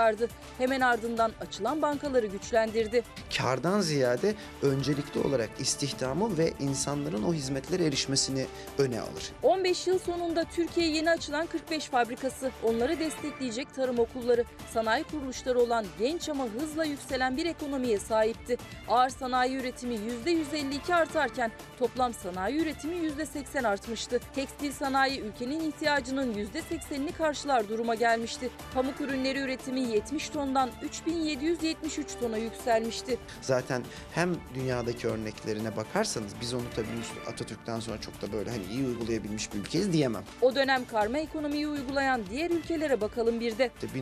[0.59, 3.03] Hemen ardından açılan bankaları güçlendirdi.
[3.39, 8.47] Kardan ziyade öncelikli olarak istihdamı ve insanların o hizmetlere erişmesini
[8.79, 9.33] öne alır.
[9.43, 14.45] 15 yıl sonunda Türkiye yeni açılan 45 fabrikası, onları destekleyecek tarım okulları,
[14.75, 18.57] sanayi kuruluşları olan genç ama hızla yükselen bir ekonomiye sahipti.
[18.89, 19.95] Ağır sanayi üretimi
[20.27, 24.21] %152 artarken toplam sanayi üretimi %80 artmıştı.
[24.35, 28.51] Tekstil sanayi ülkenin ihtiyacının %80'ini karşılar duruma gelmişti.
[28.75, 33.19] Pamuk ürünleri üretimi 70 tondan 3773 tona yükselmişti.
[33.43, 33.83] Zaten
[34.13, 36.87] hem dünyadaki örneklerine bakarsanız biz onu tabii
[37.27, 40.25] Atatürk'ten sonra çok da böyle hani iyi uygulayabilmiş bir ülkeyiz diyemem.
[40.43, 43.71] O dönem karma ekonomiyi uygulayan diğer ülkelere bakalım bir de.
[43.75, 43.99] İşte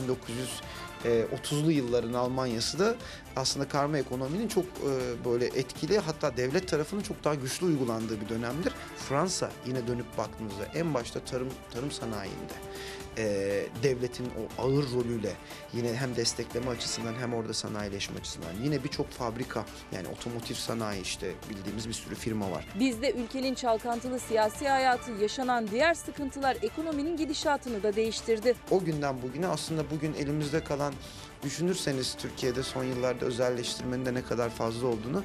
[1.05, 2.95] 1930'lu yılların Almanya'sı da
[3.35, 8.29] aslında karma ekonominin çok e, böyle etkili hatta devlet tarafının çok daha güçlü uygulandığı bir
[8.29, 8.73] dönemdir.
[9.09, 12.53] Fransa yine dönüp baktığımızda en başta tarım tarım sanayinde
[13.17, 13.23] e,
[13.83, 15.33] devletin o ağır rolüyle
[15.73, 21.31] yine hem destekleme açısından hem orada sanayileşme açısından yine birçok fabrika yani otomotiv sanayi işte
[21.49, 22.67] bildiğimiz bir sürü firma var.
[22.79, 28.55] Bizde ülkenin çalkantılı siyasi hayatı, yaşanan diğer sıkıntılar ekonominin gidişatını da değiştirdi.
[28.71, 30.93] O günden bugüne aslında bugün elimizde kalan
[31.43, 35.23] düşünürseniz Türkiye'de son yıllarda özelleştirmenin de ne kadar fazla olduğunu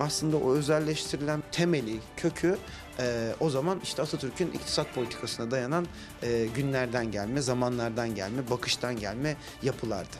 [0.00, 2.58] aslında o özelleştirilen temeli, kökü
[2.98, 5.86] e, o zaman işte Atatürk'ün iktisat politikasına dayanan
[6.22, 10.16] e, günlerden gelme, zamanlardan gelme, bakıştan gelme yapılardı.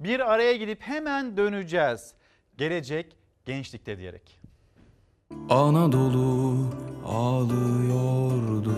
[0.00, 2.12] Bir araya gidip hemen döneceğiz.
[2.56, 4.40] Gelecek gençlikte diyerek.
[5.48, 6.66] Anadolu
[7.06, 8.74] ağlıyordu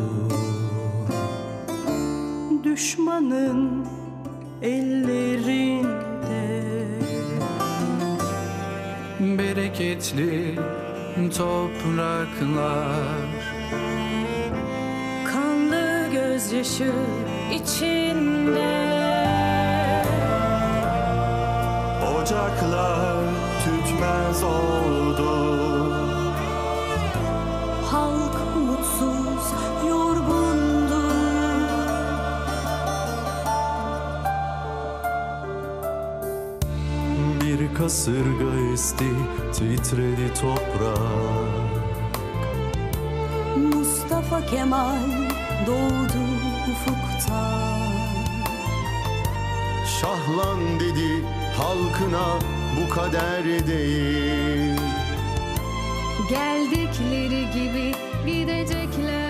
[2.65, 3.87] Düşmanın
[4.63, 5.91] ellerinde
[9.21, 10.59] Bereketli
[11.37, 12.97] topraklar.
[15.33, 16.93] Kanlı gözyaşı
[17.55, 18.91] içinde.
[22.17, 23.25] Ocaklar
[23.65, 25.60] tütmez oldu
[37.81, 39.11] kasırga esti
[39.53, 41.71] titredi toprak.
[43.57, 45.11] Mustafa Kemal
[45.67, 46.23] doğdu
[46.71, 47.51] ufukta.
[50.01, 51.25] Şahlan dedi
[51.57, 52.39] halkına
[52.77, 54.81] bu kader değil.
[56.29, 57.95] Geldikleri gibi
[58.27, 59.30] gidecekler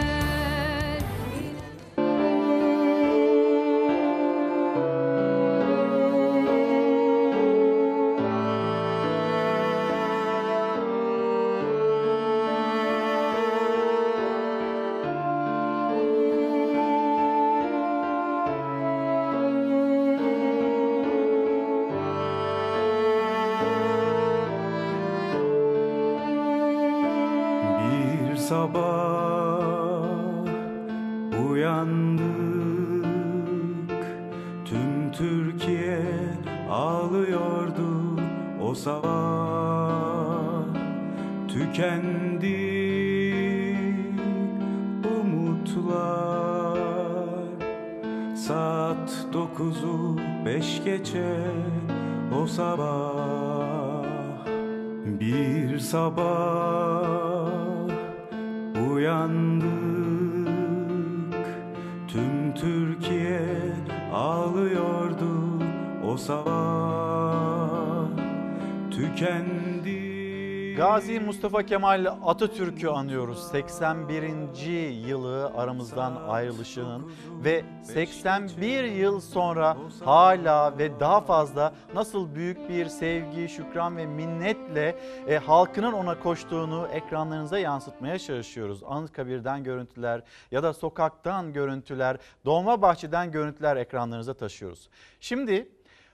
[71.51, 73.51] Mustafa Kemal Atatürk'ü anıyoruz.
[73.51, 74.91] 81.
[75.09, 77.13] yılı aramızdan ayrılışının
[77.45, 84.99] ve 81 yıl sonra hala ve daha fazla nasıl büyük bir sevgi, şükran ve minnetle
[85.29, 88.83] e, halkının ona koştuğunu ekranlarınıza yansıtmaya çalışıyoruz.
[88.87, 94.89] Anıtkabir'den görüntüler ya da sokaktan görüntüler, Dolmabahçe'den görüntüler ekranlarınıza taşıyoruz.
[95.21, 95.69] Şimdi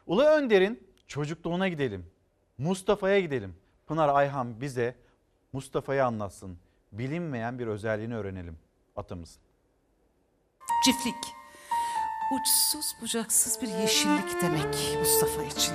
[0.06, 2.06] Ulu Önder'in çocukluğuna gidelim.
[2.58, 3.54] Mustafa'ya gidelim.
[3.86, 5.05] Pınar Ayhan bize
[5.56, 6.58] Mustafa'yı anlatsın.
[6.92, 8.58] Bilinmeyen bir özelliğini öğrenelim
[8.96, 9.42] atamızın.
[10.84, 11.34] Çiftlik.
[12.34, 15.74] Uçsuz bucaksız bir yeşillik demek Mustafa için.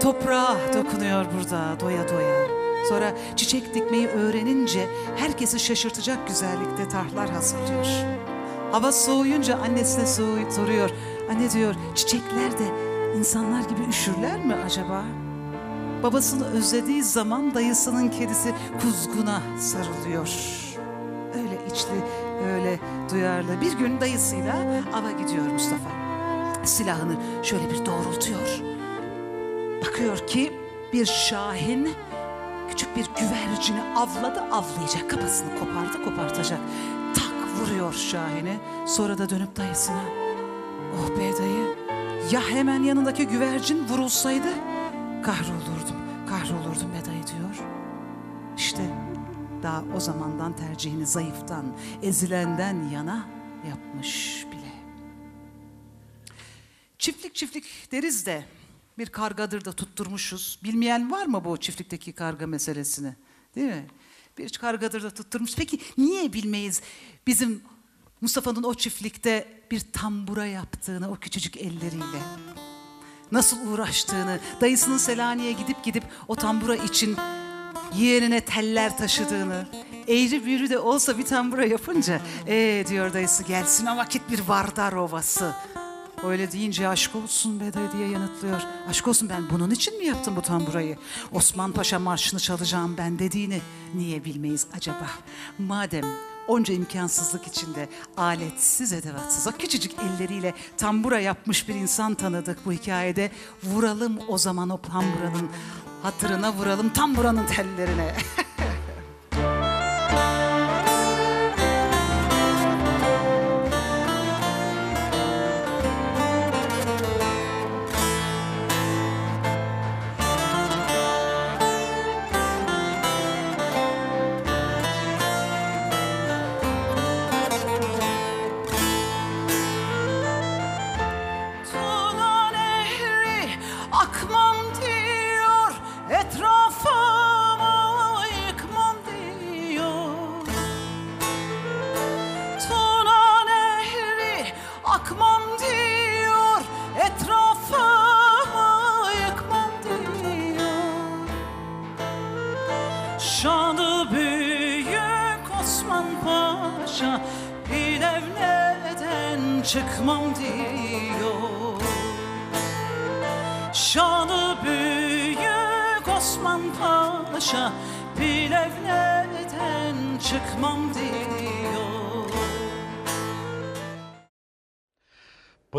[0.00, 2.48] Toprağa dokunuyor burada doya doya.
[2.88, 7.86] Sonra çiçek dikmeyi öğrenince herkesi şaşırtacak güzellikte tarhlar hazırlıyor.
[8.72, 10.06] Hava soğuyunca annesine
[10.50, 10.90] soruyor.
[11.30, 12.66] Anne diyor çiçekler de
[13.18, 15.04] insanlar gibi üşürler mi acaba?
[16.02, 20.28] Babasını özlediği zaman dayısının kedisi kuzguna sarılıyor.
[21.34, 22.04] Öyle içli,
[22.52, 22.78] öyle
[23.10, 23.60] duyarlı.
[23.60, 24.56] Bir gün dayısıyla
[24.92, 25.90] ava gidiyor Mustafa.
[26.64, 28.60] Silahını şöyle bir doğrultuyor.
[29.86, 30.52] Bakıyor ki
[30.92, 31.88] bir şahin
[32.70, 35.10] küçük bir güvercini avladı avlayacak.
[35.10, 36.60] Kafasını kopardı kopartacak.
[37.14, 38.58] Tak vuruyor şahini.
[38.86, 40.02] Sonra da dönüp dayısına.
[40.98, 41.76] Oh be dayı
[42.30, 44.48] ya hemen yanındaki güvercin vurulsaydı
[45.22, 45.71] kahrolurdum,
[49.62, 53.28] daha o zamandan tercihini zayıftan, ezilenden yana
[53.68, 54.72] yapmış bile.
[56.98, 58.44] Çiftlik çiftlik deriz de
[58.98, 60.58] bir kargadır da tutturmuşuz.
[60.64, 63.14] Bilmeyen var mı bu çiftlikteki karga meselesini?
[63.54, 63.86] Değil mi?
[64.38, 65.56] Bir kargadır da tutturmuş.
[65.56, 66.82] Peki niye bilmeyiz
[67.26, 67.62] bizim
[68.20, 72.22] Mustafa'nın o çiftlikte bir tambura yaptığını o küçücük elleriyle?
[73.32, 77.16] Nasıl uğraştığını, dayısının Selanik'e gidip gidip o tambura için
[77.96, 79.66] yeğenine teller taşıdığını,
[80.08, 84.92] eğri büğrü de olsa bir tambura yapınca ee diyor dayısı gelsin o vakit bir Vardar
[84.92, 85.54] Ovası.
[86.26, 88.60] Öyle deyince aşk olsun be dayı diye yanıtlıyor.
[88.88, 90.98] Aşk olsun ben bunun için mi yaptım bu tamburayı?
[91.32, 93.60] Osman Paşa marşını çalacağım ben dediğini
[93.94, 95.06] niye bilmeyiz acaba?
[95.58, 96.04] Madem
[96.48, 103.30] onca imkansızlık içinde aletsiz edevatsız o küçücük elleriyle tambura yapmış bir insan tanıdık bu hikayede.
[103.64, 105.50] Vuralım o zaman o tamburanın
[106.02, 108.14] hatırına vuralım tamburanın tellerine.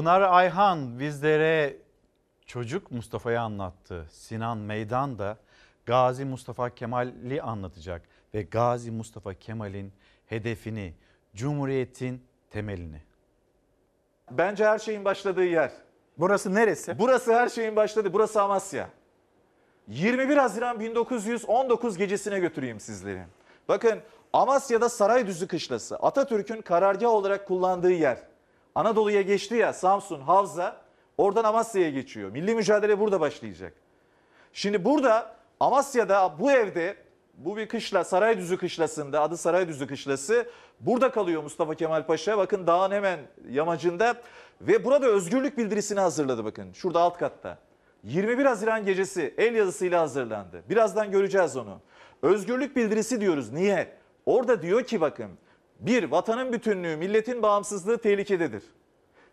[0.03, 1.77] Pınar Ayhan bizlere
[2.45, 4.07] çocuk Mustafa'yı anlattı.
[4.11, 5.37] Sinan Meydan da
[5.85, 8.01] Gazi Mustafa Kemal'i anlatacak
[8.33, 9.93] ve Gazi Mustafa Kemal'in
[10.25, 10.93] hedefini,
[11.35, 13.01] Cumhuriyet'in temelini.
[14.31, 15.71] Bence her şeyin başladığı yer.
[16.17, 16.99] Burası neresi?
[16.99, 18.13] Burası her şeyin başladı.
[18.13, 18.89] Burası Amasya.
[19.87, 23.23] 21 Haziran 1919 gecesine götüreyim sizleri.
[23.67, 23.99] Bakın
[24.33, 28.32] Amasya'da Saraydüzü Kışlası Atatürk'ün karargah olarak kullandığı yer.
[28.75, 30.81] Anadolu'ya geçti ya Samsun, Havza
[31.17, 32.31] oradan Amasya'ya geçiyor.
[32.31, 33.73] Milli mücadele burada başlayacak.
[34.53, 36.95] Şimdi burada Amasya'da bu evde
[37.37, 40.47] bu bir kışla Saraydüzü Kışlası'nda adı Saraydüzü Kışlası.
[40.79, 42.37] Burada kalıyor Mustafa Kemal Paşa.
[42.37, 43.19] Bakın dağın hemen
[43.49, 44.15] yamacında
[44.61, 46.73] ve burada özgürlük bildirisini hazırladı bakın.
[46.73, 47.57] Şurada alt katta.
[48.03, 50.63] 21 Haziran gecesi el yazısıyla hazırlandı.
[50.69, 51.79] Birazdan göreceğiz onu.
[52.21, 53.51] Özgürlük bildirisi diyoruz.
[53.51, 53.87] Niye?
[54.25, 55.31] Orada diyor ki bakın.
[55.83, 58.63] Bir, vatanın bütünlüğü, milletin bağımsızlığı tehlikededir.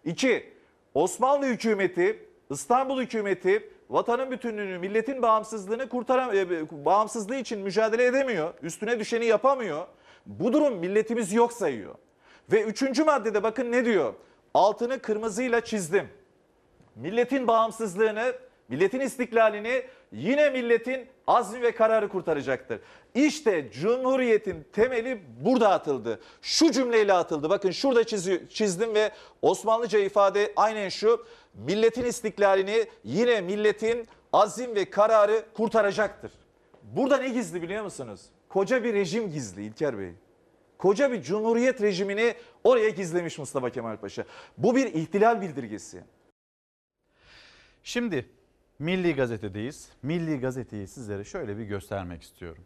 [0.04, 0.52] İki,
[0.94, 8.54] Osmanlı hükümeti, İstanbul hükümeti vatanın bütünlüğünü, milletin bağımsızlığını kurtaran, e, bağımsızlığı için mücadele edemiyor.
[8.62, 9.86] Üstüne düşeni yapamıyor.
[10.26, 11.94] Bu durum milletimiz yok sayıyor.
[12.52, 14.14] Ve üçüncü maddede bakın ne diyor?
[14.54, 16.08] Altını kırmızıyla çizdim.
[16.96, 18.32] Milletin bağımsızlığını,
[18.68, 19.82] milletin istiklalini
[20.12, 22.80] yine milletin azmi ve kararı kurtaracaktır.
[23.14, 26.20] İşte Cumhuriyet'in temeli burada atıldı.
[26.42, 27.50] Şu cümleyle atıldı.
[27.50, 28.04] Bakın şurada
[28.48, 29.10] çizdim ve
[29.42, 31.26] Osmanlıca ifade aynen şu.
[31.54, 36.32] Milletin istiklalini yine milletin azim ve kararı kurtaracaktır.
[36.82, 38.20] Burada ne gizli biliyor musunuz?
[38.48, 40.12] Koca bir rejim gizli İlker Bey.
[40.78, 42.34] Koca bir cumhuriyet rejimini
[42.64, 44.24] oraya gizlemiş Mustafa Kemal Paşa.
[44.58, 46.04] Bu bir ihtilal bildirgesi.
[47.82, 48.26] Şimdi
[48.80, 49.88] Milli Gazete'deyiz.
[50.02, 52.64] Milli Gazete'yi sizlere şöyle bir göstermek istiyorum.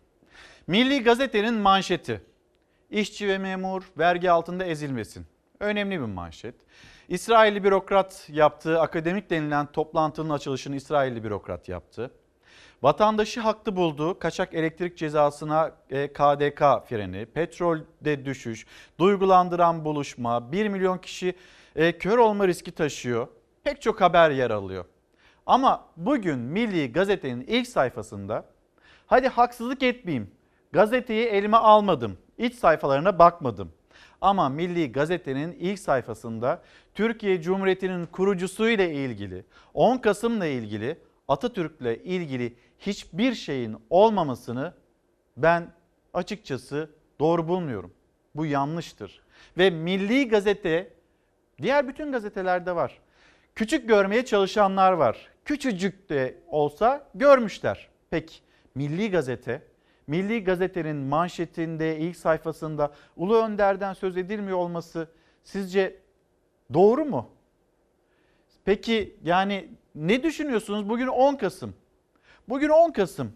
[0.66, 2.22] Milli Gazete'nin manşeti.
[2.90, 5.26] İşçi ve memur vergi altında ezilmesin.
[5.60, 6.54] Önemli bir manşet.
[7.08, 12.10] İsrailli bürokrat yaptığı akademik denilen toplantının açılışını İsrailli bürokrat yaptı.
[12.82, 18.66] Vatandaşı haklı bulduğu kaçak elektrik cezasına e, KDK freni, petrolde düşüş,
[18.98, 21.34] duygulandıran buluşma, 1 milyon kişi
[21.76, 23.28] e, kör olma riski taşıyor.
[23.64, 24.84] Pek çok haber yer alıyor.
[25.46, 28.44] Ama bugün Milli Gazete'nin ilk sayfasında
[29.06, 30.30] hadi haksızlık etmeyeyim.
[30.72, 32.18] Gazeteyi elime almadım.
[32.38, 33.72] İç sayfalarına bakmadım.
[34.20, 36.62] Ama Milli Gazete'nin ilk sayfasında
[36.94, 39.44] Türkiye Cumhuriyeti'nin kurucusuyla ilgili,
[39.74, 40.98] 10 Kasım'la ilgili,
[41.28, 44.74] Atatürk'le ilgili hiçbir şeyin olmamasını
[45.36, 45.72] ben
[46.14, 46.90] açıkçası
[47.20, 47.94] doğru bulmuyorum.
[48.34, 49.22] Bu yanlıştır.
[49.58, 50.92] Ve Milli Gazete
[51.62, 52.98] diğer bütün gazetelerde var.
[53.54, 55.33] Küçük görmeye çalışanlar var.
[55.44, 57.88] Küçücük de olsa görmüşler.
[58.10, 58.34] Peki
[58.74, 59.62] Milli Gazete,
[60.06, 65.08] Milli Gazete'nin manşetinde, ilk sayfasında Ulu Önder'den söz edilmiyor olması
[65.44, 65.96] sizce
[66.74, 67.30] doğru mu?
[68.64, 70.88] Peki yani ne düşünüyorsunuz?
[70.88, 71.74] Bugün 10 Kasım.
[72.48, 73.32] Bugün 10 Kasım.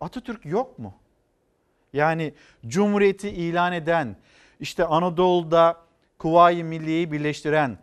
[0.00, 0.94] Atatürk yok mu?
[1.92, 2.34] Yani
[2.66, 4.16] Cumhuriyeti ilan eden,
[4.60, 5.76] işte Anadolu'da
[6.18, 7.78] Kuvayi Milliye'yi birleştiren,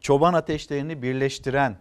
[0.00, 1.76] çoban ateşlerini birleştiren,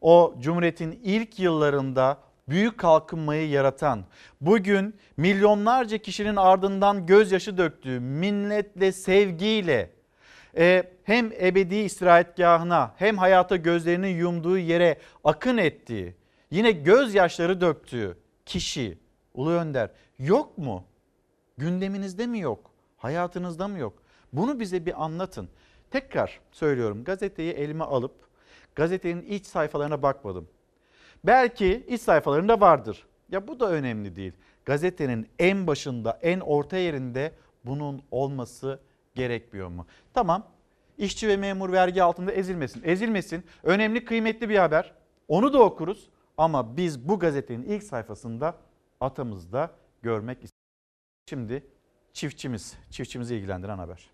[0.00, 2.18] o Cumhuriyet'in ilk yıllarında
[2.48, 4.04] büyük kalkınmayı yaratan,
[4.40, 9.90] bugün milyonlarca kişinin ardından gözyaşı döktüğü, minnetle, sevgiyle
[10.56, 16.14] e, hem ebedi istirahatgahına hem hayata gözlerini yumduğu yere akın ettiği,
[16.50, 18.98] yine gözyaşları döktüğü kişi
[19.34, 20.84] Ulu Önder yok mu?
[21.58, 22.70] Gündeminizde mi yok?
[22.96, 24.02] Hayatınızda mı yok?
[24.32, 25.48] Bunu bize bir anlatın.
[25.90, 28.27] Tekrar söylüyorum gazeteyi elime alıp
[28.78, 30.48] gazetenin iç sayfalarına bakmadım.
[31.24, 33.06] Belki iç sayfalarında vardır.
[33.30, 34.32] Ya bu da önemli değil.
[34.64, 37.32] Gazetenin en başında, en orta yerinde
[37.64, 38.80] bunun olması
[39.14, 39.86] gerekmiyor mu?
[40.14, 40.46] Tamam.
[40.98, 42.82] İşçi ve memur vergi altında ezilmesin.
[42.84, 43.44] Ezilmesin.
[43.62, 44.94] Önemli, kıymetli bir haber.
[45.28, 46.08] Onu da okuruz.
[46.36, 48.54] Ama biz bu gazetenin ilk sayfasında
[49.00, 49.70] atamızda
[50.02, 50.68] görmek istiyoruz.
[51.28, 51.66] Şimdi
[52.12, 54.10] çiftçimiz, çiftçimizi ilgilendiren haber.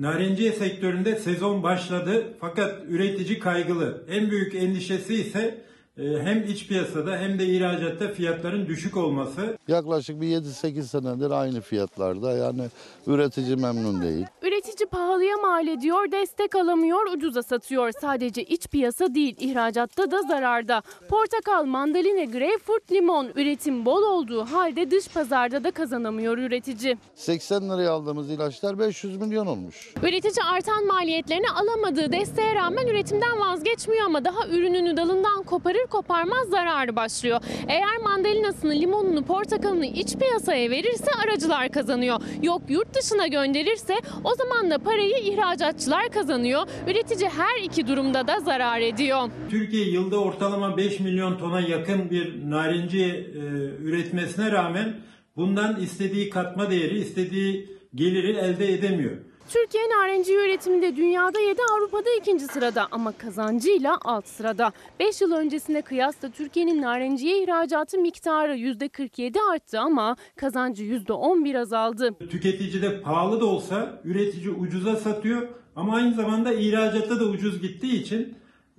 [0.00, 4.04] Narenciye sektöründe sezon başladı fakat üretici kaygılı.
[4.10, 5.64] En büyük endişesi ise
[6.00, 9.58] hem iç piyasada hem de ihracatta fiyatların düşük olması.
[9.68, 12.62] Yaklaşık bir 7-8 senedir aynı fiyatlarda yani
[13.06, 14.26] üretici memnun değil.
[14.42, 17.92] Üretici pahalıya mal ediyor, destek alamıyor, ucuza satıyor.
[18.00, 20.82] Sadece iç piyasa değil, ihracatta da zararda.
[21.08, 26.96] Portakal, mandalina, greyfurt, limon üretim bol olduğu halde dış pazarda da kazanamıyor üretici.
[27.14, 29.94] 80 liraya aldığımız ilaçlar 500 milyon olmuş.
[30.02, 36.96] Üretici artan maliyetlerini alamadığı desteğe rağmen üretimden vazgeçmiyor ama daha ürününü dalından koparır koparmaz zararı
[36.96, 37.40] başlıyor.
[37.68, 42.20] Eğer mandalinasını, limonunu, portakalını iç piyasaya verirse aracılar kazanıyor.
[42.42, 43.94] Yok yurt dışına gönderirse
[44.24, 46.62] o zaman da parayı ihracatçılar kazanıyor.
[46.88, 49.30] Üretici her iki durumda da zarar ediyor.
[49.50, 53.40] Türkiye yılda ortalama 5 milyon tona yakın bir narenciye e,
[53.82, 54.94] üretmesine rağmen
[55.36, 59.29] bundan istediği katma değeri, istediği geliri elde edemiyor.
[59.52, 64.72] Türkiye narenciye üretiminde dünyada 7 Avrupa'da ikinci sırada ama kazancıyla alt sırada.
[65.00, 72.14] 5 yıl öncesine kıyasla Türkiye'nin narenciye ihracatı miktarı %47 arttı ama kazancı %11 azaldı.
[72.30, 78.02] Tüketici de pahalı da olsa üretici ucuza satıyor ama aynı zamanda ihracatta da ucuz gittiği
[78.02, 78.34] için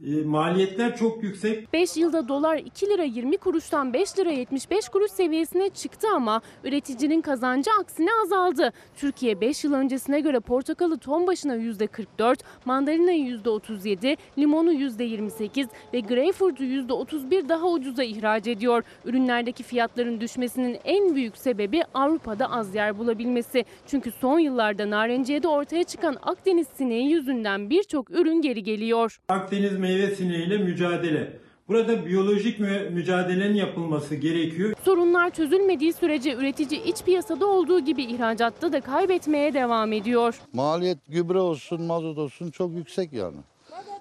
[0.08, 1.74] e, maliyetler çok yüksek.
[1.74, 7.22] 5 yılda dolar 2 lira 20 kuruştan 5 lira 75 kuruş seviyesine çıktı ama üreticinin
[7.22, 8.74] kazancı aksine azaldı.
[8.96, 16.64] Türkiye 5 yıl öncesine göre portakalı ton başına %44, mandalinayı %37, limonu %28 ve greyfurtu
[16.64, 18.84] %31 daha ucuza ihraç ediyor.
[19.06, 23.66] Ürünlerdeki fiyatların düşmesinin en büyük sebebi Avrupa'da az yer bulabilmesi.
[23.88, 29.20] Çünkü son yıllarda narenciyede ortaya çıkan Akdeniz sineği yüzünden birçok ürün geri geliyor.
[29.30, 31.34] Akdeniz meyve sineğiyle mücadele.
[31.68, 34.74] Burada biyolojik mü- mücadelenin yapılması gerekiyor.
[34.86, 40.40] Sorunlar çözülmediği sürece üretici iç piyasada olduğu gibi ihracatta da kaybetmeye devam ediyor.
[40.54, 43.38] Maliyet gübre olsun, mazot olsun çok yüksek yani.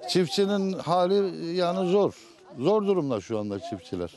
[0.08, 2.14] Çiftçinin hali yani zor.
[2.58, 4.10] Zor durumda şu anda çiftçiler.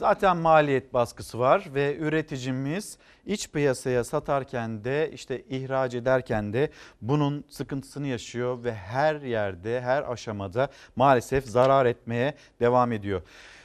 [0.00, 6.70] Zaten maliyet baskısı var ve üreticimiz iç piyasaya satarken de işte ihraç ederken de
[7.02, 13.22] bunun sıkıntısını yaşıyor ve her yerde her aşamada maalesef zarar etmeye devam ediyor.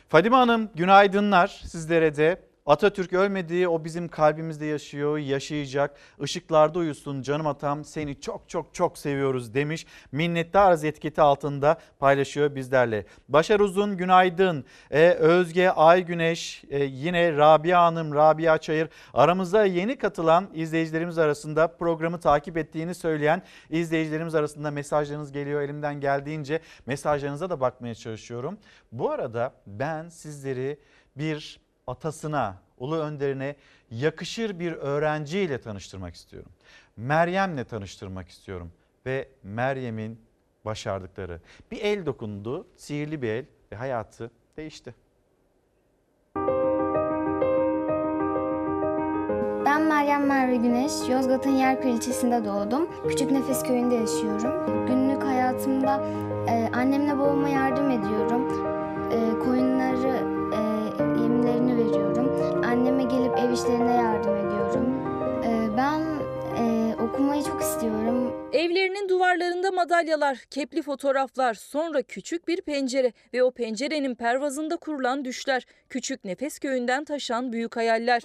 [0.10, 2.42] Fadime Hanım günaydınlar sizlere de.
[2.66, 5.98] Atatürk ölmedi o bizim kalbimizde yaşıyor yaşayacak.
[6.22, 9.86] Işıklarda uyusun canım atam seni çok çok çok seviyoruz demiş.
[10.12, 13.06] Minnettarız etiketi altında paylaşıyor bizlerle.
[13.30, 14.66] Başar Uzun günaydın.
[14.92, 18.90] Ee, Özge Aygüneş e, yine Rabia Hanım Rabia Çayır.
[19.14, 26.60] Aramıza yeni katılan izleyicilerimiz arasında programı takip ettiğini söyleyen izleyicilerimiz arasında mesajlarınız geliyor elimden geldiğince.
[26.86, 28.58] Mesajlarınıza da bakmaya çalışıyorum.
[28.92, 30.80] Bu arada ben sizleri
[31.16, 33.56] bir atasına, ulu önderine
[33.92, 36.52] yakışır bir öğrenciyle tanıştırmak istiyorum.
[36.98, 38.72] Meryem'le tanıştırmak istiyorum
[39.06, 40.22] ve Meryem'in
[40.66, 41.42] başardıkları.
[41.72, 44.96] Bir el dokundu, sihirli bir el ve hayatı değişti.
[49.66, 52.90] Ben Meryem Merve Güneş, Yozgat'ın Yerköy ilçesinde doğdum.
[53.08, 54.86] Küçük Nefes köyünde yaşıyorum.
[54.88, 56.04] Günlük hayatımda
[56.50, 58.48] e, annemle babama yardım ediyorum.
[59.12, 60.35] E, koyunları
[61.46, 62.32] yemlerini veriyorum.
[62.66, 64.86] Anneme gelip ev işlerine yardım ediyorum.
[65.44, 66.02] E, ben
[66.58, 68.16] e, okumayı çok istiyorum.
[68.56, 75.66] Evlerinin duvarlarında madalyalar, kepli fotoğraflar, sonra küçük bir pencere ve o pencerenin pervazında kurulan düşler,
[75.90, 78.22] küçük nefes köyünden taşan büyük hayaller.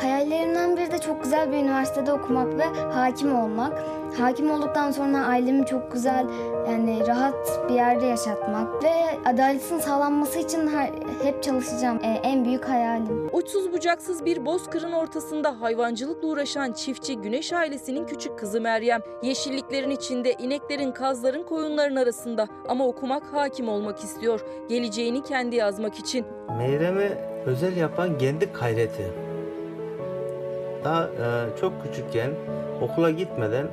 [0.00, 3.82] Hayallerimden biri de çok güzel bir üniversitede okumak ve hakim olmak.
[4.18, 6.26] Hakim olduktan sonra ailemi çok güzel
[6.68, 8.92] yani rahat bir yerde yaşatmak ve
[9.24, 10.90] adaletin sağlanması için her,
[11.22, 12.00] hep çalışacağım.
[12.04, 13.30] Ee, en büyük hayalim.
[13.32, 19.02] Uçsuz bucaksız bir bozkırın ortasında hayvancılıkla uğraşan çiftçi Güneş ailesinin küçük kızı Meryem.
[19.22, 24.40] Yeşillik Çiftliklerin içinde ineklerin, kazların, koyunların arasında ama okumak, hakim olmak istiyor.
[24.68, 26.26] Geleceğini kendi yazmak için.
[26.58, 27.10] Meyrem'i
[27.46, 29.12] özel yapan kendi gayreti.
[30.84, 32.30] Daha e, çok küçükken
[32.82, 33.66] okula gitmeden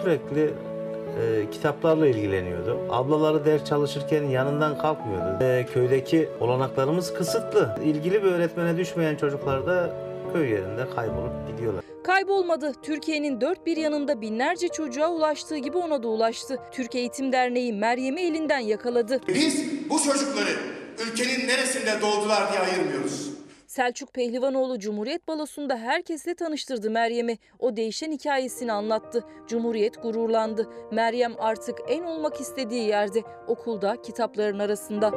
[0.00, 2.78] sürekli e, kitaplarla ilgileniyordu.
[2.90, 5.44] Ablaları ders çalışırken yanından kalkmıyordu.
[5.44, 7.78] E, köydeki olanaklarımız kısıtlı.
[7.84, 9.90] İlgili bir öğretmene düşmeyen çocuklar da
[10.32, 11.87] köy yerinde kaybolup gidiyorlar.
[12.04, 12.72] Kaybolmadı.
[12.82, 16.58] Türkiye'nin dört bir yanında binlerce çocuğa ulaştığı gibi ona da ulaştı.
[16.72, 19.20] Türk Eğitim Derneği Meryem'i elinden yakaladı.
[19.28, 20.50] Biz bu çocukları
[21.06, 23.30] ülkenin neresinde doğdular diye ayırmıyoruz.
[23.66, 27.38] Selçuk Pehlivanoğlu Cumhuriyet Balosu'nda herkesle tanıştırdı Meryem'i.
[27.58, 29.24] O değişen hikayesini anlattı.
[29.46, 30.68] Cumhuriyet gururlandı.
[30.92, 35.12] Meryem artık en olmak istediği yerde, okulda, kitapların arasında.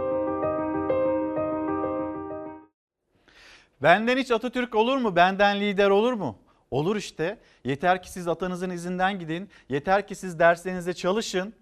[3.84, 5.16] Benden hiç Atatürk olur mu?
[5.16, 6.36] Benden lider olur mu?
[6.72, 7.40] Olur işte.
[7.64, 9.50] Yeter ki siz atanızın izinden gidin.
[9.70, 11.54] Yeter ki siz derslerinize çalışın.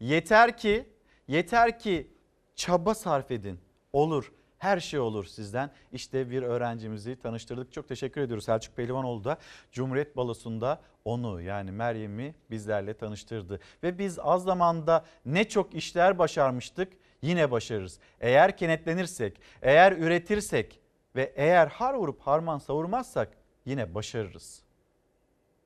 [0.00, 0.88] Yeter ki,
[1.28, 2.10] yeter ki
[2.56, 3.60] çaba sarf edin.
[3.92, 4.32] Olur.
[4.58, 5.70] Her şey olur sizden.
[5.92, 7.72] İşte bir öğrencimizi tanıştırdık.
[7.72, 8.44] Çok teşekkür ediyoruz.
[8.44, 9.38] Selçuk Pehlivanoğlu da
[9.72, 13.60] Cumhuriyet Balosu'nda onu yani Meryem'i bizlerle tanıştırdı.
[13.82, 16.92] Ve biz az zamanda ne çok işler başarmıştık
[17.22, 17.98] yine başarırız.
[18.20, 20.80] Eğer kenetlenirsek, eğer üretirsek
[21.16, 23.39] ve eğer har vurup harman savurmazsak
[23.70, 24.62] yine başarırız.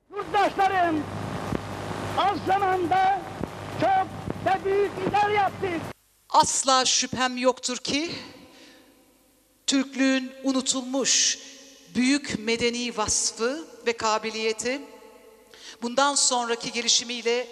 [0.09, 1.03] Yurttaşlarım
[2.17, 3.21] az zamanda
[3.81, 4.07] çok
[4.45, 5.81] ve büyük işler yaptık.
[6.29, 8.11] Asla şüphem yoktur ki
[9.67, 11.39] Türklüğün unutulmuş
[11.95, 14.81] büyük medeni vasfı ve kabiliyeti
[15.81, 17.47] bundan sonraki gelişimiyle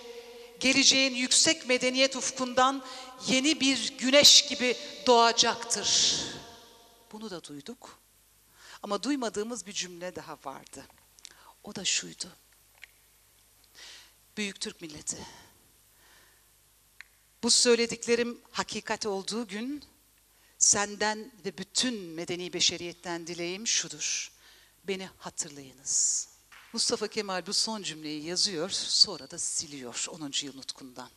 [0.59, 2.83] geleceğin yüksek medeniyet ufkundan
[3.27, 4.75] yeni bir güneş gibi
[5.07, 6.19] doğacaktır.
[7.11, 8.02] Bunu da duyduk.
[8.83, 10.85] Ama duymadığımız bir cümle daha vardı.
[11.63, 12.31] O da şuydu.
[14.37, 15.27] Büyük Türk milleti.
[17.43, 19.83] Bu söylediklerim hakikat olduğu gün
[20.57, 24.31] senden ve bütün medeni beşeriyetten dileğim şudur.
[24.83, 26.27] Beni hatırlayınız.
[26.73, 30.31] Mustafa Kemal bu son cümleyi yazıyor, sonra da siliyor 10.
[30.41, 31.09] yıl nutkundan.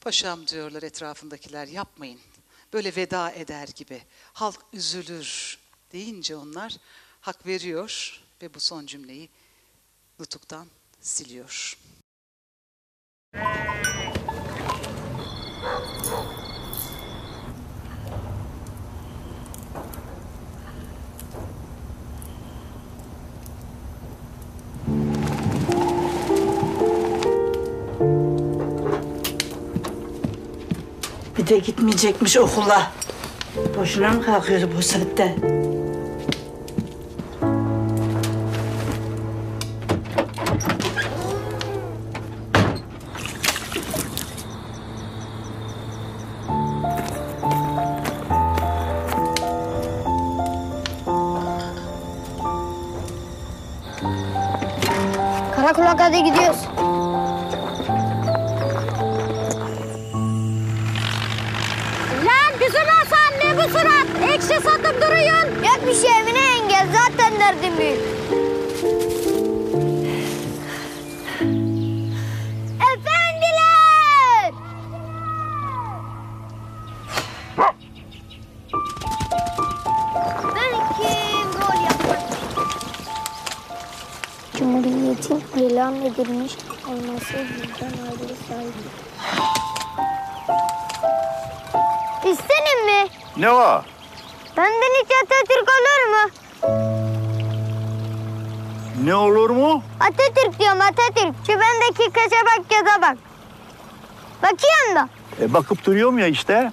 [0.00, 2.20] Paşam diyorlar etrafındakiler yapmayın.
[2.72, 4.02] Böyle veda eder gibi.
[4.32, 5.58] Halk üzülür
[5.96, 6.76] deyince onlar
[7.20, 9.28] hak veriyor ve bu son cümleyi
[10.18, 10.66] nutuktan
[11.00, 11.78] siliyor.
[31.38, 32.92] Bir de gitmeyecekmiş okula.
[33.76, 35.36] Boşuna mı kalkıyordu bu saatte?
[56.06, 56.56] Hadi gidiyoruz.
[62.26, 64.34] Lan bir sırarsan ne bu surat?
[64.34, 65.48] Ekşi satıp duruyorsun.
[65.64, 68.15] Yok bir şey Emine yenge zaten derdim büyük.
[93.38, 93.82] Ne o?
[94.56, 96.30] Benden hiç Atatürk olur mu?
[99.04, 99.82] Ne olur mu?
[100.00, 101.34] Atatürk diyorum Atatürk.
[101.46, 103.16] Şu bendeki kaşa bak göze bak.
[104.42, 105.08] Bakıyorsun da.
[105.40, 106.72] E, bakıp duruyorum ya işte.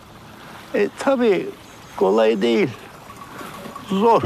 [0.75, 1.49] E, tabii
[1.97, 2.69] kolay değil.
[3.89, 4.21] Zor.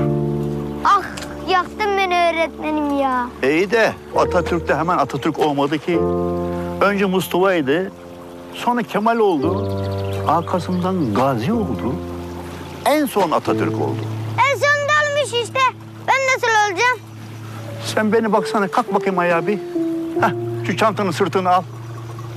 [0.85, 1.03] Ah
[1.49, 3.27] yaktın beni öğretmenim ya.
[3.43, 5.99] İyi de Atatürk de hemen Atatürk olmadı ki.
[6.81, 7.91] Önce Mustafa'ydı.
[8.53, 9.71] Sonra Kemal oldu.
[10.27, 11.93] Arkasından Gazi oldu.
[12.87, 13.97] En son Atatürk oldu.
[14.51, 15.59] En sonunda olmuş işte.
[16.07, 16.97] Ben nasıl olacağım?
[17.85, 19.57] Sen beni baksana kalk bakayım ayağa bir.
[20.21, 20.29] Heh,
[20.67, 21.63] şu çantanın sırtını al.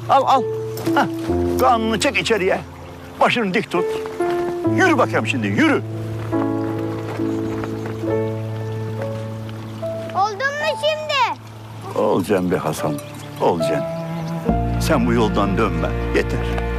[0.08, 0.42] Al al.
[0.94, 1.06] Heh,
[1.60, 2.60] karnını çek içeriye.
[3.20, 3.84] Başını dik tut.
[4.76, 5.82] Yürü bakayım şimdi yürü.
[10.14, 11.38] Oldun mu şimdi?
[11.98, 12.94] Olacaksın be Hasan.
[13.40, 13.84] Olacaksın.
[14.80, 15.88] Sen bu yoldan dönme.
[16.16, 16.69] Yeter.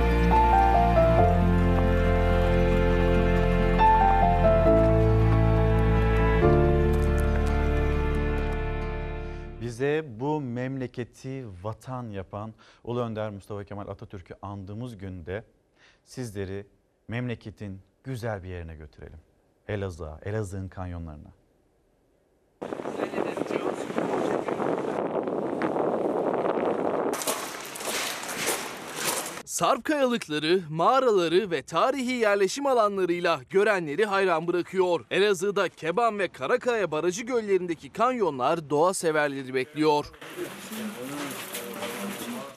[9.82, 12.54] Bize bu memleketi vatan yapan
[12.84, 15.44] Ulu Önder Mustafa Kemal Atatürk'ü andığımız günde
[16.06, 16.68] sizleri
[17.08, 19.20] memleketin güzel bir yerine götürelim.
[19.68, 21.32] Elazığ'a, Elazığ'ın kanyonlarına.
[29.62, 35.06] Sarp kayalıkları, mağaraları ve tarihi yerleşim alanlarıyla görenleri hayran bırakıyor.
[35.12, 40.06] Elazığ'da Keban ve Karakaya Barajı göllerindeki kanyonlar doğa severleri bekliyor.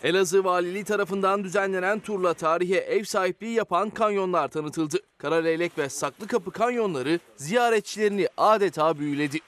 [0.02, 4.98] Elazığ Valiliği tarafından düzenlenen turla tarihe ev sahipliği yapan kanyonlar tanıtıldı.
[5.18, 9.39] Karaleylek ve Saklıkapı kanyonları ziyaretçilerini adeta büyüledi.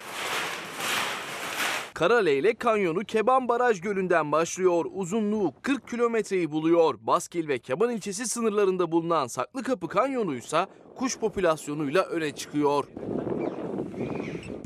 [1.96, 4.84] Karaleylek Kanyonu Keban Baraj Gölü'nden başlıyor.
[4.94, 6.94] Uzunluğu 40 kilometreyi buluyor.
[7.00, 10.66] Baskil ve Keban ilçesi sınırlarında bulunan Saklıkapı Kanyonu ise
[10.96, 12.84] kuş popülasyonuyla öne çıkıyor.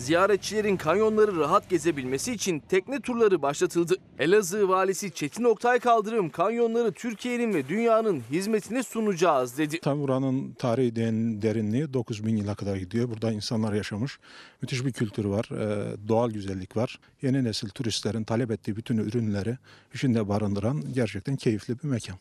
[0.00, 3.94] Ziyaretçilerin kanyonları rahat gezebilmesi için tekne turları başlatıldı.
[4.18, 9.80] Elazığ valisi Çetin Oktay Kaldırım kanyonları Türkiye'nin ve dünyanın hizmetine sunacağız dedi.
[9.80, 10.96] Tam buranın tarihi
[11.42, 13.10] derinliği 9000 yıla kadar gidiyor.
[13.10, 14.18] Burada insanlar yaşamış.
[14.62, 15.44] Müthiş bir kültür var.
[15.44, 16.98] e, doğal güzellik var.
[17.22, 19.58] Yeni nesil turistlerin talep ettiği bütün ürünleri
[19.94, 22.16] içinde barındıran gerçekten keyifli bir mekan.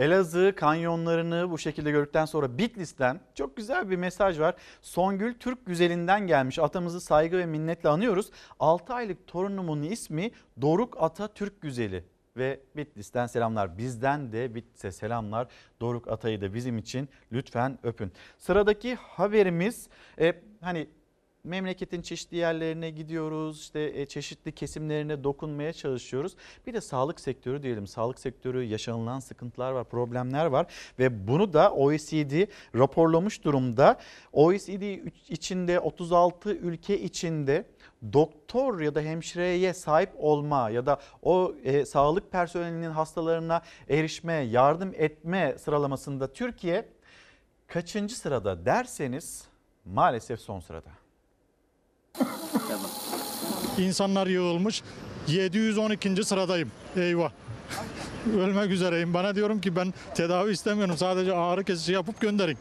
[0.00, 4.54] Elazığ kanyonlarını bu şekilde gördükten sonra Bitlis'ten çok güzel bir mesaj var.
[4.82, 6.58] Songül Türk güzelinden gelmiş.
[6.58, 8.30] Atamızı saygı ve minnetle anıyoruz.
[8.60, 10.30] 6 aylık torunumun ismi
[10.62, 12.04] Doruk Ata Türk Güzeli.
[12.36, 13.78] Ve Bitlis'ten selamlar.
[13.78, 15.48] Bizden de Bitlis'e selamlar.
[15.80, 18.12] Doruk Atay'ı da bizim için lütfen öpün.
[18.38, 19.88] Sıradaki haberimiz
[20.20, 20.88] e, hani
[21.44, 23.60] memleketin çeşitli yerlerine gidiyoruz.
[23.60, 26.36] işte e, çeşitli kesimlerine dokunmaya çalışıyoruz.
[26.66, 27.86] Bir de sağlık sektörü diyelim.
[27.86, 30.66] Sağlık sektörü yaşanılan sıkıntılar var, problemler var
[30.98, 33.98] ve bunu da OECD raporlamış durumda.
[34.32, 37.64] OECD içinde 36 ülke içinde
[38.12, 44.92] doktor ya da hemşireye sahip olma ya da o e, sağlık personelinin hastalarına erişme, yardım
[44.94, 46.88] etme sıralamasında Türkiye
[47.66, 49.48] kaçıncı sırada derseniz
[49.84, 50.99] maalesef son sırada.
[53.78, 54.82] İnsanlar yığılmış.
[55.28, 56.24] 712.
[56.24, 56.70] sıradayım.
[56.96, 57.30] Eyvah.
[58.36, 59.14] Ölmek üzereyim.
[59.14, 60.96] Bana diyorum ki ben tedavi istemiyorum.
[60.98, 62.58] Sadece ağrı kesici yapıp gönderin.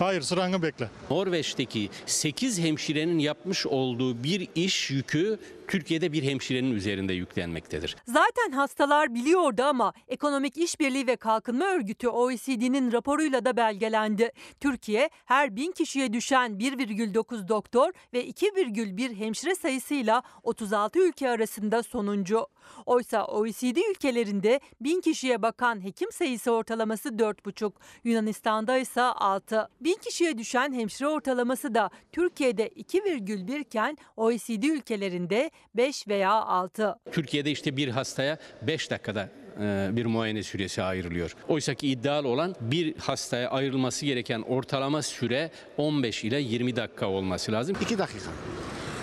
[0.00, 0.90] Hayır sıranı bekle.
[1.10, 7.96] Norveç'teki 8 hemşirenin yapmış olduğu bir iş yükü Türkiye'de bir hemşirenin üzerinde yüklenmektedir.
[8.06, 14.32] Zaten hastalar biliyordu ama Ekonomik İşbirliği ve Kalkınma Örgütü OECD'nin raporuyla da belgelendi.
[14.60, 22.46] Türkiye her bin kişiye düşen 1,9 doktor ve 2,1 hemşire sayısıyla 36 ülke arasında sonuncu.
[22.86, 27.72] Oysa OECD ülkelerinde bin kişiye bakan hekim sayısı ortalaması 4,5,
[28.04, 29.68] Yunanistan'da ise 6.
[29.80, 36.98] Bin kişiye düşen hemşire ortalaması da Türkiye'de 2,1 iken OECD ülkelerinde 5 veya 6.
[37.12, 39.28] Türkiye'de işte bir hastaya 5 dakikada
[39.60, 41.36] e, bir muayene süresi ayrılıyor.
[41.48, 47.52] Oysa ki iddialı olan bir hastaya ayrılması gereken ortalama süre 15 ile 20 dakika olması
[47.52, 47.76] lazım.
[47.80, 48.30] 2 dakika.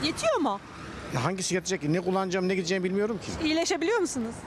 [0.06, 0.60] Yetiyor mu?
[1.16, 1.94] Ya hangisi yetecek ki?
[1.94, 3.48] Ne kullanacağım ne gideceğimi bilmiyorum ki.
[3.48, 4.36] İyileşebiliyor musunuz?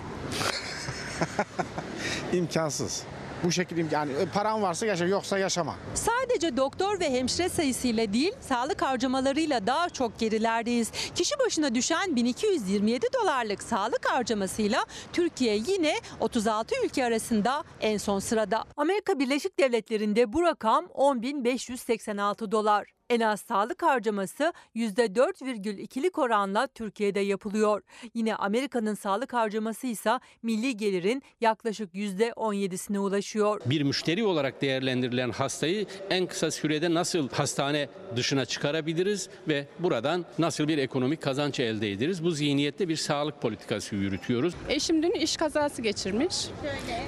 [2.33, 3.03] İmkansız.
[3.45, 5.75] Bu şekilde yani e, paran varsa yaşa yoksa yaşama.
[5.95, 10.91] Sadece doktor ve hemşire sayısıyla değil, sağlık harcamalarıyla daha çok gerilerdeyiz.
[11.15, 18.65] Kişi başına düşen 1227 dolarlık sağlık harcamasıyla Türkiye yine 36 ülke arasında en son sırada.
[18.77, 23.00] Amerika Birleşik Devletleri'nde bu rakam 10.586 dolar.
[23.11, 27.83] En az sağlık harcaması %4,2'lik oranla Türkiye'de yapılıyor.
[28.15, 33.61] Yine Amerika'nın sağlık harcaması ise milli gelirin yaklaşık %17'sine ulaşıyor.
[33.67, 40.69] Bir müşteri olarak değerlendirilen hastayı en kısa sürede nasıl hastane dışına çıkarabiliriz ve buradan nasıl
[40.69, 42.25] bir ekonomik kazanç elde ederiz?
[42.25, 44.55] Bu zihniyette bir sağlık politikası yürütüyoruz.
[44.69, 46.47] Eşim dün iş kazası geçirmiş.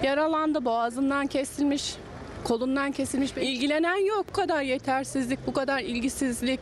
[0.03, 1.95] Yaralandı, boğazından kesilmiş,
[2.45, 3.33] kolundan kesilmiş.
[3.37, 4.27] İlgilenen yok.
[4.29, 6.61] Bu kadar yetersizlik, bu kadar ilgisizlik.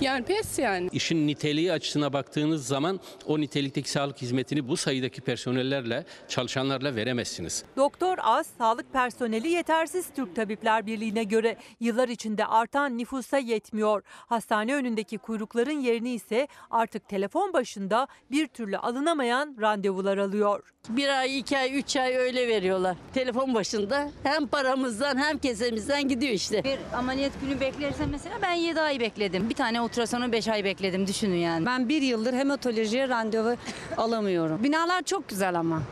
[0.00, 0.88] Yani pes yani.
[0.92, 7.64] İşin niteliği açısına baktığınız zaman o nitelikteki sağlık hizmetini bu sayıdaki personellerle, çalışanlarla veremezsiniz.
[7.76, 14.02] Doktor az, sağlık personeli yetersiz Türk Tabipler Birliği'ne göre yıllar içinde artan nüfusa yetmiyor.
[14.06, 20.62] Hastane önündeki kuyrukların yerini ise artık telefon başında bir türlü alınamayan randevular alıyor.
[20.88, 22.96] Bir ay, iki ay, üç ay öyle veriyorlar.
[23.14, 26.64] Telefon başında hem paramızdan hem kesemizden gidiyor işte.
[26.64, 29.50] Bir ameliyat günü beklersen mesela ben 7 ay bekledim.
[29.50, 31.66] Bir tane ultrasonu 5 ay bekledim düşünün yani.
[31.66, 33.56] Ben bir yıldır hematolojiye randevu
[33.96, 34.62] alamıyorum.
[34.62, 35.82] Binalar çok güzel ama.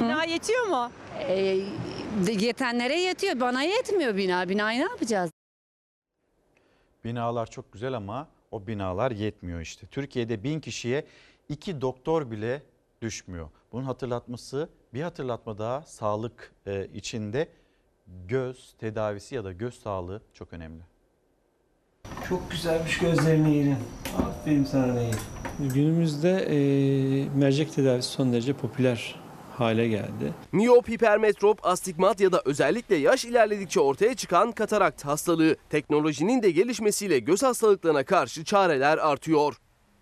[0.00, 0.90] Bina yetiyor mu?
[1.28, 1.60] Ee,
[2.40, 3.40] yetenlere yetiyor.
[3.40, 4.48] Bana yetmiyor bina.
[4.48, 5.30] Binayı ne yapacağız?
[7.04, 9.86] Binalar çok güzel ama o binalar yetmiyor işte.
[9.86, 11.04] Türkiye'de bin kişiye
[11.48, 12.62] iki doktor bile
[13.02, 13.48] düşmüyor.
[13.72, 17.48] Bunun hatırlatması bir hatırlatma daha sağlık e, içinde
[18.28, 20.82] göz tedavisi ya da göz sağlığı çok önemli.
[22.28, 23.76] Çok güzelmiş gözlerini yerin.
[24.18, 25.14] Aferin sana Nehir.
[25.74, 26.56] Günümüzde e,
[27.38, 29.20] mercek tedavisi son derece popüler
[29.58, 30.34] hale geldi.
[30.52, 35.56] Miyop, hipermetrop, astigmat ya da özellikle yaş ilerledikçe ortaya çıkan katarakt hastalığı.
[35.70, 39.54] Teknolojinin de gelişmesiyle göz hastalıklarına karşı çareler artıyor.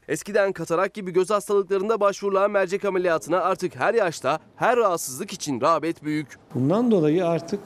[0.08, 6.02] Eskiden katarak gibi göz hastalıklarında başvurulan mercek ameliyatına artık her yaşta her rahatsızlık için rağbet
[6.04, 6.38] büyük.
[6.54, 7.60] Bundan dolayı artık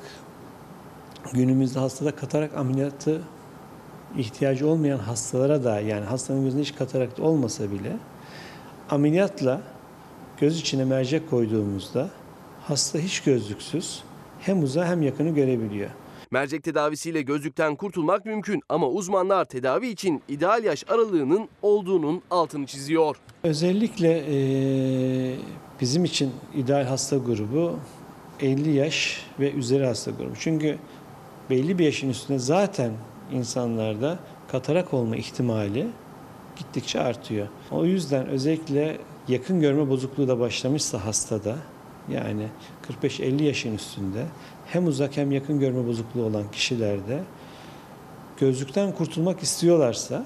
[1.32, 3.22] günümüzde hastada katarak ameliyatı
[4.18, 7.96] ihtiyacı olmayan hastalara da yani hastanın gözünde hiç katarakt olmasa bile
[8.90, 9.60] ameliyatla
[10.40, 12.10] göz içine mercek koyduğumuzda
[12.62, 14.02] hasta hiç gözlüksüz
[14.40, 15.90] hem uzağı hem yakını görebiliyor.
[16.30, 23.16] Mercek tedavisiyle gözlükten kurtulmak mümkün ama uzmanlar tedavi için ideal yaş aralığının olduğunun altını çiziyor.
[23.42, 25.36] Özellikle e,
[25.80, 27.78] bizim için ideal hasta grubu
[28.40, 30.32] 50 yaş ve üzeri hasta grubu.
[30.38, 30.78] Çünkü
[31.50, 32.92] belli bir yaşın üstünde zaten
[33.32, 34.18] insanlarda
[34.52, 35.86] katarak olma ihtimali
[36.56, 37.46] gittikçe artıyor.
[37.70, 38.98] O yüzden özellikle
[39.28, 41.56] yakın görme bozukluğu da başlamışsa hastada
[42.08, 42.48] yani
[43.02, 44.26] 45-50 yaşın üstünde
[44.66, 47.22] hem uzak hem yakın görme bozukluğu olan kişilerde
[48.40, 50.24] gözlükten kurtulmak istiyorlarsa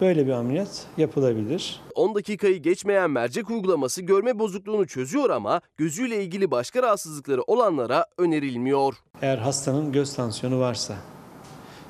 [0.00, 1.80] böyle bir ameliyat yapılabilir.
[1.94, 8.94] 10 dakikayı geçmeyen mercek uygulaması görme bozukluğunu çözüyor ama gözüyle ilgili başka rahatsızlıkları olanlara önerilmiyor.
[9.22, 10.94] Eğer hastanın göz tansiyonu varsa,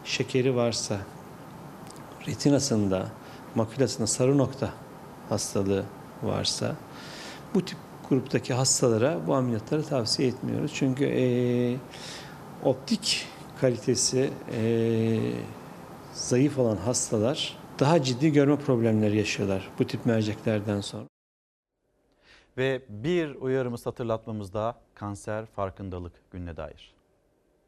[0.05, 0.99] şekeri varsa,
[2.27, 3.09] retinasında,
[3.55, 4.71] makülasında sarı nokta
[5.29, 5.85] hastalığı
[6.23, 6.77] varsa
[7.55, 7.79] bu tip
[8.09, 10.73] gruptaki hastalara bu ameliyatları tavsiye etmiyoruz.
[10.75, 11.25] Çünkü e,
[12.63, 13.27] optik
[13.61, 14.63] kalitesi e,
[16.15, 21.05] zayıf olan hastalar daha ciddi görme problemleri yaşıyorlar bu tip merceklerden sonra.
[22.57, 26.95] Ve bir uyarımız hatırlatmamız daha kanser farkındalık gününe dair.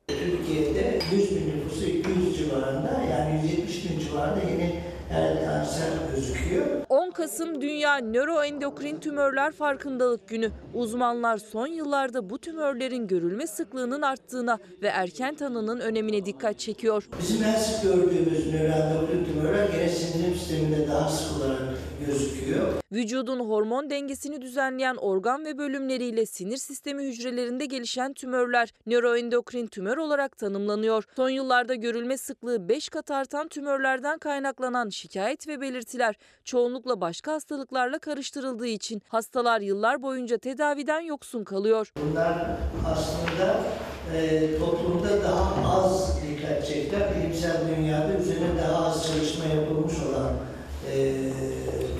[0.09, 6.66] Türkiye'de 100 bin nüfusu 200 civarında yani 170 bin civarında yeni kanser gözüküyor.
[6.89, 10.51] 10 Kasım Dünya Nöroendokrin Tümörler Farkındalık Günü.
[10.74, 17.09] Uzmanlar son yıllarda bu tümörlerin görülme sıklığının arttığına ve erken tanının önemine dikkat çekiyor.
[17.20, 21.59] Bizim en sık gördüğümüz nöroendokrin tümörler gene sindirim sisteminde daha sık olarak
[22.07, 22.66] gözüküyor.
[22.93, 30.39] Vücudun hormon dengesini düzenleyen organ ve bölümleriyle sinir sistemi hücrelerinde gelişen tümörler nöroendokrin tümör olarak
[30.39, 31.05] tanımlanıyor.
[31.16, 36.14] Son yıllarda görülme sıklığı 5 kat artan tümörlerden kaynaklanan şikayet ve belirtiler
[36.44, 41.93] çoğunlukla başka hastalıklarla karıştırıldığı için hastalar yıllar boyunca tedaviden yoksun kalıyor.
[41.97, 42.56] Bunlar
[42.86, 43.60] aslında
[44.14, 50.32] e, toplumda daha az dikkat çekilen bilimsel dünyada üzerine daha az çalışma yapılmış olan
[50.93, 51.23] e,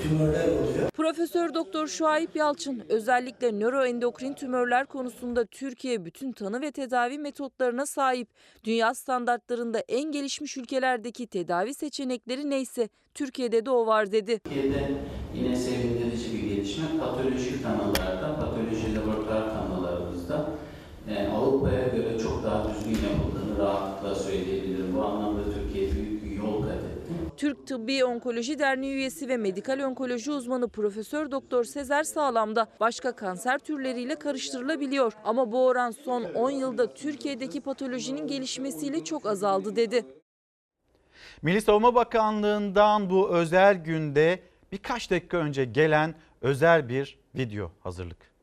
[0.03, 0.86] tümörler oluyor.
[0.97, 8.27] Profesör Doktor Şuayip Yalçın özellikle nöroendokrin tümörler konusunda Türkiye bütün tanı ve tedavi metotlarına sahip.
[8.63, 14.39] Dünya standartlarında en gelişmiş ülkelerdeki tedavi seçenekleri neyse Türkiye'de de o var dedi.
[14.39, 14.91] Türkiye'de
[15.35, 20.49] yine sevindirici bir gelişme patolojik tanılarda, patoloji laboratuvar tanılarımızda
[21.09, 24.95] e, Avrupa'ya göre çok daha düzgün yapıldığını rahatlıkla söyleyebilirim.
[24.95, 27.26] Bu anlamda Türkiye büyük bir yol kat etti.
[27.37, 33.15] Türk Tıbbi Onkoloji Derneği üyesi ve medikal onkoloji uzmanı Profesör Doktor Sezer Sağlam da başka
[33.15, 35.13] kanser türleriyle karıştırılabiliyor.
[35.23, 40.05] Ama bu oran son 10 yılda Türkiye'deki patolojinin gelişmesiyle çok azaldı dedi.
[41.41, 44.39] Milli Savunma Bakanlığı'ndan bu özel günde
[44.71, 48.36] birkaç dakika önce gelen özel bir video hazırlık.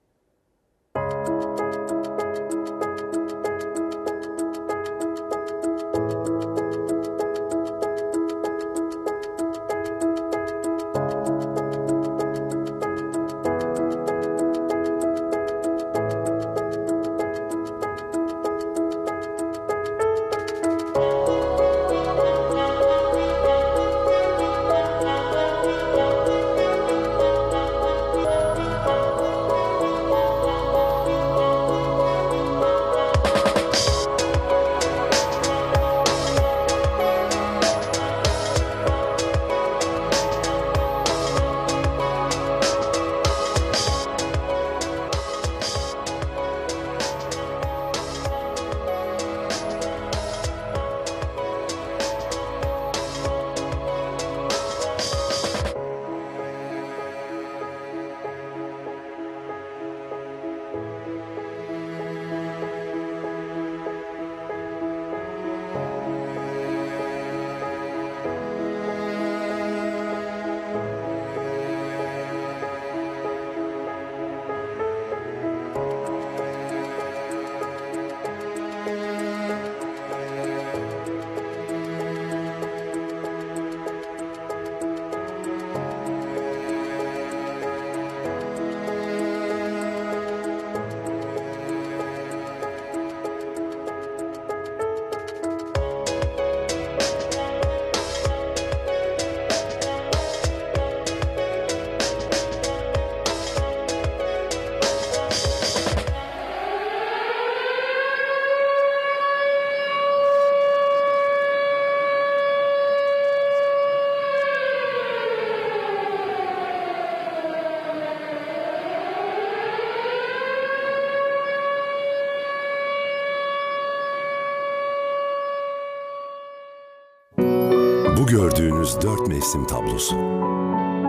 [128.34, 130.16] Gördüğünüz dört mevsim tablosu.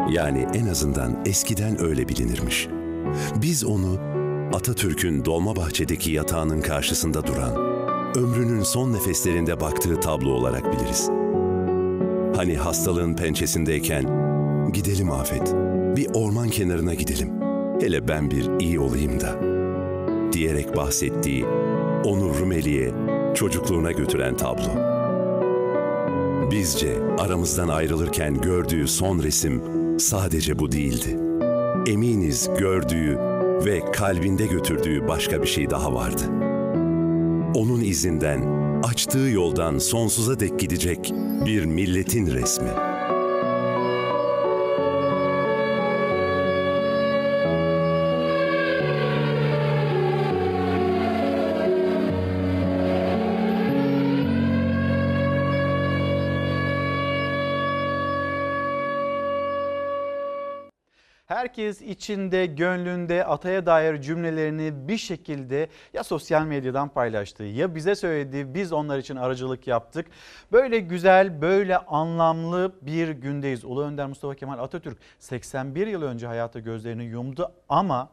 [0.09, 2.67] Yani en azından eskiden öyle bilinirmiş.
[3.41, 3.99] Biz onu
[4.53, 7.55] Atatürk'ün Dolmabahçe'deki yatağının karşısında duran,
[8.15, 11.09] ömrünün son nefeslerinde baktığı tablo olarak biliriz.
[12.35, 14.03] Hani hastalığın pençesindeyken,
[14.73, 15.53] gidelim Afet,
[15.95, 17.29] bir orman kenarına gidelim.
[17.81, 19.39] Hele ben bir iyi olayım da.
[20.33, 21.45] Diyerek bahsettiği,
[22.03, 22.93] onu Rumeli'ye,
[23.35, 24.94] çocukluğuna götüren tablo.
[26.51, 29.61] Bizce aramızdan ayrılırken gördüğü son resim
[29.99, 31.17] sadece bu değildi.
[31.91, 33.17] Eminiz gördüğü
[33.65, 36.23] ve kalbinde götürdüğü başka bir şey daha vardı.
[37.55, 38.41] Onun izinden,
[38.83, 41.13] açtığı yoldan sonsuza dek gidecek
[41.45, 42.84] bir milletin resmi.
[61.55, 68.53] Herkes içinde, gönlünde ataya dair cümlelerini bir şekilde ya sosyal medyadan paylaştı ya bize söyledi.
[68.53, 70.07] Biz onlar için aracılık yaptık.
[70.51, 73.65] Böyle güzel, böyle anlamlı bir gündeyiz.
[73.65, 78.09] Ulu Önder Mustafa Kemal Atatürk 81 yıl önce hayata gözlerini yumdu ama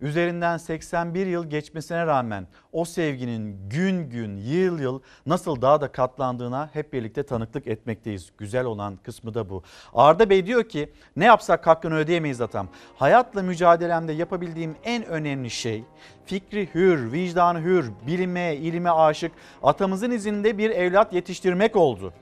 [0.00, 6.70] Üzerinden 81 yıl geçmesine rağmen o sevginin gün gün, yıl yıl nasıl daha da katlandığına
[6.72, 8.32] hep birlikte tanıklık etmekteyiz.
[8.38, 9.62] Güzel olan kısmı da bu.
[9.94, 12.68] Arda Bey diyor ki ne yapsak hakkını ödeyemeyiz atam.
[12.96, 15.84] Hayatla mücadelemde yapabildiğim en önemli şey
[16.24, 19.32] fikri hür, vicdanı hür, bilime, ilime aşık
[19.62, 22.12] atamızın izinde bir evlat yetiştirmek oldu.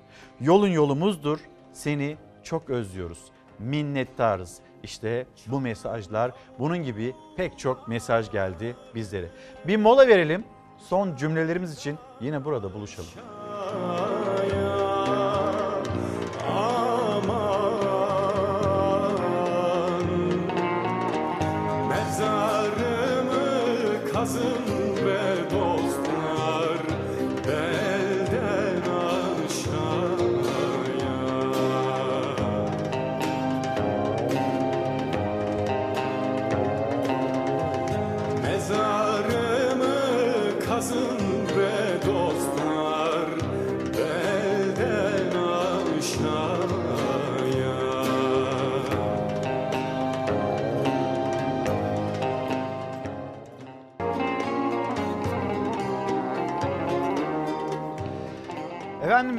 [0.41, 1.39] Yolun yolumuzdur,
[1.73, 3.19] seni çok özlüyoruz.
[3.59, 4.61] Minnettarız.
[4.83, 9.27] İşte bu mesajlar bunun gibi pek çok mesaj geldi bizlere.
[9.67, 10.45] Bir mola verelim.
[10.79, 13.09] Son cümlelerimiz için yine burada buluşalım.
[22.79, 24.58] Mezarımı kazın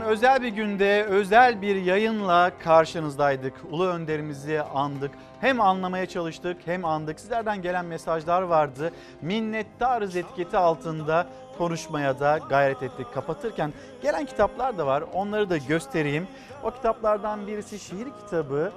[0.09, 3.53] özel bir günde özel bir yayınla karşınızdaydık.
[3.71, 5.11] Ulu önderimizi andık.
[5.41, 7.19] Hem anlamaya çalıştık hem andık.
[7.19, 8.91] Sizlerden gelen mesajlar vardı.
[9.21, 11.27] Minnettarız etiketi altında
[11.57, 13.07] konuşmaya da gayret ettik.
[13.13, 15.03] Kapatırken gelen kitaplar da var.
[15.13, 16.27] Onları da göstereyim.
[16.63, 18.71] O kitaplardan birisi şiir kitabı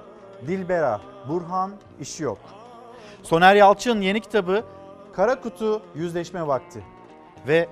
[0.47, 2.39] Dilbera, Burhan İşi Yok.
[3.23, 4.65] Soner Yalçın yeni kitabı
[5.13, 6.85] Kara Kutu Yüzleşme Vakti.
[7.49, 7.69] Ve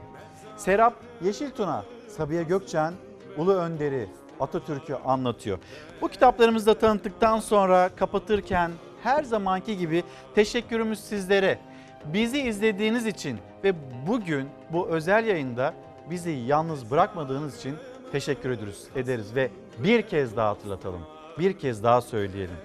[0.56, 2.94] Serap Yeşiltuna, Sabiha Gökçen,
[3.36, 4.08] Ulu Önder'i,
[4.40, 5.58] Atatürk'ü anlatıyor.
[6.00, 8.70] Bu kitaplarımızı da tanıttıktan sonra kapatırken
[9.02, 10.04] her zamanki gibi
[10.34, 11.58] teşekkürümüz sizlere.
[12.04, 13.74] Bizi izlediğiniz için ve
[14.06, 15.74] bugün bu özel yayında
[16.10, 17.76] bizi yalnız bırakmadığınız için
[18.12, 21.02] teşekkür ederiz, ederiz ve bir kez daha hatırlatalım.
[21.38, 22.56] Bir kez daha söyleyelim.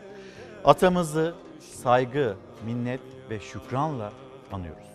[0.66, 2.36] Atamızı saygı,
[2.66, 4.12] minnet ve şükranla
[4.52, 4.86] anıyoruz.